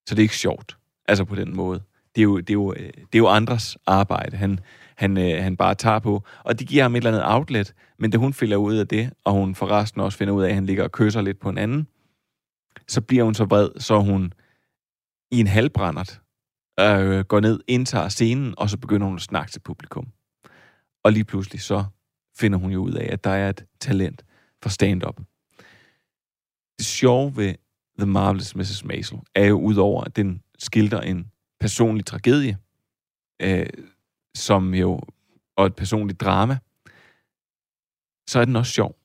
Så 0.07 0.15
det 0.15 0.19
er 0.19 0.23
ikke 0.23 0.37
sjovt, 0.37 0.77
altså 1.07 1.25
på 1.25 1.35
den 1.35 1.55
måde. 1.55 1.81
Det 2.15 2.21
er 2.21 2.23
jo, 2.23 2.37
det 2.37 2.49
er 2.49 2.53
jo, 2.53 2.73
øh, 2.73 2.93
det 2.93 3.15
er 3.15 3.17
jo 3.17 3.27
andres 3.27 3.77
arbejde, 3.85 4.37
han, 4.37 4.59
han, 4.95 5.17
øh, 5.17 5.43
han 5.43 5.57
bare 5.57 5.75
tager 5.75 5.99
på. 5.99 6.23
Og 6.43 6.59
det 6.59 6.67
giver 6.67 6.83
ham 6.83 6.95
et 6.95 6.97
eller 6.97 7.09
andet 7.09 7.23
outlet, 7.25 7.73
men 7.99 8.11
da 8.11 8.17
hun 8.17 8.33
finder 8.33 8.57
ud 8.57 8.75
af 8.75 8.87
det, 8.87 9.13
og 9.23 9.33
hun 9.33 9.55
forresten 9.55 10.01
også 10.01 10.17
finder 10.17 10.33
ud 10.33 10.43
af, 10.43 10.49
at 10.49 10.55
han 10.55 10.65
ligger 10.65 10.83
og 10.83 10.91
kysser 10.91 11.21
lidt 11.21 11.39
på 11.39 11.49
en 11.49 11.57
anden, 11.57 11.87
så 12.87 13.01
bliver 13.01 13.23
hun 13.23 13.33
så 13.33 13.45
vred, 13.45 13.69
så 13.79 13.99
hun 13.99 14.33
i 15.31 15.39
en 15.39 15.47
halvbrændert 15.47 16.21
øh, 16.79 17.19
går 17.19 17.39
ned, 17.39 17.59
indtager 17.67 18.09
scenen, 18.09 18.53
og 18.57 18.69
så 18.69 18.77
begynder 18.77 19.07
hun 19.07 19.15
at 19.15 19.21
snakke 19.21 19.51
til 19.51 19.59
publikum. 19.59 20.07
Og 21.03 21.11
lige 21.11 21.23
pludselig 21.23 21.61
så 21.61 21.83
finder 22.37 22.57
hun 22.57 22.71
jo 22.71 22.79
ud 22.81 22.93
af, 22.93 23.13
at 23.13 23.23
der 23.23 23.29
er 23.29 23.49
et 23.49 23.65
talent 23.79 24.25
for 24.65 24.69
stand-up. 24.69 25.17
Det 26.77 26.85
sjove 26.85 27.37
ved 27.37 27.55
The 27.99 28.05
Marvelous 28.05 28.55
Mrs. 28.55 28.85
Maisel 28.85 29.19
er 29.35 29.45
jo 29.45 29.59
udover, 29.59 30.03
at 30.03 30.15
den 30.15 30.41
skildrer 30.59 31.01
en 31.01 31.31
personlig 31.59 32.05
tragedie, 32.05 32.57
øh, 33.41 33.65
som 34.35 34.73
jo, 34.73 35.01
og 35.55 35.65
et 35.65 35.75
personligt 35.75 36.21
drama, 36.21 36.57
så 38.27 38.39
er 38.39 38.45
den 38.45 38.55
også 38.55 38.71
sjov. 38.71 38.95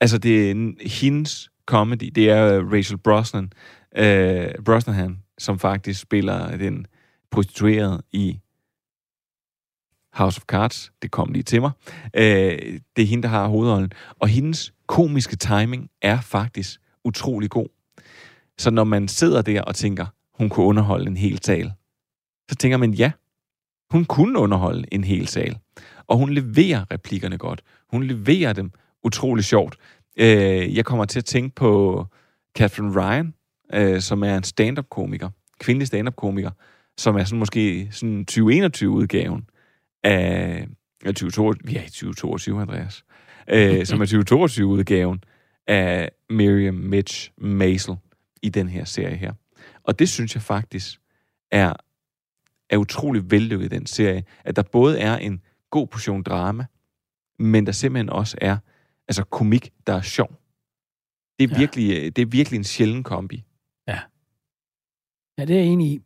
Altså, 0.00 0.18
det 0.18 0.46
er 0.46 0.50
en, 0.50 0.76
hendes 0.80 1.50
comedy, 1.66 2.10
det 2.14 2.30
er 2.30 2.58
øh, 2.58 2.72
Rachel 2.72 2.98
Brosnan, 2.98 3.52
øh, 3.96 4.50
Brosnahan, 4.64 5.22
som 5.38 5.58
faktisk 5.58 6.00
spiller 6.00 6.56
den 6.56 6.86
prostituerede 7.30 8.02
i 8.12 8.40
House 10.18 10.38
of 10.38 10.44
Cards. 10.44 10.92
Det 11.02 11.10
kom 11.10 11.32
lige 11.32 11.42
til 11.42 11.60
mig. 11.60 11.70
Øh, 12.14 12.80
det 12.96 13.02
er 13.02 13.06
hende, 13.06 13.22
der 13.22 13.28
har 13.28 13.48
hovedrollen. 13.48 13.92
Og 14.18 14.28
hendes 14.28 14.72
komiske 14.86 15.36
timing 15.36 15.90
er 16.02 16.20
faktisk 16.20 16.80
utrolig 17.04 17.50
god. 17.50 17.68
Så 18.58 18.70
når 18.70 18.84
man 18.84 19.08
sidder 19.08 19.42
der 19.42 19.62
og 19.62 19.74
tænker, 19.74 20.06
hun 20.34 20.48
kunne 20.48 20.66
underholde 20.66 21.06
en 21.06 21.16
hel 21.16 21.42
sal, 21.42 21.72
så 22.50 22.54
tænker 22.54 22.76
man, 22.76 22.94
ja, 22.94 23.10
hun 23.90 24.04
kunne 24.04 24.38
underholde 24.38 24.84
en 24.92 25.04
hel 25.04 25.28
sal. 25.28 25.58
Og 26.06 26.18
hun 26.18 26.30
leverer 26.30 26.84
replikkerne 26.92 27.38
godt. 27.38 27.62
Hun 27.90 28.02
leverer 28.02 28.52
dem 28.52 28.70
utrolig 29.04 29.44
sjovt. 29.44 29.76
Øh, 30.16 30.76
jeg 30.76 30.84
kommer 30.84 31.04
til 31.04 31.18
at 31.18 31.24
tænke 31.24 31.54
på 31.54 32.04
Catherine 32.56 33.00
Ryan, 33.00 33.34
øh, 33.74 34.00
som 34.00 34.22
er 34.22 34.36
en 34.36 34.44
stand-up-komiker, 34.44 35.28
kvindelig 35.60 35.86
stand-up-komiker, 35.86 36.50
som 36.98 37.16
er 37.16 37.24
sådan 37.24 37.38
måske 37.38 37.88
sådan 37.92 38.26
2021-udgaven 38.30 39.46
af... 40.10 40.66
Ja, 41.04 41.08
2022, 41.08 41.54
vi 41.64 41.76
er 41.76 41.82
i 41.82 41.88
2022, 41.88 42.60
Andreas. 42.62 43.04
Øh, 43.48 43.86
som 43.86 44.00
er 44.00 44.06
2022-udgaven 44.06 45.24
af 45.66 46.10
Miriam 46.30 46.74
Mitch 46.74 47.30
Maisel 47.38 47.96
i 48.42 48.48
den 48.48 48.68
her 48.68 48.84
serie 48.84 49.16
her. 49.16 49.32
Og 49.82 49.98
det 49.98 50.08
synes 50.08 50.34
jeg 50.34 50.42
faktisk 50.42 51.00
er, 51.50 51.72
er 52.70 52.76
utrolig 52.76 53.30
vellykket 53.30 53.64
i 53.64 53.68
den 53.68 53.86
serie, 53.86 54.24
at 54.44 54.56
der 54.56 54.62
både 54.62 54.98
er 55.00 55.16
en 55.16 55.42
god 55.70 55.86
portion 55.86 56.22
drama, 56.22 56.64
men 57.38 57.66
der 57.66 57.72
simpelthen 57.72 58.10
også 58.10 58.38
er 58.40 58.56
altså 59.08 59.24
komik, 59.24 59.70
der 59.86 59.92
er 59.94 60.02
sjov. 60.02 60.28
Det 61.38 61.44
er, 61.44 61.48
Ja. 61.54 61.58
virkelig, 61.58 62.16
det 62.16 62.22
er 62.22 62.26
virkelig 62.26 62.56
en 62.56 62.64
sjælden 62.64 63.02
kombi. 63.02 63.44
Ja, 65.38 65.44
det 65.44 65.50
er 65.56 65.60
jeg 65.60 65.66
enig 65.66 65.92
i. 65.92 66.00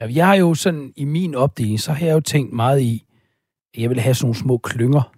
Ja, 0.00 0.06
Jeg 0.14 0.26
har 0.26 0.34
jo 0.34 0.54
sådan, 0.54 0.92
i 0.96 1.04
min 1.04 1.34
opdeling, 1.34 1.80
så 1.80 1.92
har 1.92 2.06
jeg 2.06 2.14
jo 2.14 2.20
tænkt 2.20 2.52
meget 2.52 2.80
i, 2.80 3.04
at 3.74 3.82
jeg 3.82 3.90
vil 3.90 4.00
have 4.00 4.14
sådan 4.14 4.26
nogle 4.26 4.38
små 4.38 4.58
klynger. 4.58 5.12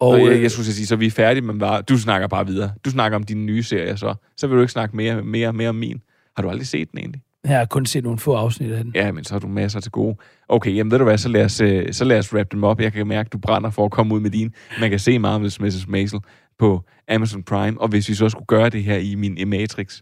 Og 0.00 0.08
Og 0.08 0.20
jeg, 0.20 0.28
øh, 0.28 0.42
jeg 0.42 0.50
skulle 0.50 0.66
sige, 0.72 0.86
så 0.86 0.96
vi 0.96 1.06
er 1.06 1.10
færdige, 1.10 1.42
men 1.42 1.58
bare, 1.58 1.82
du 1.82 1.98
snakker 1.98 2.28
bare 2.28 2.46
videre. 2.46 2.72
Du 2.84 2.90
snakker 2.90 3.16
om 3.16 3.22
dine 3.24 3.44
nye 3.44 3.62
serier 3.62 3.96
så. 3.96 4.14
Så 4.36 4.46
vil 4.46 4.56
du 4.56 4.60
ikke 4.60 4.72
snakke 4.72 4.96
mere, 4.96 5.22
mere, 5.22 5.52
mere 5.52 5.68
om 5.68 5.74
min. 5.74 6.02
Har 6.36 6.42
du 6.42 6.48
aldrig 6.48 6.66
set 6.66 6.90
den 6.90 6.98
egentlig? 6.98 7.22
jeg 7.44 7.58
har 7.58 7.64
kun 7.64 7.86
set 7.86 8.04
nogle 8.04 8.18
få 8.18 8.34
afsnit 8.34 8.72
af 8.72 8.84
den. 8.84 8.92
Ja, 8.94 9.12
men 9.12 9.24
så 9.24 9.34
har 9.34 9.38
du 9.38 9.48
masser 9.48 9.80
til 9.80 9.92
gode. 9.92 10.16
Okay, 10.48 10.76
jamen 10.76 10.90
ved 10.90 10.98
du 10.98 11.04
hvad, 11.04 11.18
så 11.18 11.28
lad 11.28 11.44
os, 11.44 11.60
øh, 11.60 11.92
så 11.92 12.04
lad 12.04 12.18
os 12.18 12.34
wrap 12.34 12.52
dem 12.52 12.64
op. 12.64 12.80
Jeg 12.80 12.92
kan 12.92 13.06
mærke, 13.06 13.26
at 13.26 13.32
du 13.32 13.38
brænder 13.38 13.70
for 13.70 13.84
at 13.84 13.90
komme 13.90 14.14
ud 14.14 14.20
med 14.20 14.30
din. 14.30 14.54
Man 14.80 14.90
kan 14.90 14.98
se 14.98 15.16
Marvel's 15.16 15.56
Mrs. 15.60 15.88
Maisel 15.88 16.20
på 16.58 16.82
Amazon 17.08 17.42
Prime, 17.42 17.80
og 17.80 17.88
hvis 17.88 18.08
vi 18.08 18.14
så 18.14 18.28
skulle 18.28 18.46
gøre 18.46 18.68
det 18.68 18.84
her 18.84 18.96
i 18.96 19.14
min 19.14 19.48
Matrix, 19.48 20.00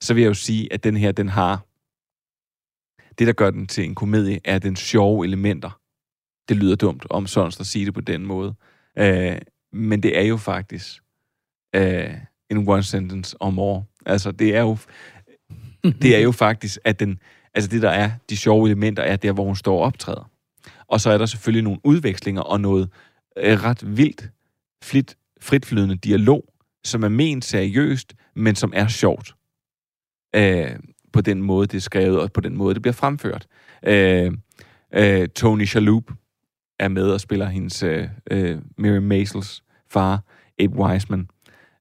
så 0.00 0.14
vil 0.14 0.20
jeg 0.20 0.28
jo 0.28 0.34
sige, 0.34 0.72
at 0.72 0.84
den 0.84 0.96
her, 0.96 1.12
den 1.12 1.28
har... 1.28 1.66
Det, 3.18 3.26
der 3.26 3.32
gør 3.32 3.50
den 3.50 3.66
til 3.66 3.84
en 3.84 3.94
komedie, 3.94 4.40
er 4.44 4.58
den 4.58 4.76
sjove 4.76 5.24
elementer. 5.24 5.80
Det 6.48 6.56
lyder 6.56 6.76
dumt 6.76 7.06
om 7.10 7.26
sådan 7.26 7.52
at 7.60 7.66
sige 7.66 7.86
det 7.86 7.94
på 7.94 8.00
den 8.00 8.26
måde. 8.26 8.54
Øh, 8.98 9.38
men 9.72 10.02
det 10.02 10.18
er 10.18 10.22
jo 10.22 10.36
faktisk 10.36 11.02
øh, 11.74 12.14
en 12.50 12.68
one 12.68 12.82
sentence 12.82 13.36
or 13.40 13.50
more. 13.50 13.84
Altså, 14.06 14.32
det 14.32 14.56
er 14.56 14.60
jo, 14.60 14.76
det 16.02 16.16
er 16.16 16.20
jo 16.20 16.32
faktisk, 16.46 16.78
at 16.84 17.00
den, 17.00 17.18
altså 17.54 17.70
det, 17.70 17.82
der 17.82 17.90
er 17.90 18.10
de 18.30 18.36
sjove 18.36 18.66
elementer, 18.66 19.02
er 19.02 19.16
der, 19.16 19.32
hvor 19.32 19.44
hun 19.44 19.56
står 19.56 19.78
og 19.78 19.84
optræder. 19.84 20.30
Og 20.86 21.00
så 21.00 21.10
er 21.10 21.18
der 21.18 21.26
selvfølgelig 21.26 21.64
nogle 21.64 21.80
udvekslinger 21.84 22.42
og 22.42 22.60
noget 22.60 22.90
øh, 23.36 23.62
ret 23.62 23.96
vildt, 23.96 24.30
flit, 24.84 25.16
fritflydende 25.40 25.96
dialog, 25.96 26.44
som 26.84 27.02
er 27.02 27.08
ment 27.08 27.44
seriøst, 27.44 28.14
men 28.34 28.54
som 28.54 28.72
er 28.74 28.88
sjovt. 28.88 29.34
Øh, 30.36 30.76
på 31.12 31.20
den 31.20 31.42
måde, 31.42 31.66
det 31.66 31.76
er 31.76 31.80
skrevet, 31.80 32.20
og 32.20 32.32
på 32.32 32.40
den 32.40 32.56
måde, 32.56 32.74
det 32.74 32.82
bliver 32.82 32.92
fremført. 32.92 33.46
Øh, 33.86 34.32
øh, 34.94 35.28
Tony 35.28 35.64
Shalhoub 35.64 36.10
er 36.78 36.88
med 36.88 37.10
og 37.10 37.20
spiller 37.20 37.46
hendes 37.46 37.82
øh, 37.82 38.08
øh, 38.30 38.58
Mary 38.78 38.98
Maisels 38.98 39.62
far, 39.90 40.24
Abe 40.58 40.76
Wiseman. 40.76 41.28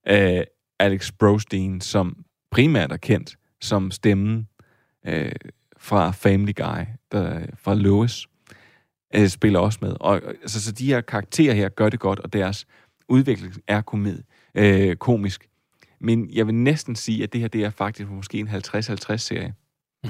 Øh, 0.08 0.44
Alex 0.80 1.12
Brostein, 1.12 1.82
som 1.82 2.26
primært 2.52 2.92
er 2.92 2.98
kendt 2.98 3.38
som 3.62 3.92
stemmen 3.92 4.48
øh, 5.08 5.32
fra 5.78 6.12
Family 6.12 6.54
Guy, 6.56 6.86
der, 7.12 7.40
fra 7.58 7.76
Lois, 7.76 8.28
øh, 9.16 9.28
spiller 9.28 9.60
også 9.60 9.80
med. 9.82 9.96
Og, 10.00 10.22
altså, 10.42 10.62
så 10.62 10.72
de 10.72 10.86
her 10.86 11.02
karakterer 11.02 11.54
her 11.54 11.70
gør 11.70 11.90
det 11.90 12.00
godt, 12.00 12.20
og 12.20 12.34
deres 12.34 12.68
udvikling 13.10 13.54
er 13.68 13.82
komed, 13.82 14.24
øh, 14.56 14.96
komisk. 14.96 15.48
Men 16.02 16.30
jeg 16.34 16.48
vil 16.48 16.56
næsten 16.56 16.96
sige, 16.96 17.24
at 17.24 17.34
det 17.34 17.42
her 17.42 17.48
det 17.48 17.64
er 17.64 17.70
faktisk 17.70 18.10
måske 18.10 18.40
en 18.40 18.48
50-50-serie. 18.48 19.54
Mm. 20.04 20.10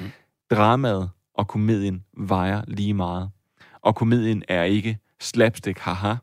Dramaet 0.51 1.09
og 1.33 1.47
komedien 1.47 2.03
vejer 2.17 2.61
lige 2.67 2.93
meget. 2.93 3.29
Og 3.81 3.95
komedien 3.95 4.43
er 4.47 4.63
ikke 4.63 4.97
slapstick, 5.19 5.79
haha, 5.79 6.15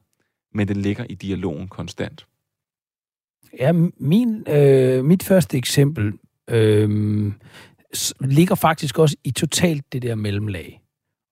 men 0.55 0.69
den 0.69 0.77
ligger 0.77 1.05
i 1.11 1.15
dialogen 1.15 1.69
konstant. 1.69 2.27
Ja, 3.59 3.73
min, 3.97 4.45
øh, 4.49 5.05
mit 5.05 5.23
første 5.23 5.59
eksempel 5.59 6.13
øh, 6.49 7.33
ligger 8.21 8.55
faktisk 8.55 8.99
også 8.99 9.17
i 9.25 9.31
totalt 9.31 9.93
det 9.93 10.03
der 10.03 10.15
mellemlag. 10.15 10.81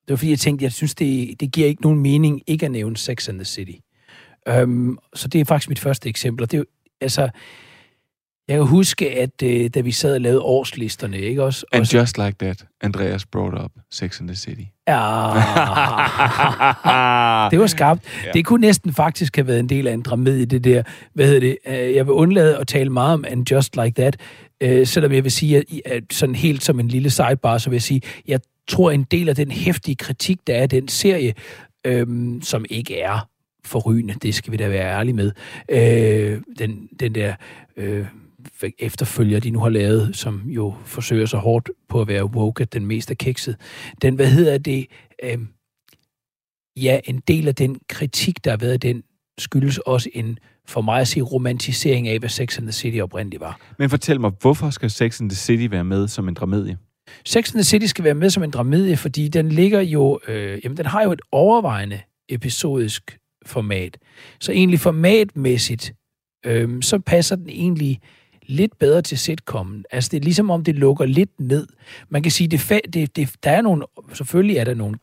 Det 0.07 0.12
var 0.12 0.16
fordi, 0.16 0.30
jeg 0.30 0.39
tænkte, 0.39 0.62
jeg 0.62 0.72
synes, 0.72 0.95
det, 0.95 1.41
det 1.41 1.53
giver 1.53 1.66
ikke 1.68 1.82
nogen 1.82 2.01
mening 2.01 2.43
ikke 2.47 2.66
at 2.66 2.72
nævne 2.72 2.97
Sex 2.97 3.28
and 3.28 3.39
the 3.39 3.45
City. 3.45 3.78
Um, 4.62 4.99
så 5.14 5.28
det 5.28 5.41
er 5.41 5.45
faktisk 5.45 5.68
mit 5.68 5.78
første 5.78 6.09
eksempel. 6.09 6.43
Og 6.43 6.51
det 6.51 6.61
er, 6.61 6.64
altså, 7.01 7.30
jeg 8.49 8.57
kan 8.57 8.67
huske, 8.67 9.11
at 9.11 9.43
uh, 9.45 9.67
da 9.75 9.81
vi 9.81 9.93
sad 9.93 10.15
og 10.15 10.21
lavede 10.21 10.41
årslisterne, 10.41 11.19
ikke 11.19 11.43
også? 11.43 11.67
And 11.73 11.81
og 11.81 11.87
så, 11.87 11.99
just 11.99 12.19
like 12.19 12.35
that, 12.39 12.65
Andreas 12.81 13.27
brought 13.27 13.65
up 13.65 13.71
Sex 13.91 14.21
and 14.21 14.29
the 14.29 14.37
City. 14.37 14.63
Ja, 14.89 14.95
det 17.51 17.61
var 17.61 17.67
skarpt. 17.67 18.03
Ja. 18.25 18.33
Det 18.33 18.45
kunne 18.45 18.61
næsten 18.61 18.95
faktisk 18.95 19.37
have 19.37 19.47
været 19.47 19.61
en 19.61 19.69
del 19.69 19.87
af 19.87 19.93
en 19.93 20.03
dramedie, 20.03 20.47
det 20.47 20.65
der. 20.65 20.83
Hvad 21.15 21.27
hedder 21.27 21.41
det? 21.41 21.59
Øh, 21.67 21.95
jeg 21.95 22.07
vil 22.07 22.13
undlade 22.13 22.57
at 22.57 22.67
tale 22.67 22.91
meget 22.91 23.15
om 23.15 23.25
And 23.29 23.51
Just 23.51 23.77
Like 23.77 24.01
That, 24.01 24.17
uh, 24.65 24.87
selvom 24.87 25.13
jeg 25.13 25.25
vil 25.25 25.33
sige, 25.33 25.65
at 25.87 26.03
sådan 26.13 26.35
helt 26.35 26.65
som 26.65 26.81
en 26.81 26.89
lille 26.89 27.11
sidebar, 27.11 27.59
så 27.59 27.71
vil 27.71 27.75
jeg 27.75 27.83
sige, 27.83 28.01
jeg 28.29 28.41
tror 28.69 28.91
en 28.91 29.03
del 29.03 29.29
af 29.29 29.35
den 29.35 29.51
hæftige 29.51 29.97
kritik, 29.97 30.39
der 30.47 30.55
er 30.55 30.67
den 30.67 30.89
serie, 30.89 31.35
øhm, 31.85 32.43
som 32.43 32.65
ikke 32.71 33.01
er 33.01 33.29
forrygende, 33.65 34.15
det 34.23 34.35
skal 34.35 34.53
vi 34.53 34.57
da 34.57 34.69
være 34.69 34.99
ærlige 34.99 35.15
med. 35.15 35.33
Øh, 35.69 36.41
den, 36.59 36.89
den 37.01 37.15
der 37.15 37.35
øh, 37.77 38.07
efterfølger, 38.79 39.41
de 39.41 39.51
nu 39.51 39.61
har 39.61 39.69
lavet, 39.69 40.17
som 40.17 40.43
jo 40.49 40.75
forsøger 40.85 41.27
så 41.27 41.37
hårdt 41.37 41.71
på 41.89 42.01
at 42.01 42.09
være 42.09 42.25
woke, 42.25 42.63
at 42.63 42.73
den 42.73 42.87
mest 42.87 43.11
er 43.11 43.15
kikset. 43.15 43.57
Den, 44.03 44.15
hvad 44.15 44.31
hedder 44.31 44.59
det? 44.59 44.87
Øh, 45.25 45.39
ja, 46.77 47.01
en 47.05 47.23
del 47.29 47.49
af 47.49 47.55
den 47.55 47.81
kritik, 47.89 48.45
der 48.45 48.51
har 48.51 48.59
været, 48.59 48.83
den 48.83 49.03
skyldes 49.39 49.79
også 49.79 50.11
en, 50.13 50.39
for 50.69 50.81
mig 50.81 51.01
at 51.01 51.09
sige, 51.09 51.23
romantisering 51.23 52.09
af, 52.09 52.19
hvad 52.19 52.29
Sex 52.29 52.59
and 52.59 52.67
the 52.67 52.73
City 52.73 52.99
oprindeligt 52.99 53.41
var. 53.41 53.61
Men 53.79 53.91
fortæl 53.91 54.21
mig, 54.21 54.33
hvorfor 54.41 54.71
skal 54.71 54.91
Sex 54.91 55.21
and 55.21 55.31
the 55.31 55.37
City 55.37 55.71
være 55.71 55.85
med 55.85 56.09
som 56.09 56.29
en 56.29 56.35
dramedie? 56.35 56.79
Sex 57.25 57.55
and 57.55 57.59
the 57.59 57.65
City 57.65 57.87
skal 57.87 58.05
være 58.05 58.15
med 58.15 58.31
som 58.31 58.43
en 58.43 58.51
dramedie, 58.51 58.97
fordi 58.97 59.29
den 59.29 59.49
ligger 59.49 59.81
jo, 59.81 60.21
øh, 60.29 60.59
jamen 60.65 60.77
den 60.77 60.87
har 60.87 61.03
jo 61.03 61.13
et 61.13 61.21
overvejende 61.33 62.01
episodisk 62.29 63.19
format. 63.47 63.99
Så 64.41 64.53
egentlig 64.53 64.81
formatmæssigt, 64.81 65.95
øh, 66.47 66.83
så 66.83 66.99
passer 66.99 67.37
den 67.37 67.49
egentlig 67.49 68.01
lidt 68.47 68.79
bedre 68.79 69.03
til 69.03 69.19
sitcomen. 69.19 69.85
Altså 69.91 70.09
det 70.13 70.17
er 70.17 70.25
ligesom 70.25 70.51
om, 70.51 70.65
det 70.65 70.75
lukker 70.75 71.05
lidt 71.05 71.41
ned. 71.41 71.67
Man 72.09 72.23
kan 72.23 72.33
sige, 72.33 72.49
det, 72.49 72.81
det, 72.95 73.17
det, 73.17 73.35
der 73.45 73.51
er 73.51 73.61
nogle, 73.61 73.83
selvfølgelig 74.15 74.57
er 74.57 74.65
der 74.65 74.75
nogle 74.75 74.97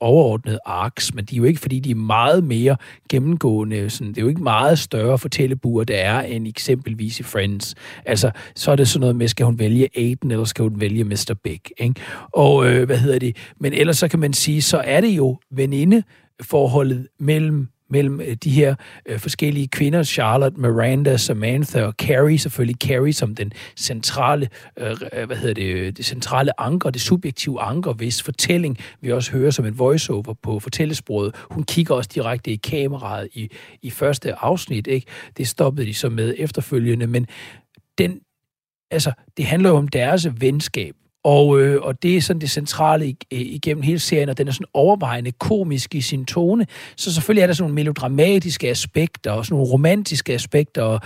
overordnede 0.00 0.58
arcs, 0.66 1.14
men 1.14 1.24
de 1.24 1.34
er 1.34 1.36
jo 1.36 1.44
ikke, 1.44 1.60
fordi 1.60 1.80
de 1.80 1.90
er 1.90 1.94
meget 1.94 2.44
mere 2.44 2.76
gennemgående. 3.08 3.90
Sådan, 3.90 4.08
det 4.08 4.18
er 4.18 4.22
jo 4.22 4.28
ikke 4.28 4.42
meget 4.42 4.78
større 4.78 5.18
fortællebuer, 5.18 5.84
der 5.84 5.96
er 5.96 6.22
end 6.22 6.46
eksempelvis 6.46 7.20
i 7.20 7.22
Friends. 7.22 7.74
Altså, 8.06 8.30
så 8.54 8.70
er 8.70 8.76
det 8.76 8.88
sådan 8.88 9.00
noget 9.00 9.16
med, 9.16 9.28
skal 9.28 9.46
hun 9.46 9.58
vælge 9.58 9.88
Aiden, 9.96 10.30
eller 10.30 10.44
skal 10.44 10.62
hun 10.62 10.80
vælge 10.80 11.04
Mr. 11.04 11.34
Big? 11.44 11.60
Ikke? 11.78 12.00
Og 12.32 12.66
øh, 12.66 12.86
hvad 12.86 12.98
hedder 12.98 13.18
det? 13.18 13.36
Men 13.60 13.72
ellers 13.72 13.98
så 13.98 14.08
kan 14.08 14.18
man 14.18 14.32
sige, 14.32 14.62
så 14.62 14.78
er 14.78 15.00
det 15.00 15.08
jo 15.08 15.38
venindeforholdet 15.50 17.06
mellem 17.18 17.68
mellem 17.90 18.20
øh, 18.20 18.34
de 18.34 18.50
her 18.50 18.74
øh, 19.06 19.18
forskellige 19.18 19.68
kvinder, 19.68 20.02
Charlotte, 20.02 20.60
Miranda, 20.60 21.16
Samantha 21.16 21.82
og 21.82 21.92
Carrie, 21.92 22.38
selvfølgelig 22.38 22.76
Carrie 22.76 23.12
som 23.12 23.34
den 23.34 23.52
centrale, 23.76 24.48
øh, 24.78 24.96
øh 25.12 25.26
hvad 25.26 25.36
hedder 25.36 25.54
det, 25.54 25.74
øh, 25.74 25.92
det 25.92 26.04
centrale 26.04 26.60
anker, 26.60 26.90
det 26.90 27.00
subjektive 27.00 27.60
anker, 27.60 27.92
hvis 27.92 28.22
fortælling 28.22 28.78
vi 29.00 29.12
også 29.12 29.32
hører 29.32 29.50
som 29.50 29.64
en 29.64 29.78
voiceover 29.78 30.34
på 30.42 30.58
fortællesproget. 30.58 31.34
Hun 31.50 31.64
kigger 31.64 31.94
også 31.94 32.10
direkte 32.14 32.50
i 32.50 32.56
kameraet 32.56 33.28
i, 33.32 33.50
i 33.82 33.90
første 33.90 34.34
afsnit, 34.34 34.86
ikke? 34.86 35.06
Det 35.36 35.48
stoppede 35.48 35.86
de 35.86 35.94
så 35.94 36.08
med 36.08 36.34
efterfølgende, 36.38 37.06
men 37.06 37.26
den, 37.98 38.20
altså, 38.90 39.12
det 39.36 39.46
handler 39.46 39.70
jo 39.70 39.76
om 39.76 39.88
deres 39.88 40.28
venskab, 40.40 40.94
og, 41.24 41.60
øh, 41.60 41.82
og 41.82 42.02
det 42.02 42.16
er 42.16 42.20
sådan 42.20 42.40
det 42.40 42.50
centrale 42.50 43.04
øh, 43.04 43.40
igennem 43.40 43.82
hele 43.82 43.98
serien, 43.98 44.28
og 44.28 44.38
den 44.38 44.48
er 44.48 44.52
sådan 44.52 44.66
overvejende 44.74 45.32
komisk 45.32 45.94
i 45.94 46.00
sin 46.00 46.24
tone. 46.24 46.66
Så 46.96 47.14
selvfølgelig 47.14 47.42
er 47.42 47.46
der 47.46 47.54
sådan 47.54 47.62
nogle 47.64 47.74
melodramatiske 47.74 48.70
aspekter, 48.70 49.30
og 49.30 49.46
sådan 49.46 49.54
nogle 49.58 49.72
romantiske 49.72 50.34
aspekter, 50.34 50.82
og 50.82 51.00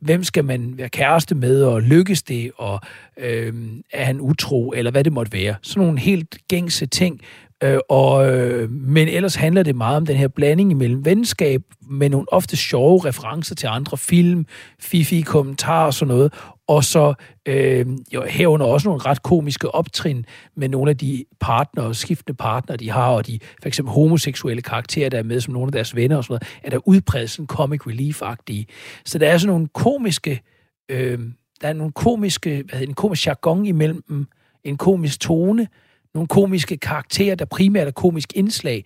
hvem 0.00 0.24
skal 0.24 0.44
man 0.44 0.78
være 0.78 0.88
kæreste 0.88 1.34
med, 1.34 1.62
og 1.62 1.82
lykkes 1.82 2.22
det, 2.22 2.50
og 2.56 2.80
øh, 3.16 3.54
er 3.92 4.04
han 4.04 4.20
utro, 4.20 4.72
eller 4.76 4.90
hvad 4.90 5.04
det 5.04 5.12
måtte 5.12 5.32
være. 5.32 5.54
Sådan 5.62 5.82
nogle 5.82 5.98
helt 6.00 6.38
gængse 6.48 6.86
ting, 6.86 7.20
Øh, 7.64 7.78
og, 7.88 8.32
øh, 8.32 8.70
men 8.70 9.08
ellers 9.08 9.34
handler 9.34 9.62
det 9.62 9.76
meget 9.76 9.96
om 9.96 10.06
den 10.06 10.16
her 10.16 10.28
blanding 10.28 10.70
imellem 10.70 11.04
venskab 11.04 11.62
med 11.90 12.08
nogle 12.08 12.32
ofte 12.32 12.56
sjove 12.56 13.04
referencer 13.04 13.54
til 13.54 13.66
andre 13.66 13.96
film, 13.96 14.46
fifi 14.80 15.20
kommentarer 15.20 15.86
og 15.86 15.94
sådan 15.94 16.14
noget, 16.14 16.32
og 16.68 16.84
så 16.84 17.14
øh, 17.46 17.86
jo, 18.14 18.24
herunder 18.28 18.66
også 18.66 18.88
nogle 18.88 19.02
ret 19.02 19.22
komiske 19.22 19.74
optrin 19.74 20.26
med 20.56 20.68
nogle 20.68 20.90
af 20.90 20.96
de 20.96 21.24
partnere, 21.40 21.94
skiftende 21.94 22.36
partnere, 22.36 22.76
de 22.76 22.90
har, 22.90 23.10
og 23.10 23.26
de 23.26 23.38
for 23.62 23.68
eksempel 23.68 23.94
homoseksuelle 23.94 24.62
karakterer, 24.62 25.08
der 25.08 25.18
er 25.18 25.22
med 25.22 25.40
som 25.40 25.54
nogle 25.54 25.68
af 25.68 25.72
deres 25.72 25.96
venner 25.96 26.16
og 26.16 26.24
sådan 26.24 26.32
noget, 26.32 26.60
er 26.62 26.70
der 26.70 26.88
udpræget 26.88 27.30
sådan 27.30 27.46
comic 27.46 27.80
relief-agtige. 27.86 28.64
Så 29.04 29.18
der 29.18 29.28
er 29.28 29.38
sådan 29.38 29.52
nogle 29.52 29.68
komiske, 29.68 30.42
øh, 30.88 31.18
der 31.60 31.68
er 31.68 31.72
nogle 31.72 31.92
komiske, 31.92 32.50
hvad 32.50 32.78
hedder, 32.78 32.88
en 32.88 32.94
komisk 32.94 33.26
jargon 33.26 33.66
imellem 33.66 34.02
dem, 34.08 34.26
en 34.64 34.76
komisk 34.76 35.20
tone, 35.20 35.68
nogle 36.14 36.28
komiske 36.28 36.76
karakterer, 36.76 37.34
der 37.34 37.44
primært 37.44 37.86
er 37.86 37.92
komisk 37.92 38.32
indslag, 38.34 38.84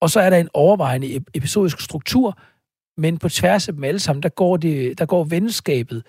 og 0.00 0.10
så 0.10 0.20
er 0.20 0.30
der 0.30 0.36
en 0.36 0.48
overvejende 0.54 1.20
episodisk 1.34 1.80
struktur, 1.80 2.38
men 2.96 3.18
på 3.18 3.28
tværs 3.28 3.68
af 3.68 3.74
dem 3.74 3.84
alle 3.84 4.00
sammen, 4.00 4.22
der 4.22 4.28
går, 4.28 4.56
det, 4.56 4.98
der 4.98 5.06
går 5.06 5.24
venskabet 5.24 6.02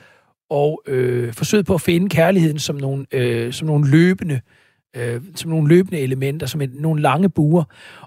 og 0.50 0.82
øh, 0.88 1.34
forsøget 1.34 1.66
på 1.66 1.74
at 1.74 1.82
finde 1.82 2.10
kærligheden 2.10 2.60
som 2.60 2.76
nogle, 2.76 3.06
øh, 3.12 3.54
som 3.54 3.68
nogle 3.68 3.92
løbende 3.92 4.42
øh, 4.96 5.22
som 5.36 5.52
nogle 5.52 5.68
løbende 5.68 6.00
elementer, 6.00 6.48
som 6.48 6.62
en, 6.62 6.70
nogle 6.74 7.02
lange 7.02 7.30
buer. 7.30 7.64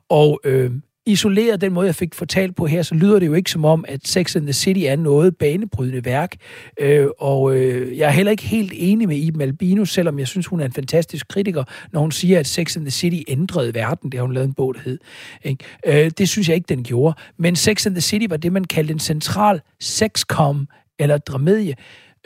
Og 0.09 0.41
øh, 0.45 0.71
isoleret 1.07 1.61
den 1.61 1.73
måde, 1.73 1.87
jeg 1.87 1.95
fik 1.95 2.15
fortalt 2.15 2.57
på 2.57 2.67
her, 2.67 2.83
så 2.83 2.95
lyder 2.95 3.19
det 3.19 3.27
jo 3.27 3.35
ikke 3.35 3.51
som 3.51 3.65
om, 3.65 3.85
at 3.89 4.09
Sex 4.09 4.37
and 4.37 4.45
the 4.45 4.53
City 4.53 4.81
er 4.87 4.97
noget 4.97 5.37
banebrydende 5.37 6.05
værk. 6.05 6.37
Øh, 6.81 7.07
og 7.19 7.57
øh, 7.57 7.99
jeg 7.99 8.07
er 8.07 8.13
heller 8.13 8.31
ikke 8.31 8.43
helt 8.43 8.73
enig 8.75 9.09
med 9.09 9.17
Iben 9.17 9.41
Albino, 9.41 9.85
selvom 9.85 10.19
jeg 10.19 10.29
synes, 10.29 10.47
hun 10.47 10.61
er 10.61 10.65
en 10.65 10.73
fantastisk 10.73 11.29
kritiker, 11.29 11.65
når 11.93 12.01
hun 12.01 12.13
siger, 12.13 12.39
at 12.39 12.47
Sex 12.47 12.77
and 12.77 12.85
the 12.85 12.91
City 12.91 13.23
ændrede 13.29 13.75
verden. 13.75 14.13
Det 14.13 14.19
har 14.19 14.25
hun 14.27 14.35
lavet 14.35 14.47
en 14.47 14.55
bog, 14.55 14.75
der 14.75 14.81
hed. 14.85 14.99
Ikke? 15.45 15.65
Øh, 15.87 16.11
det 16.19 16.29
synes 16.29 16.49
jeg 16.49 16.57
ikke, 16.57 16.69
den 16.69 16.85
gjorde. 16.85 17.17
Men 17.39 17.57
Sex 17.57 17.87
and 17.87 17.95
the 17.95 18.01
City 18.03 18.27
var 18.31 18.37
det, 18.37 18.53
man 18.53 18.65
kaldte 18.65 18.93
en 18.93 18.99
central 18.99 19.61
sexcom 19.81 20.69
eller 20.99 21.19
dramedie 21.19 21.75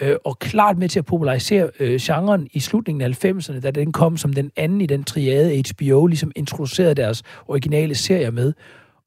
øh, 0.01 0.17
og 0.25 0.39
klart 0.39 0.79
med 0.79 0.89
til 0.89 0.99
at 0.99 1.07
popularisere 1.07 1.71
øh, 1.81 2.01
genren 2.01 2.49
i 2.53 2.61
slutningen 2.61 3.03
af 3.03 3.25
90'erne, 3.25 3.61
da 3.61 3.71
den 3.71 3.93
kom 3.93 4.17
som 4.17 4.33
den 4.33 4.51
anden 4.57 4.81
i 4.81 4.87
den 4.87 5.05
triade 5.05 5.63
HBO, 5.71 6.07
ligesom 6.07 6.33
introducerede 6.37 6.95
deres 6.95 7.23
originale 7.49 7.95
serier 7.95 8.31
med. 8.31 8.53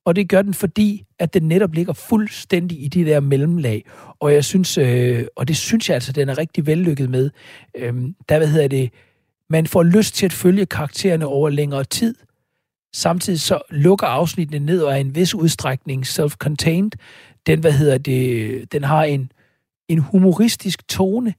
Og 0.05 0.15
det 0.15 0.29
gør 0.29 0.41
den, 0.41 0.53
fordi 0.53 1.05
at 1.19 1.33
den 1.33 1.43
netop 1.43 1.73
ligger 1.73 1.93
fuldstændig 1.93 2.83
i 2.83 2.87
de 2.87 3.05
der 3.05 3.19
mellemlag. 3.19 3.85
Og 4.19 4.33
jeg 4.33 4.45
synes, 4.45 4.77
øh, 4.77 5.25
og 5.35 5.47
det 5.47 5.57
synes 5.57 5.89
jeg 5.89 5.95
altså, 5.95 6.11
den 6.11 6.29
er 6.29 6.37
rigtig 6.37 6.67
vellykket 6.67 7.09
med. 7.09 7.29
Øh, 7.77 7.93
der, 8.29 8.37
hvad 8.37 8.47
hedder 8.47 8.67
det, 8.67 8.89
man 9.49 9.67
får 9.67 9.83
lyst 9.83 10.15
til 10.15 10.25
at 10.25 10.33
følge 10.33 10.65
karaktererne 10.65 11.25
over 11.25 11.49
længere 11.49 11.83
tid. 11.83 12.15
Samtidig 12.95 13.41
så 13.41 13.61
lukker 13.69 14.07
afsnittene 14.07 14.65
ned 14.65 14.81
og 14.81 14.91
er 14.91 14.97
en 14.97 15.15
vis 15.15 15.35
udstrækning 15.35 16.05
self-contained. 16.05 16.89
Den, 17.47 17.59
hvad 17.59 17.71
hedder 17.71 17.97
det, 17.97 18.71
den 18.71 18.83
har 18.83 19.03
en, 19.03 19.31
en 19.89 19.99
humoristisk 19.99 20.87
tone, 20.87 21.33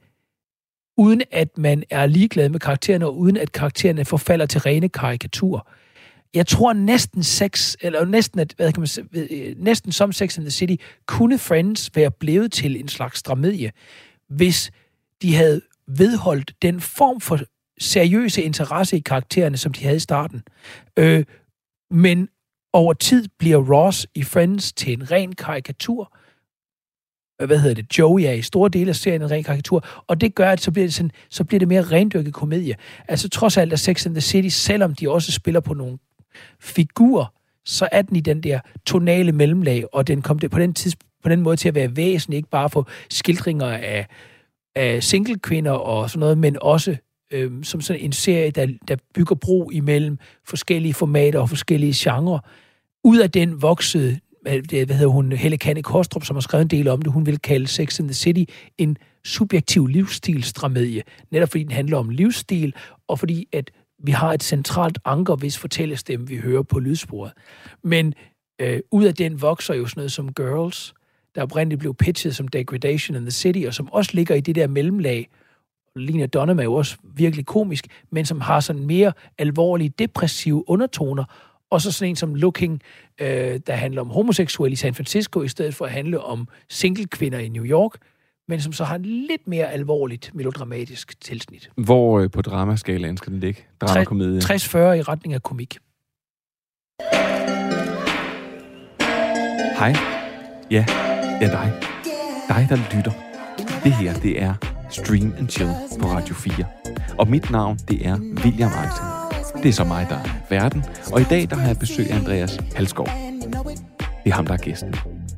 uden 0.96 1.22
at 1.30 1.58
man 1.58 1.84
er 1.90 2.06
ligeglad 2.06 2.48
med 2.48 2.60
karaktererne, 2.60 3.06
og 3.06 3.18
uden 3.18 3.36
at 3.36 3.52
karaktererne 3.52 4.04
forfalder 4.04 4.46
til 4.46 4.60
rene 4.60 4.88
karikatur. 4.88 5.68
Jeg 6.34 6.46
tror 6.46 6.72
næsten 6.72 7.22
sex, 7.22 7.74
eller 7.80 8.04
næsten, 8.04 8.40
at, 8.40 8.54
hvad 8.56 8.72
kan 8.72 8.80
man 8.80 8.86
sige, 8.86 9.06
øh, 9.14 9.54
næsten 9.58 9.92
som 9.92 10.12
Sex 10.12 10.36
in 10.36 10.42
the 10.42 10.50
City, 10.50 10.76
kunne 11.06 11.38
Friends 11.38 11.90
være 11.94 12.10
blevet 12.10 12.52
til 12.52 12.80
en 12.80 12.88
slags 12.88 13.22
dramedie, 13.22 13.72
hvis 14.28 14.70
de 15.22 15.34
havde 15.34 15.60
vedholdt 15.86 16.54
den 16.62 16.80
form 16.80 17.20
for 17.20 17.40
seriøse 17.78 18.42
interesse 18.42 18.96
i 18.96 19.00
karaktererne, 19.00 19.56
som 19.56 19.72
de 19.72 19.82
havde 19.82 19.96
i 19.96 20.00
starten. 20.00 20.42
Øh, 20.96 21.24
men 21.90 22.28
over 22.72 22.92
tid 22.92 23.28
bliver 23.38 23.72
Ross 23.74 24.06
i 24.14 24.22
Friends 24.22 24.72
til 24.72 24.92
en 24.92 25.10
ren 25.10 25.34
karikatur, 25.34 26.16
Øh, 27.40 27.46
hvad 27.46 27.58
hedder 27.58 27.74
det, 27.74 27.98
Joey 27.98 28.22
er 28.22 28.32
i 28.32 28.42
store 28.42 28.68
dele 28.68 28.88
af 28.88 28.96
serien 28.96 29.22
en 29.22 29.30
ren 29.30 29.44
karikatur, 29.44 29.86
og 30.06 30.20
det 30.20 30.34
gør, 30.34 30.50
at 30.50 30.60
så 30.60 30.70
bliver 30.70 30.86
det, 30.86 30.94
sådan, 30.94 31.10
så 31.30 31.44
bliver 31.44 31.58
det 31.58 31.68
mere 31.68 31.82
rendyrket 31.82 32.34
komedie. 32.34 32.74
Altså 33.08 33.28
trods 33.28 33.56
alt 33.56 33.72
er 33.72 33.76
Sex 33.76 34.06
and 34.06 34.14
the 34.14 34.20
City, 34.20 34.48
selvom 34.48 34.94
de 34.94 35.10
også 35.10 35.32
spiller 35.32 35.60
på 35.60 35.74
nogle 35.74 35.98
figurer, 36.60 37.26
så 37.64 37.88
er 37.92 38.02
den 38.02 38.16
i 38.16 38.20
den 38.20 38.42
der 38.42 38.60
tonale 38.86 39.32
mellemlag, 39.32 39.84
og 39.92 40.06
den 40.06 40.22
kom 40.22 40.38
det 40.38 40.50
på 40.50 40.58
den, 40.58 40.74
tids, 40.74 40.96
på 41.22 41.28
den 41.28 41.40
måde 41.40 41.56
til 41.56 41.68
at 41.68 41.74
være 41.74 41.96
væsentlig, 41.96 42.36
ikke 42.36 42.50
bare 42.50 42.70
for 42.70 42.88
skildringer 43.10 43.66
af 43.66 44.06
af 44.76 45.02
single-kvinder 45.02 45.72
og 45.72 46.10
sådan 46.10 46.20
noget, 46.20 46.38
men 46.38 46.56
også 46.62 46.96
øh, 47.32 47.52
som 47.64 47.80
sådan 47.80 48.02
en 48.02 48.12
serie, 48.12 48.50
der, 48.50 48.66
der 48.88 48.96
bygger 49.14 49.34
bro 49.34 49.70
imellem 49.70 50.18
forskellige 50.44 50.94
formater 50.94 51.40
og 51.40 51.48
forskellige 51.48 51.94
genrer. 51.96 52.38
Ud 53.04 53.18
af 53.18 53.30
den 53.30 53.62
voksede, 53.62 54.18
Øh, 54.48 54.62
hvad 54.70 54.96
hedder 54.96 55.06
hun, 55.06 55.32
Helle 55.32 55.58
Kanne 55.58 55.82
Kostrup, 55.82 56.24
som 56.24 56.36
har 56.36 56.40
skrevet 56.40 56.62
en 56.62 56.68
del 56.68 56.88
om 56.88 57.02
det, 57.02 57.12
hun 57.12 57.26
vil 57.26 57.38
kalde 57.38 57.66
Sex 57.66 57.98
in 57.98 58.06
the 58.06 58.14
City 58.14 58.52
en 58.78 58.96
subjektiv 59.24 59.86
livsstilsdramedie, 59.86 61.02
netop 61.30 61.48
fordi 61.48 61.62
den 61.62 61.72
handler 61.72 61.96
om 61.96 62.08
livsstil, 62.08 62.74
og 63.08 63.18
fordi 63.18 63.48
at 63.52 63.70
vi 63.98 64.12
har 64.12 64.32
et 64.32 64.42
centralt 64.42 64.98
anker, 65.04 65.36
hvis 65.36 65.58
fortællestemme 65.58 66.26
vi 66.26 66.36
hører 66.36 66.62
på 66.62 66.78
lydsporet. 66.78 67.32
Men 67.82 68.14
øh, 68.60 68.80
ud 68.90 69.04
af 69.04 69.14
den 69.14 69.42
vokser 69.42 69.74
jo 69.74 69.86
sådan 69.86 70.00
noget 70.00 70.12
som 70.12 70.34
Girls, 70.34 70.94
der 71.34 71.42
oprindeligt 71.42 71.78
blev 71.78 71.94
pitchet 71.94 72.36
som 72.36 72.48
Degradation 72.48 73.16
in 73.16 73.22
the 73.22 73.30
City, 73.30 73.64
og 73.66 73.74
som 73.74 73.92
også 73.92 74.10
ligger 74.14 74.34
i 74.34 74.40
det 74.40 74.54
der 74.54 74.66
mellemlag. 74.66 75.28
Lina 75.96 76.26
Dunham 76.26 76.58
er 76.58 76.62
jo 76.62 76.74
også 76.74 76.96
virkelig 77.02 77.46
komisk, 77.46 77.86
men 78.10 78.26
som 78.26 78.40
har 78.40 78.60
sådan 78.60 78.86
mere 78.86 79.12
alvorlige, 79.38 79.92
depressive 79.98 80.68
undertoner, 80.68 81.24
og 81.74 81.80
så 81.80 81.92
sådan 81.92 82.08
en 82.08 82.16
som 82.16 82.34
Looking, 82.34 82.80
øh, 83.20 83.60
der 83.66 83.72
handler 83.72 84.00
om 84.00 84.10
homoseksuelle 84.10 84.72
i 84.72 84.76
San 84.76 84.94
Francisco, 84.94 85.42
i 85.42 85.48
stedet 85.48 85.74
for 85.74 85.84
at 85.84 85.92
handle 85.92 86.20
om 86.20 86.48
single-kvinder 86.68 87.38
i 87.38 87.48
New 87.48 87.64
York, 87.64 87.92
men 88.48 88.60
som 88.60 88.72
så 88.72 88.84
har 88.84 88.94
en 88.96 89.04
lidt 89.04 89.48
mere 89.48 89.72
alvorligt 89.72 90.30
melodramatisk 90.34 91.20
tilsnit. 91.20 91.70
Hvor 91.76 92.20
øh, 92.20 92.30
på 92.30 92.42
dramaskalaen 92.42 93.16
skal 93.16 93.32
den 93.32 93.40
ligge? 93.40 93.62
Dramakomedie? 93.80 94.40
60-40 94.40 94.78
i 94.78 95.02
retning 95.02 95.34
af 95.34 95.42
komik. 95.42 95.78
Hej. 99.78 99.94
Ja, 100.70 100.86
ja 101.40 101.46
dig. 101.46 101.72
Dig, 102.48 102.66
der 102.68 102.96
lytter. 102.96 103.12
Det 103.84 103.92
her, 103.92 104.14
det 104.14 104.42
er 104.42 104.54
Stream 104.90 105.34
and 105.38 105.48
Chill 105.48 105.70
på 106.00 106.06
Radio 106.06 106.34
4. 106.34 106.66
Og 107.18 107.28
mit 107.28 107.50
navn, 107.50 107.78
det 107.88 108.06
er 108.06 108.18
William 108.18 108.70
Eisen. 108.70 109.23
Det 109.64 109.70
er 109.70 109.74
så 109.74 109.84
mig, 109.84 110.06
der 110.10 110.16
er 110.16 110.28
verden. 110.48 110.84
Og 111.12 111.20
i 111.20 111.24
dag, 111.24 111.46
der 111.50 111.56
har 111.56 111.66
jeg 111.66 111.78
besøg 111.78 112.10
af 112.10 112.16
Andreas 112.16 112.58
Halskov. 112.76 113.08
Det 114.24 114.30
er 114.30 114.34
ham, 114.34 114.46
der 114.46 114.52
er 114.54 114.58
gæsten. 114.58 114.94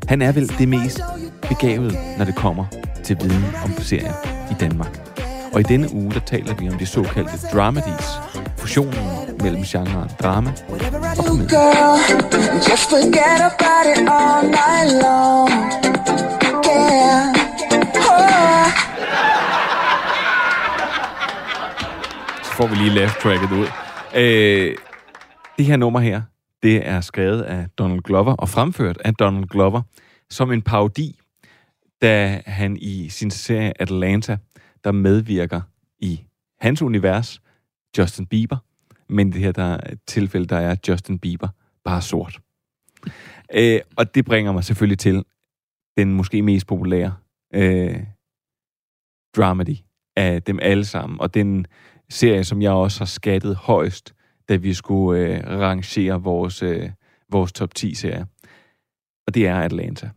Han 0.08 0.22
er 0.22 0.32
vel 0.32 0.58
det 0.58 0.68
mest 0.68 1.00
begavede, 1.48 1.98
når 2.18 2.24
det 2.24 2.34
kommer 2.34 2.64
til 3.04 3.16
viden 3.20 3.44
om 3.64 3.72
serier 3.78 4.12
i 4.50 4.54
Danmark. 4.60 5.00
Og 5.52 5.60
i 5.60 5.62
denne 5.62 5.94
uge, 5.94 6.10
der 6.10 6.20
taler 6.20 6.54
vi 6.54 6.68
om 6.68 6.78
de 6.78 6.86
såkaldte 6.86 7.32
dramedies, 7.52 8.06
fusionen 8.56 8.94
mellem 9.42 9.62
genren 9.62 10.10
drama 10.22 10.52
og 10.68 11.24
komedie. 11.26 11.58
Just 12.70 12.90
forget 12.90 13.40
about 13.40 13.86
it 13.92 14.08
all 14.08 14.42
night 14.46 15.02
long. 15.02 15.50
Yeah. 16.66 17.28
Oh. 17.96 18.70
Så 22.44 22.52
får 22.52 22.66
vi 22.66 22.74
lige 22.74 22.90
left 22.90 23.18
tracket 23.22 23.52
ud. 23.52 23.85
Øh, 24.16 24.76
det 25.58 25.64
her 25.64 25.76
nummer 25.76 26.00
her, 26.00 26.22
det 26.62 26.88
er 26.88 27.00
skrevet 27.00 27.42
af 27.42 27.66
Donald 27.78 28.00
Glover 28.00 28.36
og 28.36 28.48
fremført 28.48 28.98
af 29.04 29.14
Donald 29.14 29.46
Glover 29.46 29.82
som 30.30 30.52
en 30.52 30.62
parodi 30.62 31.20
da 32.02 32.42
han 32.46 32.76
i 32.80 33.08
sin 33.08 33.30
serie 33.30 33.82
Atlanta, 33.82 34.36
der 34.84 34.92
medvirker 34.92 35.60
i 35.98 36.20
hans 36.60 36.82
univers, 36.82 37.40
Justin 37.98 38.26
Bieber, 38.26 38.56
men 39.08 39.32
det 39.32 39.40
her 39.40 39.52
der 39.52 39.80
tilfælde, 40.06 40.46
der 40.46 40.56
er 40.56 40.76
Justin 40.88 41.18
Bieber 41.18 41.48
bare 41.84 42.02
sort. 42.02 42.40
Øh, 43.54 43.80
og 43.96 44.14
det 44.14 44.24
bringer 44.24 44.52
mig 44.52 44.64
selvfølgelig 44.64 44.98
til 44.98 45.24
den 45.96 46.12
måske 46.12 46.42
mest 46.42 46.66
populære 46.66 47.14
øh, 47.54 48.00
dramedy 49.36 49.76
af 50.16 50.42
dem 50.42 50.58
alle 50.62 50.84
sammen, 50.84 51.20
og 51.20 51.34
den 51.34 51.66
serie, 52.10 52.44
som 52.44 52.62
jeg 52.62 52.70
også 52.70 53.00
har 53.00 53.06
skattet 53.06 53.56
højst, 53.56 54.14
da 54.48 54.56
vi 54.56 54.74
skulle 54.74 55.20
øh, 55.20 55.46
rangere 55.46 56.22
vores, 56.22 56.62
øh, 56.62 56.90
vores 57.30 57.52
top 57.52 57.70
10-serie. 57.78 58.26
Og 59.26 59.34
det 59.34 59.46
er 59.46 59.56
Atlanta. 59.56 60.10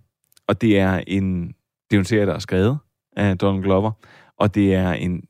Og 0.48 0.62
det 0.62 0.80
er 0.80 1.04
en 1.08 1.56
det 1.90 1.96
er 1.96 2.00
en 2.00 2.06
serie, 2.06 2.26
der 2.26 2.34
er 2.34 2.40
skrevet 2.40 2.78
af 3.16 3.38
Donald 3.38 3.64
Glover, 3.64 3.92
og 4.38 4.56
det 4.56 4.74
er 4.74 4.92
en, 4.92 5.24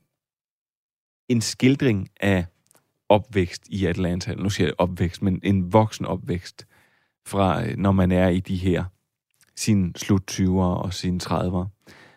en 1.28 1.40
skildring 1.40 2.08
af 2.20 2.46
opvækst 3.08 3.68
i 3.68 3.86
Atlanta. 3.86 4.34
Nu 4.34 4.50
siger 4.50 4.66
jeg 4.66 4.74
opvækst, 4.78 5.22
men 5.22 5.40
en 5.42 5.72
voksen 5.72 6.06
opvækst 6.06 6.66
fra, 7.26 7.64
øh, 7.64 7.76
når 7.76 7.92
man 7.92 8.12
er 8.12 8.28
i 8.28 8.40
de 8.40 8.56
her 8.56 8.84
sine 9.56 9.92
slut 9.96 10.30
20'ere 10.30 10.82
og 10.82 10.94
sine 10.94 11.20
30'ere, 11.22 11.66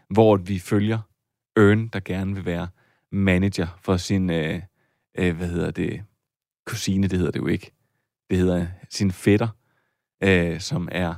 hvor 0.09 0.37
vi 0.37 0.59
følger 0.59 0.99
Ørn, 1.59 1.87
der 1.87 1.99
gerne 1.99 2.35
vil 2.35 2.45
være 2.45 2.67
manager 3.13 3.67
for 3.81 3.97
sin, 3.97 4.29
øh, 4.29 4.61
øh, 5.17 5.37
hvad 5.37 5.47
hedder 5.47 5.71
det, 5.71 6.03
kusine, 6.65 7.07
det 7.07 7.17
hedder 7.17 7.31
det 7.31 7.39
jo 7.39 7.47
ikke. 7.47 7.71
Det 8.29 8.37
hedder 8.37 8.67
sin 8.89 9.11
fætter, 9.11 9.47
øh, 10.23 10.59
som 10.59 10.89
er 10.91 11.13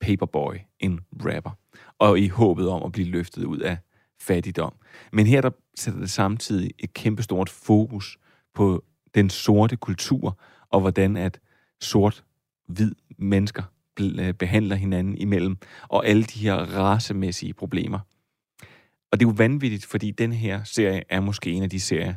Paperboy, 0.00 0.54
en 0.80 1.00
rapper 1.12 1.50
og 1.98 2.18
i 2.18 2.28
håbet 2.28 2.68
om 2.68 2.82
at 2.82 2.92
blive 2.92 3.08
løftet 3.08 3.44
ud 3.44 3.58
af 3.58 3.78
fattigdom. 4.20 4.74
Men 5.12 5.26
her 5.26 5.40
der 5.40 5.50
sætter 5.76 6.00
det 6.00 6.10
samtidig 6.10 6.70
et 6.78 6.94
kæmpestort 6.94 7.48
fokus 7.48 8.18
på 8.54 8.84
den 9.14 9.30
sorte 9.30 9.76
kultur, 9.76 10.40
og 10.70 10.80
hvordan 10.80 11.16
at 11.16 11.40
sort-hvid 11.80 12.94
mennesker 13.18 13.62
øh, 14.00 14.34
behandler 14.34 14.76
hinanden 14.76 15.18
imellem, 15.18 15.56
og 15.88 16.06
alle 16.06 16.22
de 16.22 16.38
her 16.38 16.54
racemæssige 16.54 17.54
problemer. 17.54 17.98
Og 19.12 19.20
det 19.20 19.26
er 19.26 19.30
jo 19.30 19.34
vanvittigt, 19.36 19.86
fordi 19.86 20.10
den 20.10 20.32
her 20.32 20.64
serie 20.64 21.02
er 21.08 21.20
måske 21.20 21.50
en 21.50 21.62
af 21.62 21.70
de 21.70 21.80
serier 21.80 22.14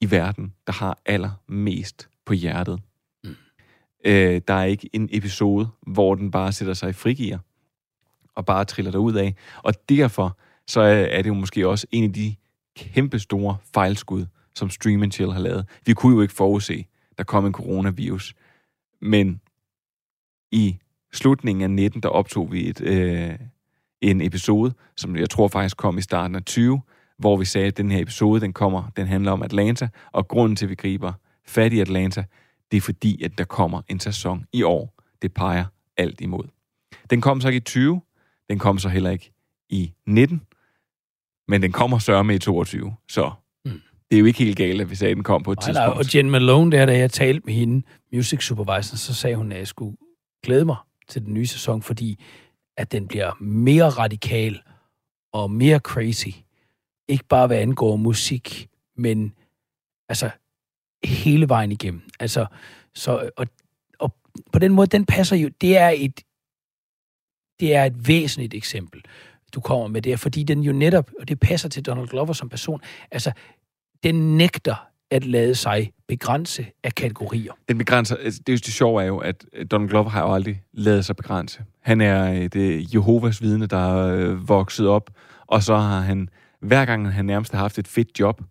i 0.00 0.10
verden, 0.10 0.52
der 0.66 0.72
har 0.72 0.98
allermest 1.06 2.08
på 2.24 2.32
hjertet. 2.32 2.80
Mm. 3.24 3.36
Øh, 4.04 4.40
der 4.48 4.54
er 4.54 4.64
ikke 4.64 4.90
en 4.92 5.08
episode, 5.12 5.68
hvor 5.86 6.14
den 6.14 6.30
bare 6.30 6.52
sætter 6.52 6.74
sig 6.74 6.90
i 6.90 6.92
frigiver 6.92 7.38
og 8.34 8.46
bare 8.46 8.64
triller 8.64 8.92
der 8.92 8.98
ud 8.98 9.14
af. 9.14 9.34
Og 9.62 9.88
derfor 9.88 10.38
så 10.66 10.80
er 10.80 11.22
det 11.22 11.28
jo 11.28 11.34
måske 11.34 11.68
også 11.68 11.86
en 11.90 12.04
af 12.04 12.12
de 12.12 12.34
kæmpe 12.76 13.18
store 13.18 13.56
fejlskud, 13.74 14.26
som 14.54 14.70
Stream 14.70 15.10
Chill 15.10 15.32
har 15.32 15.40
lavet. 15.40 15.66
Vi 15.86 15.92
kunne 15.92 16.14
jo 16.14 16.22
ikke 16.22 16.34
forudse, 16.34 16.86
der 17.18 17.24
kom 17.24 17.46
en 17.46 17.52
coronavirus. 17.52 18.34
Men 19.00 19.40
i 20.52 20.78
slutningen 21.12 21.62
af 21.62 21.70
19, 21.70 22.02
der 22.02 22.08
optog 22.08 22.52
vi 22.52 22.68
et, 22.68 22.80
øh, 22.80 23.38
en 24.00 24.20
episode, 24.20 24.72
som 24.96 25.16
jeg 25.16 25.30
tror 25.30 25.48
faktisk 25.48 25.76
kom 25.76 25.98
i 25.98 26.02
starten 26.02 26.36
af 26.36 26.44
20, 26.44 26.80
hvor 27.18 27.36
vi 27.36 27.44
sagde, 27.44 27.66
at 27.66 27.76
den 27.76 27.90
her 27.90 28.02
episode, 28.02 28.40
den 28.40 28.52
kommer, 28.52 28.90
den 28.96 29.06
handler 29.06 29.32
om 29.32 29.42
Atlanta, 29.42 29.88
og 30.12 30.28
grunden 30.28 30.56
til, 30.56 30.66
at 30.66 30.70
vi 30.70 30.74
griber 30.74 31.12
fat 31.46 31.72
i 31.72 31.80
Atlanta, 31.80 32.24
det 32.70 32.76
er 32.76 32.80
fordi, 32.80 33.22
at 33.22 33.38
der 33.38 33.44
kommer 33.44 33.82
en 33.88 34.00
sæson 34.00 34.44
i 34.52 34.62
år. 34.62 34.94
Det 35.22 35.34
peger 35.34 35.64
alt 35.96 36.20
imod. 36.20 36.44
Den 37.10 37.20
kom 37.20 37.40
så 37.40 37.48
ikke 37.48 37.56
i 37.56 37.60
20, 37.60 38.00
den 38.50 38.58
kom 38.58 38.78
så 38.78 38.88
heller 38.88 39.10
ikke 39.10 39.32
i 39.68 39.92
19, 40.06 40.42
men 41.48 41.62
den 41.62 41.72
kommer 41.72 41.98
sørme 41.98 42.34
i 42.34 42.38
22. 42.38 42.94
Så 43.08 43.30
mm. 43.64 43.80
det 44.10 44.16
er 44.16 44.20
jo 44.20 44.24
ikke 44.26 44.38
helt 44.38 44.56
galt, 44.56 44.80
at 44.80 44.90
vi 44.90 44.94
sagde, 44.94 45.10
at 45.10 45.16
den 45.16 45.24
kom 45.24 45.42
på 45.42 45.52
et 45.52 45.58
nej, 45.58 45.66
tidspunkt. 45.66 45.88
Nej, 45.88 45.98
og 45.98 46.14
Jen 46.14 46.30
Malone, 46.30 46.76
der, 46.76 46.86
da 46.86 46.98
jeg 46.98 47.10
talte 47.10 47.42
med 47.44 47.54
hende, 47.54 47.86
music 48.12 48.44
supervisor, 48.44 48.96
så 48.96 49.14
sagde 49.14 49.36
hun, 49.36 49.52
at 49.52 49.58
jeg 49.58 49.68
skulle 49.68 49.96
glæde 50.44 50.64
mig 50.64 50.76
til 51.08 51.24
den 51.24 51.34
nye 51.34 51.46
sæson, 51.46 51.82
fordi 51.82 52.24
at 52.76 52.92
den 52.92 53.08
bliver 53.08 53.34
mere 53.40 53.88
radikal 53.88 54.62
og 55.32 55.50
mere 55.50 55.78
crazy. 55.78 56.28
Ikke 57.08 57.24
bare 57.24 57.46
hvad 57.46 57.58
angår 57.58 57.96
musik, 57.96 58.68
men 58.96 59.34
altså 60.08 60.30
hele 61.04 61.48
vejen 61.48 61.72
igennem. 61.72 62.02
Altså, 62.20 62.46
så, 62.94 63.30
og, 63.36 63.46
og 63.98 64.14
på 64.52 64.58
den 64.58 64.72
måde, 64.72 64.86
den 64.86 65.06
passer 65.06 65.36
jo, 65.36 65.50
det 65.60 65.78
er 65.78 65.88
et, 65.88 66.20
det 67.60 67.74
er 67.74 67.84
et 67.84 68.08
væsentligt 68.08 68.54
eksempel, 68.54 69.02
du 69.54 69.60
kommer 69.60 69.88
med 69.88 70.02
det, 70.02 70.20
fordi 70.20 70.42
den 70.42 70.60
jo 70.62 70.72
netop, 70.72 71.10
og 71.20 71.28
det 71.28 71.40
passer 71.40 71.68
til 71.68 71.84
Donald 71.84 72.08
Glover 72.08 72.32
som 72.32 72.48
person, 72.48 72.80
altså, 73.10 73.32
den 74.02 74.36
nægter 74.36 74.88
at 75.10 75.24
lade 75.24 75.54
sig 75.54 75.92
begrænse 76.08 76.66
af 76.84 76.94
kategorier. 76.94 77.52
Den 77.68 77.78
begrænser, 77.78 78.16
altså, 78.16 78.40
det 78.46 78.52
er 78.52 78.56
jo 78.56 78.56
det 78.56 78.72
sjove 78.72 79.02
er 79.02 79.06
jo, 79.06 79.18
at 79.18 79.44
Donald 79.70 79.90
Glover 79.90 80.08
har 80.08 80.22
jo 80.22 80.34
aldrig 80.34 80.62
lavet 80.72 81.04
sig 81.04 81.16
begrænse. 81.16 81.64
Han 81.80 82.00
er 82.00 82.32
øh, 82.32 82.44
det 82.44 82.94
Jehovas 82.94 83.42
vidne, 83.42 83.66
der 83.66 83.96
er 83.96 84.16
øh, 84.16 84.48
vokset 84.48 84.88
op, 84.88 85.10
og 85.46 85.62
så 85.62 85.76
har 85.76 86.00
han, 86.00 86.28
hver 86.60 86.84
gang 86.84 87.12
han 87.12 87.24
nærmest 87.24 87.52
har 87.52 87.58
haft 87.58 87.78
et 87.78 87.88
fedt 87.88 88.20
job, 88.20 88.42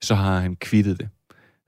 så 0.00 0.14
har 0.14 0.40
han 0.40 0.56
kvittet 0.56 1.00
det, 1.00 1.08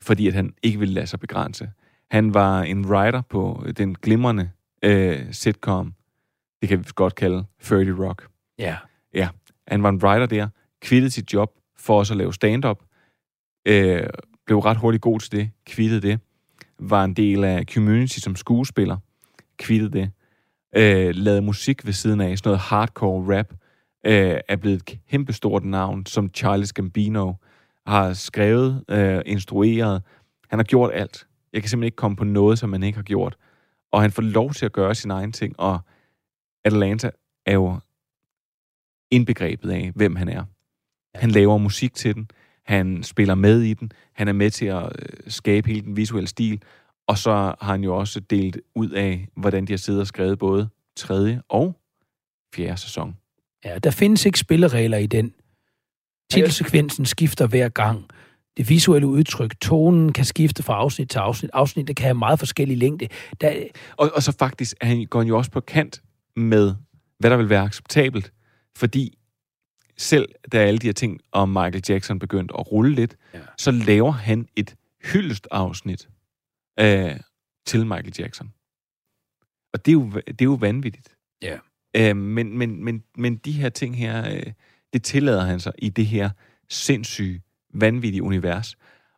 fordi 0.03 0.29
at 0.29 0.35
han 0.35 0.53
ikke 0.63 0.79
ville 0.79 0.95
lade 0.95 1.07
sig 1.07 1.21
begrænse. 1.21 1.71
Han 2.11 2.35
var 2.35 2.63
en 2.63 2.87
writer 2.87 3.23
på 3.31 3.67
den 3.77 3.95
glimrende 3.95 4.51
øh, 4.85 5.27
sitcom 5.31 5.95
det 6.61 6.69
kan 6.69 6.79
vi 6.79 6.85
godt 6.95 7.15
kalde 7.15 7.45
30 7.63 8.07
Rock. 8.07 8.29
Ja. 8.59 8.77
Ja, 9.15 9.29
han 9.69 9.83
var 9.83 9.89
en 9.89 10.05
writer 10.05 10.27
der, 10.27 10.49
kvittede 10.81 11.11
sit 11.11 11.33
job 11.33 11.51
for 11.77 11.99
også 11.99 12.15
at 12.15 12.19
lave 12.19 12.35
stand-up, 12.35 12.79
øh, 13.67 14.07
blev 14.47 14.59
ret 14.59 14.77
hurtigt 14.77 15.03
god 15.03 15.21
til 15.21 15.33
det, 15.33 15.51
kvittede 15.67 16.01
det, 16.01 16.21
var 16.79 17.05
en 17.05 17.15
del 17.15 17.45
af 17.45 17.65
community 17.65 18.19
som 18.19 18.37
skuespiller, 18.37 18.97
kvittede 19.59 19.93
det, 19.93 20.11
øh, 20.77 21.15
lavede 21.15 21.43
musik 21.43 21.87
ved 21.87 21.93
siden 21.93 22.21
af, 22.21 22.39
sådan 22.39 22.49
noget 22.49 22.61
hardcore 22.61 23.39
rap, 23.39 23.53
øh, 24.07 24.41
er 24.49 24.57
blevet 24.57 24.77
et 24.77 24.99
kæmpestort 25.11 25.65
navn, 25.65 26.07
som 26.07 26.31
Charles 26.35 26.73
Gambino 26.73 27.33
har 27.87 28.13
skrevet, 28.13 28.85
øh, 28.89 29.23
instrueret. 29.27 30.03
Han 30.49 30.59
har 30.59 30.65
gjort 30.65 30.91
alt. 30.95 31.27
Jeg 31.53 31.63
kan 31.63 31.69
simpelthen 31.69 31.87
ikke 31.87 31.97
komme 31.97 32.17
på 32.17 32.25
noget, 32.25 32.59
som 32.59 32.73
han 32.73 32.83
ikke 32.83 32.97
har 32.97 33.03
gjort. 33.03 33.37
Og 33.93 34.03
han 34.03 34.13
får 34.13 34.23
lov 34.23 34.53
til 34.53 34.67
at 34.67 34.73
gøre 34.73 34.95
sin 34.95 35.11
egen 35.11 35.33
ting, 35.33 35.61
og 35.61 35.81
Atlanta 36.65 37.11
er 37.47 37.53
jo 37.53 37.79
indbegrebet 39.11 39.71
af, 39.71 39.93
hvem 39.95 40.17
han 40.17 40.29
er. 40.29 40.45
Han 41.15 41.31
laver 41.31 41.59
musik 41.59 41.95
til 41.95 42.15
den, 42.15 42.31
han 42.69 43.03
spiller 43.03 43.35
med 43.35 43.63
i 43.63 43.75
den, 43.75 43.93
han 44.13 44.29
er 44.29 44.33
med 44.33 44.51
til 44.51 44.67
at 44.67 44.83
øh, 44.83 45.09
skabe 45.29 45.69
hele 45.69 45.81
den 45.81 45.97
visuelle 45.97 46.29
stil, 46.29 46.63
og 47.07 47.19
så 47.19 47.31
har 47.31 47.73
han 47.73 47.85
jo 47.85 47.97
også 47.97 48.21
delt 48.21 48.61
ud 48.75 48.91
af, 48.91 49.29
hvordan 49.37 49.67
de 49.67 49.73
har 49.73 49.79
siddet 49.79 50.01
og 50.01 50.07
skrevet 50.07 50.39
både 50.39 50.69
tredje 50.97 51.43
og 51.49 51.77
fjerde 52.55 52.77
sæson. 52.77 53.17
Ja, 53.65 53.79
der 53.79 53.91
findes 53.91 54.27
ikke 54.27 54.39
spilleregler 54.39 54.99
i 54.99 55.07
den. 55.07 55.35
Titelsekvensen 56.31 57.07
skifter 57.07 57.47
hver 57.47 57.69
gang. 57.69 58.05
Det 58.57 58.69
visuelle 58.69 59.07
udtryk, 59.07 59.61
tonen 59.61 60.13
kan 60.13 60.25
skifte 60.25 60.63
fra 60.63 60.75
afsnit 60.75 61.11
til 61.11 61.19
afsnit. 61.19 61.51
Afsnittet 61.55 61.97
kan 61.97 62.05
have 62.05 62.15
meget 62.15 62.39
forskellige 62.39 62.79
længde. 62.79 63.09
Der, 63.41 63.53
Og, 63.97 64.11
og 64.15 64.23
så 64.23 64.33
faktisk 64.39 64.75
han, 64.81 65.07
går 65.07 65.19
han 65.19 65.29
jo 65.29 65.37
også 65.37 65.51
på 65.51 65.61
kant 65.61 66.03
med, 66.37 66.75
hvad 67.19 67.31
der 67.31 67.37
vil 67.37 67.49
være 67.49 67.63
acceptabelt, 67.63 68.33
fordi 68.77 69.19
selv 69.99 70.29
da 70.53 70.59
alle 70.59 70.79
de 70.79 70.87
her 70.87 70.93
ting 70.93 71.21
om 71.33 71.49
Michael 71.49 71.83
Jackson 71.89 72.19
begyndte 72.19 72.55
at 72.59 72.73
rulle 72.73 72.95
lidt, 72.95 73.17
Ja. 73.35 73.41
så 73.59 73.71
laver 73.71 74.11
han 74.13 74.49
et 74.57 74.77
hyldest-afsnit 75.05 76.09
øh, 76.81 77.21
til 77.67 77.87
Michael 77.87 78.13
Jackson. 78.19 78.53
Og 79.73 79.85
det 79.87 79.91
er 79.91 79.93
jo, 79.93 80.11
det 80.11 80.41
er 80.41 80.45
jo 80.45 80.55
vanvittigt. 80.55 81.17
Ja. 81.43 81.59
Øh, 81.97 82.17
men, 82.17 82.59
men, 82.59 82.85
men, 82.85 83.05
men 83.17 83.37
de 83.37 83.53
her 83.53 83.69
ting 83.69 83.97
her, 83.97 84.35
øh, 84.35 84.53
det 84.93 85.03
tillader 85.03 85.45
han 85.45 85.61
sig 85.61 85.73
i 85.79 85.89
det 85.89 86.07
her 86.07 86.31
sindssyge, 86.69 87.43
vanvittige 87.75 88.23
univers. 88.23 88.77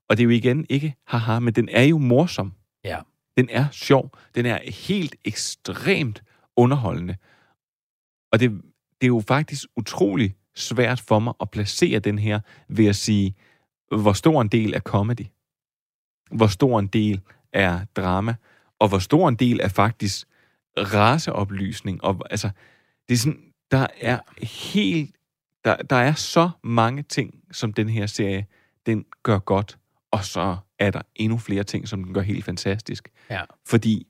Og 0.09 0.17
det 0.17 0.23
er 0.23 0.25
jo 0.25 0.31
igen 0.31 0.67
ikke 0.69 0.95
haha, 1.07 1.39
men 1.39 1.55
den 1.55 1.69
er 1.69 1.83
jo 1.83 1.99
morsom. 1.99 2.53
ja. 2.85 3.01
Den 3.37 3.49
er 3.51 3.67
sjov. 3.73 4.11
Den 4.35 4.47
er 4.47 4.59
helt 4.87 5.17
ekstremt 5.25 6.23
underholdende. 6.57 7.17
Og 8.33 8.41
det, 8.41 8.51
det 9.01 9.03
er 9.03 9.07
jo 9.07 9.23
faktisk 9.29 9.65
utrolig 9.77 10.35
svært 10.61 11.01
for 11.01 11.19
mig 11.19 11.35
at 11.41 11.51
placere 11.51 11.99
den 11.99 12.19
her 12.19 12.41
ved 12.69 12.87
at 12.87 12.97
sige, 12.97 13.35
hvor 13.91 14.13
stor 14.13 14.41
en 14.43 14.49
del 14.49 14.75
er 14.75 14.81
comedy, 14.81 15.27
hvor 16.31 16.47
stor 16.47 16.79
en 16.79 16.87
del 16.87 17.21
er 17.53 17.81
drama, 17.97 18.35
og 18.79 18.89
hvor 18.89 18.99
stor 18.99 19.29
en 19.29 19.37
del 19.37 19.61
er 19.61 19.69
faktisk 19.69 20.27
raceoplysning. 20.79 22.05
Og, 22.05 22.21
altså, 22.31 22.51
det 23.09 23.15
er 23.15 23.19
sådan, 23.19 23.53
der 23.71 23.87
er 24.01 24.19
helt, 24.73 25.17
der, 25.65 25.77
der 25.77 25.97
er 25.97 26.13
så 26.13 26.51
mange 26.63 27.03
ting, 27.03 27.35
som 27.53 27.73
den 27.73 27.89
her 27.89 28.07
serie, 28.07 28.47
den 28.87 29.05
gør 29.23 29.39
godt, 29.39 29.79
og 30.11 30.25
så 30.25 30.57
er 30.79 30.91
der 30.91 31.03
endnu 31.17 31.39
flere 31.39 31.65
ting, 31.65 31.89
som 31.89 32.05
den 32.05 32.15
gør 32.15 32.21
helt 32.21 32.45
fantastisk. 32.45 33.09
Ja. 33.31 33.43
Fordi 33.67 34.07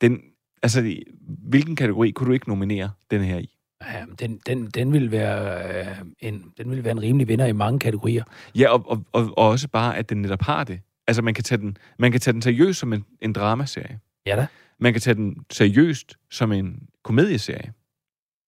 den, 0.00 0.22
altså, 0.62 0.94
hvilken 1.20 1.76
kategori 1.76 2.10
kunne 2.10 2.26
du 2.26 2.32
ikke 2.32 2.48
nominere 2.48 2.90
den 3.10 3.24
her 3.24 3.38
i? 3.38 3.56
Ja, 3.84 4.04
den, 4.18 4.40
den, 4.46 4.66
den, 4.66 4.92
vil 4.92 5.10
være, 5.10 5.68
øh, 5.80 5.96
en, 6.18 6.52
den 6.58 6.70
vil 6.70 6.84
være 6.84 6.92
en 6.92 7.02
rimelig 7.02 7.28
vinder 7.28 7.46
i 7.46 7.52
mange 7.52 7.78
kategorier. 7.78 8.24
Ja, 8.54 8.68
og, 8.72 8.90
og, 8.90 9.04
og, 9.12 9.34
og 9.36 9.48
også 9.48 9.68
bare, 9.68 9.96
at 9.96 10.08
den 10.10 10.22
netop 10.22 10.42
har 10.42 10.64
det. 10.64 10.80
Altså, 11.06 11.22
man 11.22 11.34
kan 11.34 11.44
tage 11.44 11.60
den, 11.60 11.76
man 11.98 12.12
kan 12.12 12.20
tage 12.20 12.32
den 12.32 12.42
seriøst 12.42 12.80
som 12.80 12.92
en, 12.92 13.04
en 13.20 13.32
dramaserie. 13.32 14.00
Ja 14.26 14.36
da. 14.36 14.46
Man 14.78 14.92
kan 14.92 15.00
tage 15.02 15.14
den 15.14 15.36
seriøst 15.50 16.16
som 16.30 16.52
en 16.52 16.88
komedieserie. 17.02 17.72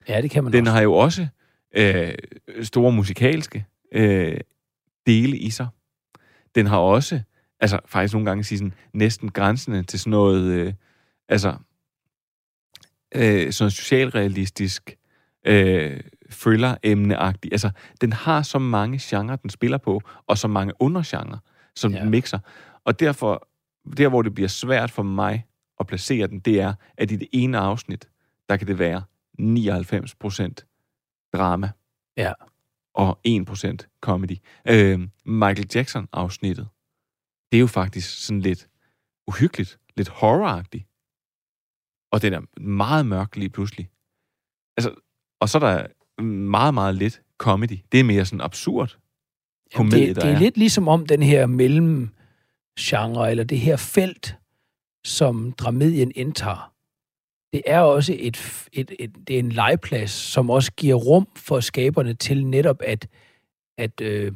Ja, 0.08 0.20
det 0.22 0.30
kan 0.30 0.44
man 0.44 0.52
Den 0.52 0.60
også. 0.66 0.72
har 0.72 0.80
jo 0.82 0.92
også 0.92 1.26
øh, 1.76 2.14
store 2.62 2.92
musikalske 2.92 3.66
øh, 3.92 4.40
dele 5.06 5.38
i 5.38 5.50
sig. 5.50 5.68
Den 6.54 6.66
har 6.66 6.78
også, 6.78 7.20
altså 7.60 7.78
faktisk 7.86 8.14
nogle 8.14 8.26
gange 8.26 8.44
sige 8.44 8.58
sådan, 8.58 8.74
næsten 8.92 9.30
grænsende 9.30 9.82
til 9.82 10.00
sådan 10.00 10.10
noget, 10.10 10.44
øh, 10.44 10.72
altså, 11.28 11.54
øh, 13.14 13.52
sådan 13.52 13.70
socialrealistisk, 13.70 14.96
øh, 15.46 16.00
thriller-emneagtigt. 16.30 17.52
Altså, 17.52 17.70
den 18.00 18.12
har 18.12 18.42
så 18.42 18.58
mange 18.58 18.98
genrer, 19.02 19.36
den 19.36 19.50
spiller 19.50 19.78
på, 19.78 20.02
og 20.26 20.38
så 20.38 20.48
mange 20.48 20.72
undergenre, 20.78 21.38
som 21.76 21.92
ja. 21.92 22.00
den 22.00 22.10
mixer. 22.10 22.38
Og 22.84 23.00
derfor, 23.00 23.48
der 23.96 24.08
hvor 24.08 24.22
det 24.22 24.34
bliver 24.34 24.48
svært 24.48 24.90
for 24.90 25.02
mig 25.02 25.46
at 25.80 25.86
placere 25.86 26.26
den, 26.26 26.40
det 26.40 26.60
er, 26.60 26.74
at 26.96 27.10
i 27.10 27.16
det 27.16 27.28
ene 27.32 27.58
afsnit, 27.58 28.08
der 28.48 28.56
kan 28.56 28.66
det 28.66 28.78
være 28.78 29.02
99% 29.40 31.30
drama. 31.32 31.70
Ja. 32.16 32.32
Og 32.94 33.20
1% 33.28 33.76
comedy. 34.00 34.36
Øh, 34.68 35.08
Michael 35.24 35.70
Jackson-afsnittet, 35.74 36.68
det 37.52 37.58
er 37.58 37.60
jo 37.60 37.66
faktisk 37.66 38.26
sådan 38.26 38.40
lidt 38.40 38.68
uhyggeligt, 39.26 39.78
lidt 39.96 40.08
horroragtigt. 40.08 40.86
Og 42.12 42.22
den 42.22 42.32
er 42.32 42.60
meget 42.60 43.06
mørk 43.06 43.36
lige 43.36 43.48
pludselig. 43.48 43.90
Altså, 44.76 44.94
og 45.42 45.48
så 45.48 45.58
er 45.58 45.60
der 45.60 45.86
meget, 46.22 46.74
meget 46.74 46.94
lidt 46.94 47.22
comedy. 47.38 47.78
Det 47.92 48.00
er 48.00 48.04
mere 48.04 48.24
sådan 48.24 48.40
absurd 48.40 48.98
Jamen, 49.74 49.90
komedie, 49.90 50.08
det, 50.08 50.16
der 50.16 50.22
det 50.22 50.30
er 50.30 50.34
er. 50.34 50.38
lidt 50.40 50.56
ligesom 50.56 50.88
om 50.88 51.06
den 51.06 51.22
her 51.22 51.46
mellemgenre, 51.46 53.30
eller 53.30 53.44
det 53.44 53.58
her 53.58 53.76
felt, 53.76 54.36
som 55.04 55.52
dramedien 55.52 56.12
indtager. 56.14 56.72
Det 57.52 57.62
er 57.66 57.80
også 57.80 58.16
et, 58.18 58.68
et, 58.72 58.92
et, 58.98 59.10
det 59.28 59.34
er 59.34 59.38
en 59.38 59.52
legeplads, 59.52 60.10
som 60.10 60.50
også 60.50 60.72
giver 60.72 60.94
rum 60.94 61.26
for 61.36 61.60
skaberne 61.60 62.14
til 62.14 62.46
netop 62.46 62.82
at, 62.84 63.08
at, 63.78 64.00
øh, 64.00 64.32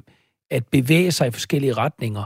at 0.50 0.66
bevæge 0.66 1.12
sig 1.12 1.28
i 1.28 1.30
forskellige 1.30 1.72
retninger. 1.72 2.24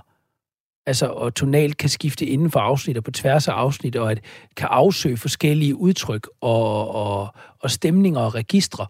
Altså, 0.91 1.07
og 1.07 1.34
tonalt 1.34 1.76
kan 1.76 1.88
skifte 1.88 2.26
inden 2.26 2.51
for 2.51 2.61
afsnit 2.61 2.97
og 2.97 3.05
på 3.05 3.11
tværs 3.11 3.49
af 3.49 3.53
afsnit, 3.53 3.97
og 3.97 4.11
at 4.11 4.20
kan 4.57 4.68
afsøge 4.70 5.16
forskellige 5.16 5.76
udtryk 5.76 6.28
og, 6.41 6.95
og, 6.95 7.34
og 7.61 7.70
stemninger 7.70 8.20
og 8.20 8.34
registre. 8.34 8.86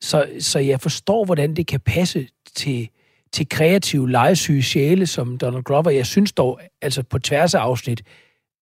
Så, 0.00 0.26
så 0.40 0.58
jeg 0.58 0.80
forstår, 0.80 1.24
hvordan 1.24 1.56
det 1.56 1.66
kan 1.66 1.80
passe 1.80 2.28
til, 2.54 2.88
til 3.32 3.48
kreative, 3.48 4.10
legesyge 4.10 4.62
sjæle 4.62 5.06
som 5.06 5.38
Donald 5.38 5.62
Glover. 5.62 5.90
Jeg 5.90 6.06
synes 6.06 6.32
dog, 6.32 6.60
altså 6.82 7.02
på 7.02 7.18
tværs 7.18 7.54
af 7.54 7.60
afsnit, 7.60 8.02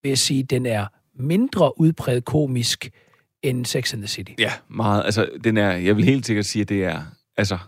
vil 0.03 0.09
jeg 0.09 0.19
sige, 0.19 0.43
den 0.43 0.67
er 0.67 0.87
mindre 1.19 1.81
udpræget 1.81 2.25
komisk 2.25 2.91
end 3.43 3.67
Sex 3.67 3.95
and 3.95 4.03
the 4.03 4.09
City. 4.09 4.33
Ja, 4.39 4.53
meget. 4.69 5.05
Altså, 5.05 5.29
den 5.45 5.57
er, 5.57 5.71
jeg 5.71 5.97
vil 5.97 6.05
helt 6.05 6.27
sikkert 6.27 6.47
sige, 6.47 6.63
at 6.63 6.69
det 6.69 6.85
er, 6.85 7.03
altså, 7.37 7.59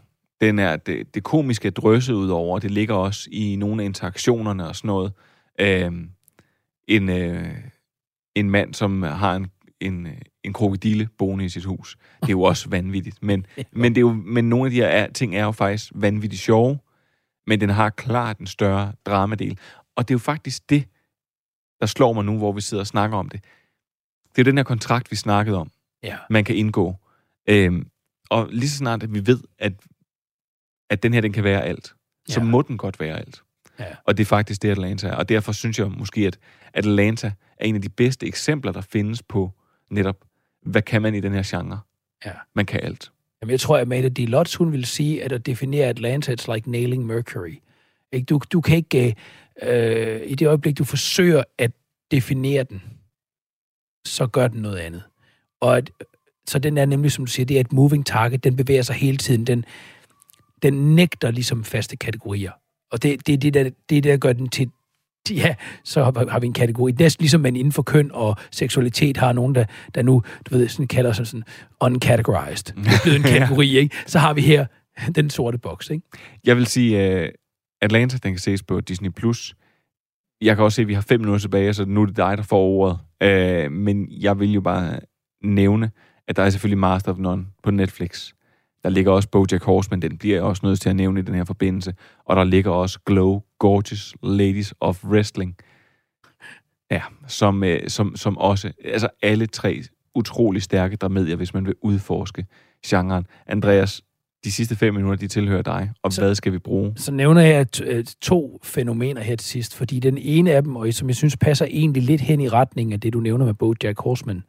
den 0.40 0.58
er, 0.58 0.76
det, 0.76 1.14
det 1.14 1.22
komiske 1.22 1.70
drøsset 1.70 2.14
ud 2.14 2.28
over. 2.28 2.58
Det 2.58 2.70
ligger 2.70 2.94
også 2.94 3.28
i 3.32 3.56
nogle 3.56 3.82
af 3.82 3.86
interaktionerne 3.86 4.68
og 4.68 4.76
sådan 4.76 4.88
noget. 4.88 5.12
Øhm, 5.60 6.10
en, 6.88 7.08
øh, 7.08 7.54
en 8.34 8.50
mand, 8.50 8.74
som 8.74 9.02
har 9.02 9.34
en, 9.36 9.46
en, 9.80 10.08
en 10.44 10.52
krokodille 10.52 11.08
boende 11.18 11.44
i 11.44 11.48
sit 11.48 11.64
hus. 11.64 11.96
Det 12.20 12.28
er 12.28 12.32
jo 12.32 12.42
også 12.42 12.68
vanvittigt. 12.68 13.22
Men, 13.22 13.46
men, 13.72 13.94
det 13.94 13.98
er 13.98 14.02
jo, 14.02 14.12
men 14.12 14.48
nogle 14.48 14.64
af 14.66 14.70
de 14.70 14.76
her 14.76 14.86
er- 14.86 15.12
ting 15.12 15.36
er 15.36 15.44
jo 15.44 15.52
faktisk 15.52 15.92
vanvittigt 15.94 16.42
sjove, 16.42 16.78
men 17.46 17.60
den 17.60 17.70
har 17.70 17.90
klart 17.90 18.38
en 18.38 18.46
større 18.46 18.92
dramadel. 19.06 19.58
Og 19.96 20.08
det 20.08 20.14
er 20.14 20.14
jo 20.14 20.18
faktisk 20.18 20.70
det, 20.70 20.84
der 21.80 21.86
slår 21.86 22.12
mig 22.12 22.24
nu, 22.24 22.38
hvor 22.38 22.52
vi 22.52 22.60
sidder 22.60 22.82
og 22.82 22.86
snakker 22.86 23.16
om 23.16 23.28
det. 23.28 23.44
Det 24.36 24.42
er 24.42 24.44
den 24.44 24.56
her 24.56 24.64
kontrakt, 24.64 25.10
vi 25.10 25.16
snakkede 25.16 25.56
om 25.56 25.70
Ja. 26.02 26.16
man 26.30 26.44
kan 26.44 26.56
indgå. 26.56 26.94
Øhm, 27.48 27.88
og 28.30 28.48
lige 28.52 28.68
så 28.70 28.76
snart, 28.76 29.02
at 29.02 29.14
vi 29.14 29.26
ved, 29.26 29.40
at, 29.58 29.72
at 30.90 31.02
den 31.02 31.14
her, 31.14 31.20
den 31.20 31.32
kan 31.32 31.44
være 31.44 31.64
alt, 31.64 31.94
så 32.28 32.40
Ja. 32.40 32.46
må 32.46 32.62
den 32.62 32.76
godt 32.76 33.00
være 33.00 33.18
alt. 33.18 33.42
Ja. 33.78 33.84
Og 34.04 34.16
det 34.16 34.22
er 34.24 34.26
faktisk 34.26 34.62
det, 34.62 34.70
Atlanta 34.70 35.08
er. 35.08 35.12
Og 35.14 35.28
derfor 35.28 35.52
synes 35.52 35.78
jeg 35.78 35.90
måske, 35.90 36.26
at 36.26 36.38
Atlanta 36.74 37.32
er 37.56 37.66
en 37.66 37.74
af 37.74 37.82
de 37.82 37.88
bedste 37.88 38.26
eksempler, 38.26 38.72
der 38.72 38.80
findes 38.80 39.22
på 39.22 39.52
netop, 39.90 40.24
hvad 40.62 40.82
kan 40.82 41.02
man 41.02 41.14
i 41.14 41.20
den 41.20 41.32
her 41.32 41.42
genre? 41.46 41.80
Ja. 42.26 42.30
Man 42.54 42.66
kan 42.66 42.80
alt. 42.82 43.10
Jamen, 43.42 43.50
jeg 43.50 43.60
tror, 43.60 43.76
at 43.78 43.88
Mette 43.88 44.08
D. 44.08 44.18
Lotz, 44.18 44.54
hun 44.54 44.72
vil 44.72 44.84
sige, 44.84 45.24
at 45.24 45.32
at 45.32 45.46
definere 45.46 45.86
Atlanta, 45.86 46.34
it's 46.40 46.54
like 46.54 46.70
nailing 46.70 47.06
Mercury. 47.06 47.58
Ikke? 48.12 48.24
Du, 48.24 48.40
du 48.52 48.60
kan 48.60 48.76
ikke, 48.76 49.16
øh, 49.62 50.20
i 50.26 50.34
det 50.34 50.46
øjeblik, 50.48 50.78
du 50.78 50.84
forsøger 50.84 51.42
at 51.58 51.70
definere 52.10 52.62
den, 52.64 52.82
så 54.06 54.26
gør 54.26 54.48
den 54.48 54.62
noget 54.62 54.76
andet. 54.78 55.02
Og 55.60 55.76
at, 55.76 55.90
så 56.48 56.58
den 56.58 56.78
er 56.78 56.84
nemlig, 56.86 57.12
som 57.12 57.24
du 57.26 57.30
siger, 57.32 57.46
det 57.46 57.56
er 57.56 57.60
et 57.60 57.72
moving 57.72 58.06
target, 58.06 58.44
den 58.44 58.56
bevæger 58.56 58.82
sig 58.82 58.94
hele 58.96 59.16
tiden, 59.16 59.44
den, 59.46 59.64
den 60.62 60.94
nægter 60.94 61.30
ligesom 61.30 61.64
faste 61.64 61.96
kategorier. 61.96 62.52
Og 62.92 63.02
det, 63.02 63.26
det, 63.26 63.32
er 63.32 63.38
det, 63.38 63.54
der, 63.54 63.70
det 63.88 63.98
er 63.98 64.02
der 64.02 64.16
gør 64.16 64.32
den 64.32 64.48
til, 64.48 64.70
ja, 65.30 65.54
så 65.84 66.04
har, 66.04 66.30
har 66.30 66.40
vi 66.40 66.46
en 66.46 66.52
kategori. 66.52 66.92
Næsten 66.92 67.22
ligesom 67.22 67.40
man 67.40 67.56
inden 67.56 67.72
for 67.72 67.82
køn 67.82 68.10
og 68.12 68.36
seksualitet 68.50 69.16
har 69.16 69.32
nogen, 69.32 69.54
der, 69.54 69.64
der 69.94 70.02
nu, 70.02 70.22
du 70.50 70.58
ved, 70.58 70.68
sådan 70.68 70.88
kalder 70.88 71.12
sig 71.12 71.26
sådan 71.26 71.44
uncategorized. 71.80 72.64
Det 72.64 72.86
er 72.86 73.02
blevet 73.02 73.16
en 73.16 73.22
kategori, 73.38 73.78
ikke? 73.78 73.96
Så 74.06 74.18
har 74.18 74.34
vi 74.34 74.40
her 74.40 74.66
den 75.14 75.30
sorte 75.30 75.58
boks, 75.58 75.90
ikke? 75.90 76.06
Jeg 76.44 76.56
vil 76.56 76.66
sige, 76.66 77.22
uh, 77.22 77.28
Atlanta, 77.82 78.16
den 78.22 78.32
kan 78.32 78.38
ses 78.38 78.62
på 78.62 78.80
Disney+. 78.80 79.10
Plus. 79.10 79.54
Jeg 80.40 80.56
kan 80.56 80.64
også 80.64 80.76
se, 80.76 80.82
at 80.82 80.88
vi 80.88 80.94
har 80.94 81.00
fem 81.00 81.20
minutter 81.20 81.40
tilbage, 81.40 81.74
så 81.74 81.84
nu 81.84 82.02
er 82.02 82.06
det 82.06 82.16
dig, 82.16 82.36
der 82.36 82.42
får 82.42 82.62
ordet. 82.62 82.98
Uh, 83.24 83.72
men 83.72 84.06
jeg 84.10 84.38
vil 84.38 84.52
jo 84.52 84.60
bare 84.60 85.00
nævne, 85.44 85.90
at 86.28 86.36
der 86.36 86.42
er 86.42 86.50
selvfølgelig 86.50 86.78
Master 86.78 87.12
of 87.12 87.18
None 87.18 87.46
på 87.62 87.70
Netflix. 87.70 88.32
Der 88.86 88.90
ligger 88.90 89.12
også 89.12 89.28
Bojack 89.28 89.64
Horseman, 89.64 90.02
den 90.02 90.18
bliver 90.18 90.36
jeg 90.36 90.42
også 90.42 90.66
nødt 90.66 90.80
til 90.80 90.88
at 90.88 90.96
nævne 90.96 91.20
i 91.20 91.22
den 91.22 91.34
her 91.34 91.44
forbindelse. 91.44 91.94
Og 92.24 92.36
der 92.36 92.44
ligger 92.44 92.70
også 92.70 92.98
Glow 93.06 93.40
Gorgeous 93.58 94.14
Ladies 94.22 94.74
of 94.80 95.04
Wrestling. 95.04 95.56
Ja, 96.90 97.02
som, 97.26 97.64
øh, 97.64 97.88
som, 97.88 98.16
som 98.16 98.38
også, 98.38 98.72
altså 98.84 99.08
alle 99.22 99.46
tre 99.46 99.82
utrolig 100.14 100.62
stærke 100.62 100.96
dramedier, 100.96 101.36
hvis 101.36 101.54
man 101.54 101.66
vil 101.66 101.74
udforske 101.82 102.46
genren. 102.86 103.26
Andreas, 103.46 104.02
de 104.44 104.52
sidste 104.52 104.76
fem 104.76 104.94
minutter, 104.94 105.16
de 105.16 105.28
tilhører 105.28 105.62
dig, 105.62 105.90
og 106.02 106.12
så, 106.12 106.20
hvad 106.20 106.34
skal 106.34 106.52
vi 106.52 106.58
bruge? 106.58 106.92
Så 106.96 107.12
nævner 107.12 107.42
jeg 107.42 107.66
to 108.20 108.60
fænomener 108.64 109.20
her 109.20 109.36
til 109.36 109.48
sidst, 109.48 109.74
fordi 109.74 110.00
den 110.00 110.18
ene 110.18 110.52
af 110.52 110.62
dem, 110.62 110.76
og 110.76 110.92
som 110.92 111.08
jeg 111.08 111.16
synes 111.16 111.36
passer 111.36 111.66
egentlig 111.70 112.02
lidt 112.02 112.20
hen 112.20 112.40
i 112.40 112.48
retning 112.48 112.92
af 112.92 113.00
det, 113.00 113.12
du 113.12 113.20
nævner 113.20 113.44
med 113.44 113.54
Bojack 113.54 114.00
Horseman, 114.00 114.42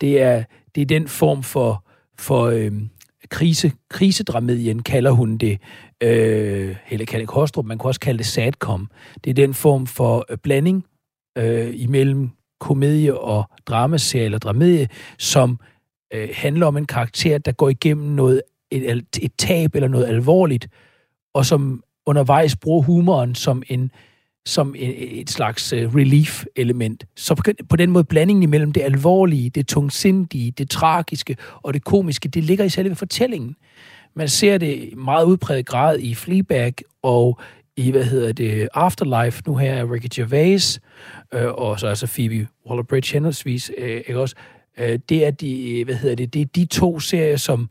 det 0.00 0.22
er, 0.22 0.44
det 0.74 0.80
er 0.80 0.86
den 0.86 1.08
form 1.08 1.42
for, 1.42 1.84
for 2.18 2.44
øh, 2.44 2.72
krise, 3.30 3.72
krisedramedien, 3.90 4.82
kalder 4.82 5.10
hun 5.10 5.36
det. 5.36 5.58
Øh, 6.02 6.76
Helle 6.84 7.06
Kalle 7.06 7.26
Kostrup, 7.26 7.64
man 7.64 7.78
kunne 7.78 7.90
også 7.90 8.00
kalde 8.00 8.18
det 8.18 8.26
sadcom. 8.26 8.90
Det 9.24 9.30
er 9.30 9.34
den 9.34 9.54
form 9.54 9.86
for 9.86 10.26
øh, 10.30 10.38
blanding 10.38 10.84
øh, 11.38 11.70
imellem 11.74 12.30
komedie 12.60 13.18
og 13.18 13.50
dramaserie 13.66 14.24
eller 14.24 14.38
dramedie, 14.38 14.88
som 15.18 15.58
øh, 16.14 16.28
handler 16.34 16.66
om 16.66 16.76
en 16.76 16.86
karakter, 16.86 17.38
der 17.38 17.52
går 17.52 17.68
igennem 17.68 18.06
noget 18.06 18.42
et, 18.70 19.04
et 19.22 19.32
tab 19.38 19.74
eller 19.74 19.88
noget 19.88 20.06
alvorligt, 20.06 20.68
og 21.34 21.46
som 21.46 21.82
undervejs 22.06 22.56
bruger 22.56 22.82
humoren 22.82 23.34
som 23.34 23.62
en 23.68 23.90
som 24.46 24.74
et 24.78 25.30
slags 25.30 25.72
øh, 25.72 25.94
relief-element. 25.94 27.04
Så 27.16 27.54
på, 27.68 27.76
den 27.76 27.90
måde 27.90 28.04
blandingen 28.04 28.42
imellem 28.42 28.72
det 28.72 28.80
alvorlige, 28.80 29.50
det 29.50 29.66
tungsindige, 29.66 30.50
det 30.50 30.70
tragiske 30.70 31.36
og 31.62 31.74
det 31.74 31.84
komiske, 31.84 32.28
det 32.28 32.44
ligger 32.44 32.64
i 32.64 32.68
selve 32.68 32.94
fortællingen. 32.94 33.56
Man 34.14 34.28
ser 34.28 34.58
det 34.58 34.74
i 34.74 34.94
meget 34.94 35.24
udpræget 35.24 35.66
grad 35.66 35.98
i 35.98 36.14
Fleabag 36.14 36.74
og 37.02 37.40
i, 37.76 37.90
hvad 37.90 38.04
hedder 38.04 38.32
det, 38.32 38.68
Afterlife, 38.74 39.42
nu 39.46 39.56
her 39.56 39.72
er 39.72 39.92
Ricky 39.92 40.08
Gervais, 40.14 40.80
øh, 41.34 41.46
og 41.46 41.80
så 41.80 41.86
altså 41.86 42.06
Phoebe 42.06 42.48
Waller-Bridge 42.66 43.12
henholdsvis, 43.12 43.70
øh, 43.78 43.96
ikke 43.96 44.20
også? 44.20 44.36
Øh, 44.78 44.98
det 45.08 45.26
er 45.26 45.30
de, 45.30 45.84
hvad 45.84 45.94
hedder 45.94 46.16
det, 46.16 46.34
det 46.34 46.40
er 46.42 46.46
de 46.46 46.64
to 46.64 47.00
serier, 47.00 47.36
som 47.36 47.70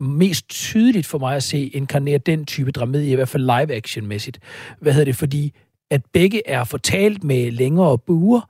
mest 0.00 0.48
tydeligt 0.48 1.06
for 1.06 1.18
mig 1.18 1.36
at 1.36 1.42
se 1.42 1.66
inkarnerer 1.66 2.18
den 2.18 2.46
type 2.46 2.70
dramedie, 2.70 3.12
i 3.12 3.14
hvert 3.14 3.28
fald 3.28 3.42
live-action-mæssigt. 3.42 4.38
Hvad 4.80 4.92
hedder 4.92 5.04
det? 5.04 5.16
Fordi 5.16 5.52
at 5.94 6.02
begge 6.12 6.48
er 6.48 6.64
fortalt 6.64 7.24
med 7.24 7.50
længere 7.50 7.98
buer, 7.98 8.40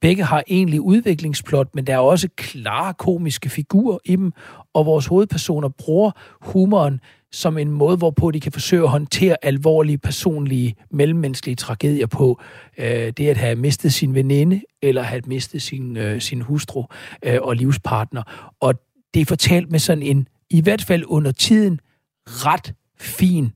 begge 0.00 0.24
har 0.24 0.44
egentlig 0.48 0.80
udviklingsplot, 0.80 1.74
men 1.74 1.86
der 1.86 1.94
er 1.94 1.98
også 1.98 2.28
klare 2.36 2.94
komiske 2.94 3.48
figurer 3.48 3.98
i 4.04 4.16
dem, 4.16 4.32
og 4.74 4.86
vores 4.86 5.06
hovedpersoner 5.06 5.68
bruger 5.68 6.10
humoren 6.40 7.00
som 7.32 7.58
en 7.58 7.70
måde, 7.70 7.96
hvorpå 7.96 8.30
de 8.30 8.40
kan 8.40 8.52
forsøge 8.52 8.82
at 8.82 8.88
håndtere 8.88 9.36
alvorlige, 9.42 9.98
personlige, 9.98 10.74
mellemmenneskelige 10.90 11.56
tragedier 11.56 12.06
på. 12.06 12.40
Øh, 12.78 13.12
det 13.16 13.28
at 13.28 13.36
have 13.36 13.56
mistet 13.56 13.92
sin 13.92 14.14
veninde, 14.14 14.60
eller 14.82 15.02
have 15.02 15.22
mistet 15.26 15.62
sin, 15.62 15.96
øh, 15.96 16.20
sin 16.20 16.40
hustru 16.40 16.84
øh, 17.22 17.38
og 17.42 17.56
livspartner. 17.56 18.52
Og 18.60 18.74
det 19.14 19.20
er 19.20 19.26
fortalt 19.26 19.70
med 19.70 19.78
sådan 19.78 20.02
en 20.02 20.28
i 20.50 20.60
hvert 20.60 20.82
fald 20.82 21.04
under 21.06 21.32
tiden, 21.32 21.80
ret 22.26 22.74
fin 22.98 23.52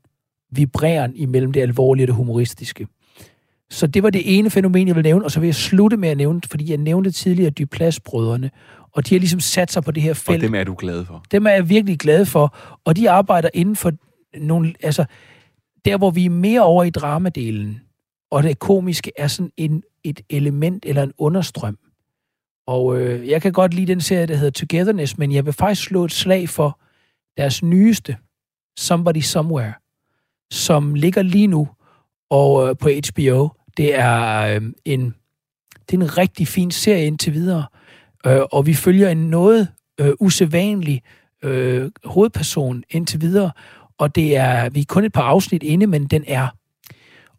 vibreren 0.51 1.17
imellem 1.17 1.53
det 1.53 1.61
alvorlige 1.61 2.05
og 2.05 2.09
det 2.09 2.15
humoristiske. 2.15 2.87
Så 3.71 3.87
det 3.87 4.03
var 4.03 4.11
det 4.11 4.39
ene 4.39 4.51
fænomen, 4.51 4.89
jeg 4.89 4.97
vil 4.97 5.03
nævne, 5.03 5.25
og 5.25 5.31
så 5.31 5.41
vil 5.41 5.47
jeg 5.47 5.55
slutte 5.55 5.97
med 5.97 6.09
at 6.09 6.17
nævne, 6.17 6.41
fordi 6.51 6.71
jeg 6.71 6.79
nævnte 6.79 7.11
tidligere 7.11 7.51
Duplass-brødrene, 7.51 8.51
og 8.93 9.09
de 9.09 9.15
har 9.15 9.19
ligesom 9.19 9.41
sat 9.41 9.73
sig 9.73 9.85
på 9.85 9.91
det 9.91 10.03
her 10.03 10.15
felt. 10.15 10.37
Og 10.37 10.43
dem 10.43 10.55
er 10.55 10.65
du 10.65 10.75
glad 10.79 11.05
for? 11.05 11.25
Dem 11.31 11.47
er 11.47 11.51
jeg 11.51 11.69
virkelig 11.69 11.99
glad 11.99 12.27
for, 12.27 12.57
og 12.85 12.97
de 12.97 13.11
arbejder 13.11 13.49
inden 13.55 13.77
for 13.77 13.93
nogle, 14.39 14.75
altså, 14.83 15.05
der 15.85 15.97
hvor 15.99 16.11
vi 16.11 16.25
er 16.25 16.31
mere 16.31 16.63
over 16.63 16.85
i 16.85 16.91
dramadelen, 16.91 17.81
og 18.31 18.43
det 18.43 18.59
komiske 18.59 19.13
er 19.17 19.27
sådan 19.27 19.53
en, 19.57 19.83
et 20.05 20.21
element 20.31 20.85
eller 20.87 21.03
en 21.03 21.13
understrøm. 21.19 21.79
Og 22.67 23.01
øh, 23.01 23.29
jeg 23.29 23.43
kan 23.43 23.53
godt 23.53 23.75
lide 23.75 23.87
den 23.87 24.01
serie, 24.01 24.27
der 24.27 24.37
hedder 24.37 24.51
Togetherness, 24.51 25.19
men 25.19 25.33
jeg 25.33 25.45
vil 25.45 25.53
faktisk 25.53 25.83
slå 25.83 26.05
et 26.05 26.13
slag 26.13 26.49
for, 26.49 26.81
deres 27.37 27.63
nyeste, 27.63 28.17
Somebody 28.79 29.21
Somewhere, 29.21 29.73
som 30.53 30.95
ligger 30.95 31.23
lige 31.23 31.47
nu 31.47 31.69
og 32.31 32.69
øh, 32.69 32.77
på 32.77 32.89
HBO. 32.89 33.49
Det 33.77 33.99
er 33.99 34.41
øh, 34.41 34.63
en 34.85 35.15
det 35.91 35.97
er 35.99 36.03
en 36.03 36.19
rigtig 36.19 36.49
fin 36.49 36.71
serie 36.71 37.07
indtil 37.07 37.33
videre, 37.33 37.65
øh, 38.27 38.41
og 38.53 38.67
vi 38.67 38.75
følger 38.75 39.09
en 39.09 39.31
noget 39.31 39.69
øh, 40.01 40.13
usædvanlig 40.21 41.03
øh, 41.43 41.91
hovedperson 42.05 42.85
indtil 42.91 43.21
videre, 43.21 43.51
og 43.99 44.15
det 44.15 44.37
er, 44.37 44.71
vi 44.71 44.81
er 44.81 44.85
kun 44.89 45.05
et 45.05 45.13
par 45.13 45.23
afsnit 45.23 45.63
inde, 45.63 45.87
men 45.87 46.07
den 46.07 46.25
er 46.27 46.49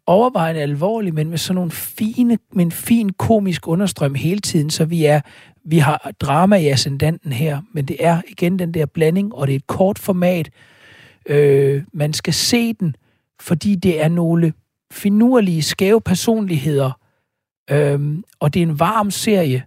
overvejende 0.06 0.60
alvorlig, 0.60 1.14
men 1.14 1.30
med 1.30 1.38
sådan 1.38 1.54
nogle 1.54 1.70
fine, 1.70 2.38
men 2.52 2.72
fin 2.72 3.12
komisk 3.12 3.68
understrøm 3.68 4.14
hele 4.14 4.40
tiden, 4.40 4.70
så 4.70 4.84
vi 4.84 5.04
er, 5.04 5.20
vi 5.64 5.78
har 5.78 6.12
drama 6.20 6.56
i 6.56 6.68
ascendanten 6.68 7.32
her, 7.32 7.60
men 7.72 7.84
det 7.84 7.96
er 8.00 8.22
igen 8.28 8.58
den 8.58 8.74
der 8.74 8.86
blanding, 8.86 9.34
og 9.34 9.46
det 9.46 9.52
er 9.52 9.56
et 9.56 9.66
kort 9.66 9.98
format. 9.98 10.50
Øh, 11.26 11.82
man 11.92 12.12
skal 12.12 12.34
se 12.34 12.72
den, 12.72 12.96
fordi 13.40 13.74
det 13.74 14.02
er 14.02 14.08
nogle 14.08 14.52
finurlige, 14.92 15.62
skæve 15.62 16.00
personligheder, 16.00 17.00
øhm, 17.70 18.24
og 18.40 18.54
det 18.54 18.62
er 18.62 18.66
en 18.66 18.80
varm 18.80 19.10
serie, 19.10 19.64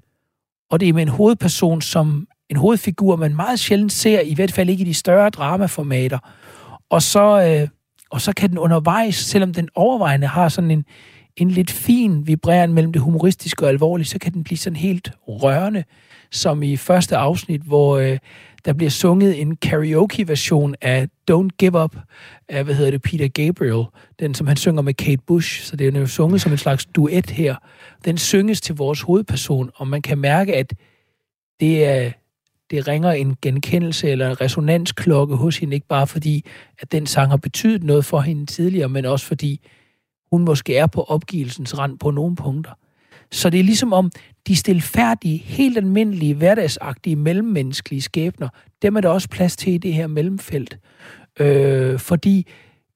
og 0.72 0.80
det 0.80 0.90
er 0.90 0.94
med 0.94 1.02
en 1.02 1.08
hovedperson, 1.08 1.82
som 1.82 2.28
en 2.50 2.56
hovedfigur, 2.56 3.16
man 3.16 3.36
meget 3.36 3.60
sjældent 3.60 3.92
ser, 3.92 4.20
i 4.20 4.34
hvert 4.34 4.52
fald 4.52 4.70
ikke 4.70 4.82
i 4.82 4.88
de 4.88 4.94
større 4.94 5.30
dramaformater. 5.30 6.20
Og 6.90 7.02
så, 7.02 7.42
øh, 7.42 7.68
og 8.10 8.22
så 8.22 8.34
kan 8.34 8.50
den 8.50 8.58
undervejs, 8.58 9.16
selvom 9.16 9.54
den 9.54 9.70
overvejende 9.76 10.28
har 10.28 10.50
sådan 10.50 10.72
en, 10.72 10.86
en 11.38 11.52
lidt 11.52 11.72
fin 11.72 12.28
vibreren 12.28 12.74
mellem 12.74 12.94
det 12.94 13.02
humoristiske 13.02 13.66
og 13.66 13.70
alvorlige, 13.70 14.08
så 14.08 14.20
kan 14.20 14.34
den 14.34 14.44
blive 14.44 14.58
sådan 14.58 14.78
helt 14.78 15.12
rørende, 15.28 15.84
som 16.32 16.64
i 16.64 16.78
første 16.78 17.18
afsnit, 17.18 17.62
hvor 17.62 17.98
øh, 17.98 18.18
der 18.66 18.74
bliver 18.74 18.90
sunget 18.90 19.42
en 19.42 19.56
karaoke-version 19.56 20.76
af 20.82 21.08
Don't 21.32 21.48
Give 21.58 21.84
Up 21.84 21.96
af, 22.50 22.64
hvad 22.64 22.76
hedder 22.76 22.92
det, 22.92 23.02
Peter 23.02 23.28
Gabriel, 23.28 23.86
den 24.20 24.34
som 24.34 24.48
han 24.48 24.58
synger 24.58 24.82
med 24.82 24.94
Kate 24.94 25.22
Bush, 25.28 25.64
så 25.64 25.76
det 25.76 25.96
er 25.96 26.00
jo 26.00 26.08
sunget 26.08 26.42
som 26.42 26.52
en 26.52 26.58
slags 26.58 26.86
duet 26.86 27.30
her. 27.30 27.56
Den 28.06 28.18
synges 28.18 28.62
til 28.62 28.76
vores 28.76 29.02
hovedperson, 29.02 29.70
og 29.76 29.88
man 29.88 30.02
kan 30.02 30.18
mærke, 30.18 30.56
at 30.56 30.74
det 31.60 31.86
er, 31.86 32.12
det 32.72 32.88
ringer 32.88 33.12
en 33.12 33.38
genkendelse 33.42 34.10
eller 34.10 34.30
en 34.30 34.42
resonansklokke 34.42 35.36
hos 35.36 35.58
hende, 35.58 35.76
ikke 35.76 35.88
bare 35.88 36.08
fordi, 36.08 36.46
at 36.80 36.92
den 36.92 37.06
sang 37.06 37.30
har 37.30 37.38
betydet 37.38 37.84
noget 37.84 38.06
for 38.06 38.20
hende 38.20 38.46
tidligere, 38.46 38.90
men 38.90 39.06
også 39.06 39.26
fordi, 39.26 39.62
hun 40.32 40.46
måske 40.46 40.78
er 40.78 40.88
på 40.88 41.04
opgivelsens 41.04 41.78
rand 41.78 42.00
på 42.00 42.12
nogle 42.12 42.36
punkter. 42.36 42.72
Så 43.32 43.50
det 43.50 43.60
er 43.60 43.64
ligesom 43.64 43.94
om, 43.94 44.12
de 44.48 44.56
stilfærdige, 44.56 45.38
helt 45.38 45.78
almindelige, 45.78 46.34
hverdagsagtige, 46.34 47.16
mellemmenneskelige 47.16 48.02
skæbner, 48.02 48.50
dem 48.82 48.96
er 48.96 49.02
der 49.02 49.10
også 49.10 49.30
plads 49.30 49.56
til 49.56 49.74
i 49.74 49.78
det 49.78 49.94
her 49.94 50.08
mellemfelt. 50.08 50.78
Øh, 51.40 52.00
fordi 52.00 52.48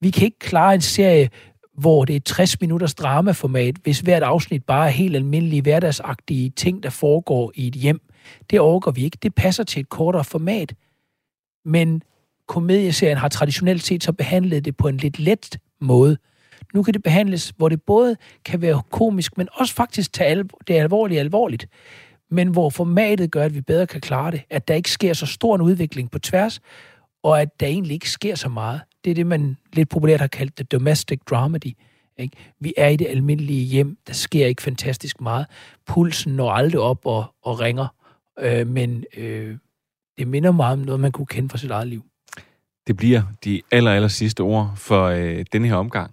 vi 0.01 0.09
kan 0.09 0.23
ikke 0.25 0.39
klare 0.39 0.73
en 0.73 0.81
serie, 0.81 1.29
hvor 1.77 2.05
det 2.05 2.15
er 2.15 2.19
60 2.19 2.61
minutters 2.61 2.95
dramaformat, 2.95 3.75
hvis 3.83 3.99
hvert 3.99 4.23
afsnit 4.23 4.63
bare 4.63 4.87
er 4.87 4.91
helt 4.91 5.15
almindelige, 5.15 5.61
hverdagsagtige 5.61 6.49
ting, 6.49 6.83
der 6.83 6.89
foregår 6.89 7.51
i 7.55 7.67
et 7.67 7.73
hjem. 7.73 8.01
Det 8.49 8.59
overgår 8.59 8.91
vi 8.91 9.03
ikke. 9.03 9.17
Det 9.23 9.35
passer 9.35 9.63
til 9.63 9.79
et 9.79 9.89
kortere 9.89 10.23
format. 10.23 10.73
Men 11.65 12.01
komedieserien 12.47 13.17
har 13.17 13.27
traditionelt 13.27 13.83
set 13.83 14.03
så 14.03 14.11
behandlet 14.11 14.65
det 14.65 14.77
på 14.77 14.87
en 14.87 14.97
lidt 14.97 15.19
let 15.19 15.57
måde. 15.81 16.17
Nu 16.73 16.83
kan 16.83 16.93
det 16.93 17.03
behandles, 17.03 17.53
hvor 17.57 17.69
det 17.69 17.81
både 17.81 18.15
kan 18.45 18.61
være 18.61 18.81
komisk, 18.91 19.37
men 19.37 19.47
også 19.53 19.73
faktisk 19.73 20.13
tage 20.13 20.43
det 20.67 20.73
alvorlige 20.73 21.19
alvorligt. 21.19 21.67
Men 22.31 22.47
hvor 22.47 22.69
formatet 22.69 23.31
gør, 23.31 23.45
at 23.45 23.55
vi 23.55 23.61
bedre 23.61 23.87
kan 23.87 24.01
klare 24.01 24.31
det. 24.31 24.41
At 24.49 24.67
der 24.67 24.73
ikke 24.73 24.91
sker 24.91 25.13
så 25.13 25.25
stor 25.25 25.55
en 25.55 25.61
udvikling 25.61 26.11
på 26.11 26.19
tværs, 26.19 26.59
og 27.23 27.41
at 27.41 27.59
der 27.59 27.67
egentlig 27.67 27.93
ikke 27.93 28.09
sker 28.09 28.35
så 28.35 28.49
meget. 28.49 28.81
Det 29.03 29.11
er 29.11 29.15
det, 29.15 29.27
man 29.27 29.57
lidt 29.73 29.89
populært 29.89 30.19
har 30.19 30.27
kaldt 30.27 30.57
det 30.57 30.71
domestic 30.71 31.19
dramedy. 31.29 31.77
Ikke? 32.17 32.37
Vi 32.59 32.73
er 32.77 32.87
i 32.87 32.95
det 32.95 33.07
almindelige 33.07 33.63
hjem. 33.63 33.97
Der 34.07 34.13
sker 34.13 34.45
ikke 34.45 34.61
fantastisk 34.61 35.21
meget. 35.21 35.45
Pulsen 35.87 36.35
når 36.35 36.51
aldrig 36.51 36.81
op 36.81 37.05
og, 37.05 37.25
og 37.43 37.59
ringer. 37.59 37.87
Øh, 38.39 38.67
men 38.67 39.03
øh, 39.17 39.57
det 40.17 40.27
minder 40.27 40.51
meget 40.51 40.73
om 40.73 40.79
noget, 40.79 40.99
man 40.99 41.11
kunne 41.11 41.25
kende 41.25 41.49
fra 41.49 41.57
sit 41.57 41.71
eget 41.71 41.87
liv. 41.87 42.03
Det 42.87 42.97
bliver 42.97 43.21
de 43.43 43.61
aller, 43.71 43.91
aller 43.91 44.07
sidste 44.07 44.41
ord 44.41 44.73
for 44.75 45.05
øh, 45.05 45.45
denne 45.53 45.67
her 45.67 45.75
omgang 45.75 46.11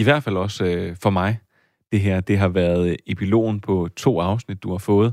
i 0.00 0.02
hvert 0.02 0.22
fald 0.22 0.36
også 0.36 0.64
øh, 0.64 0.96
for 1.02 1.10
mig, 1.10 1.38
det 1.92 2.00
her, 2.00 2.20
det 2.20 2.38
har 2.38 2.48
været 2.48 2.96
epilogen 3.06 3.60
på 3.60 3.88
to 3.96 4.20
afsnit, 4.20 4.62
du 4.62 4.70
har 4.70 4.78
fået 4.78 5.12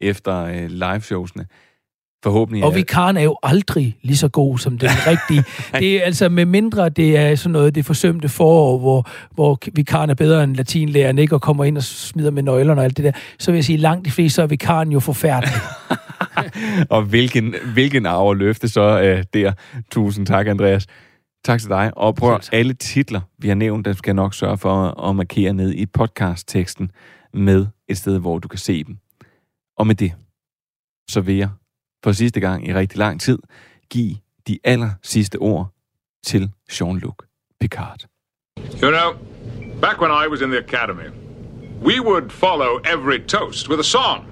efter 0.00 0.44
øh, 0.44 0.66
liveshowsene. 0.70 1.46
Forhåbentlig. 2.22 2.64
Og 2.64 2.74
vikaren 2.74 3.16
er 3.16 3.20
jo 3.20 3.36
aldrig 3.42 3.96
lige 4.02 4.16
så 4.16 4.28
god 4.28 4.58
som 4.58 4.78
den 4.78 4.90
rigtige. 5.06 5.44
det 5.78 5.96
er 5.96 6.04
altså 6.04 6.28
med 6.28 6.44
mindre, 6.44 6.88
det 6.88 7.16
er 7.16 7.34
sådan 7.34 7.52
noget, 7.52 7.74
det 7.74 7.84
forsømte 7.84 8.28
forår, 8.28 8.78
hvor, 8.78 9.08
hvor 9.30 9.58
vikaren 9.72 10.10
er 10.10 10.14
bedre 10.14 10.44
end 10.44 10.56
latinlæreren, 10.56 11.18
ikke? 11.18 11.34
Og 11.34 11.42
kommer 11.42 11.64
ind 11.64 11.76
og 11.76 11.82
smider 11.82 12.30
med 12.30 12.42
nøglerne 12.42 12.80
og 12.80 12.84
alt 12.84 12.96
det 12.96 13.04
der. 13.04 13.12
Så 13.38 13.50
vil 13.50 13.56
jeg 13.58 13.64
sige, 13.64 13.78
langt 13.78 14.04
de 14.04 14.10
fleste, 14.10 14.34
så 14.34 14.42
er 14.42 14.46
vikaren 14.46 14.92
jo 14.92 15.00
forfærdelig. 15.00 15.54
og 16.94 17.02
hvilken, 17.02 17.54
hvilken 17.72 18.06
arv 18.06 18.34
løfte 18.34 18.68
så 18.68 19.00
øh, 19.00 19.24
der. 19.34 19.52
Tusind 19.90 20.26
tak, 20.26 20.46
Andreas. 20.46 20.86
Tak 21.46 21.60
til 21.60 21.70
dig. 21.70 21.92
Og 21.96 22.14
prøv 22.14 22.40
alle 22.52 22.74
titler, 22.74 23.20
vi 23.38 23.48
har 23.48 23.54
nævnt, 23.54 23.84
der 23.84 23.92
skal 23.92 24.10
jeg 24.10 24.14
nok 24.14 24.34
sørge 24.34 24.58
for 24.58 25.08
at 25.08 25.16
markere 25.16 25.52
ned 25.52 25.72
i 25.72 25.86
podcast-teksten 25.86 26.90
med 27.34 27.66
et 27.88 27.98
sted, 27.98 28.18
hvor 28.18 28.38
du 28.38 28.48
kan 28.48 28.58
se 28.58 28.84
dem. 28.84 28.98
Og 29.76 29.86
med 29.86 29.94
det, 29.94 30.12
så 31.08 31.20
vil 31.20 31.36
jeg 31.36 31.48
for 32.04 32.12
sidste 32.12 32.40
gang 32.40 32.68
i 32.68 32.74
rigtig 32.74 32.98
lang 32.98 33.20
tid 33.20 33.38
give 33.90 34.16
de 34.48 34.58
aller 34.64 34.90
sidste 35.02 35.36
ord 35.36 35.74
til 36.24 36.50
Jean-Luc 36.72 37.16
Picard. 37.60 38.06
You 38.82 38.90
know, 38.90 39.12
back 39.80 40.00
when 40.00 40.10
I 40.10 40.28
was 40.30 40.40
in 40.40 40.50
the 40.50 40.58
academy, 40.58 41.10
we 41.82 42.00
would 42.00 42.30
follow 42.30 42.78
every 42.94 43.26
toast 43.26 43.68
with 43.68 43.80
a 43.80 43.84
song. 43.84 44.30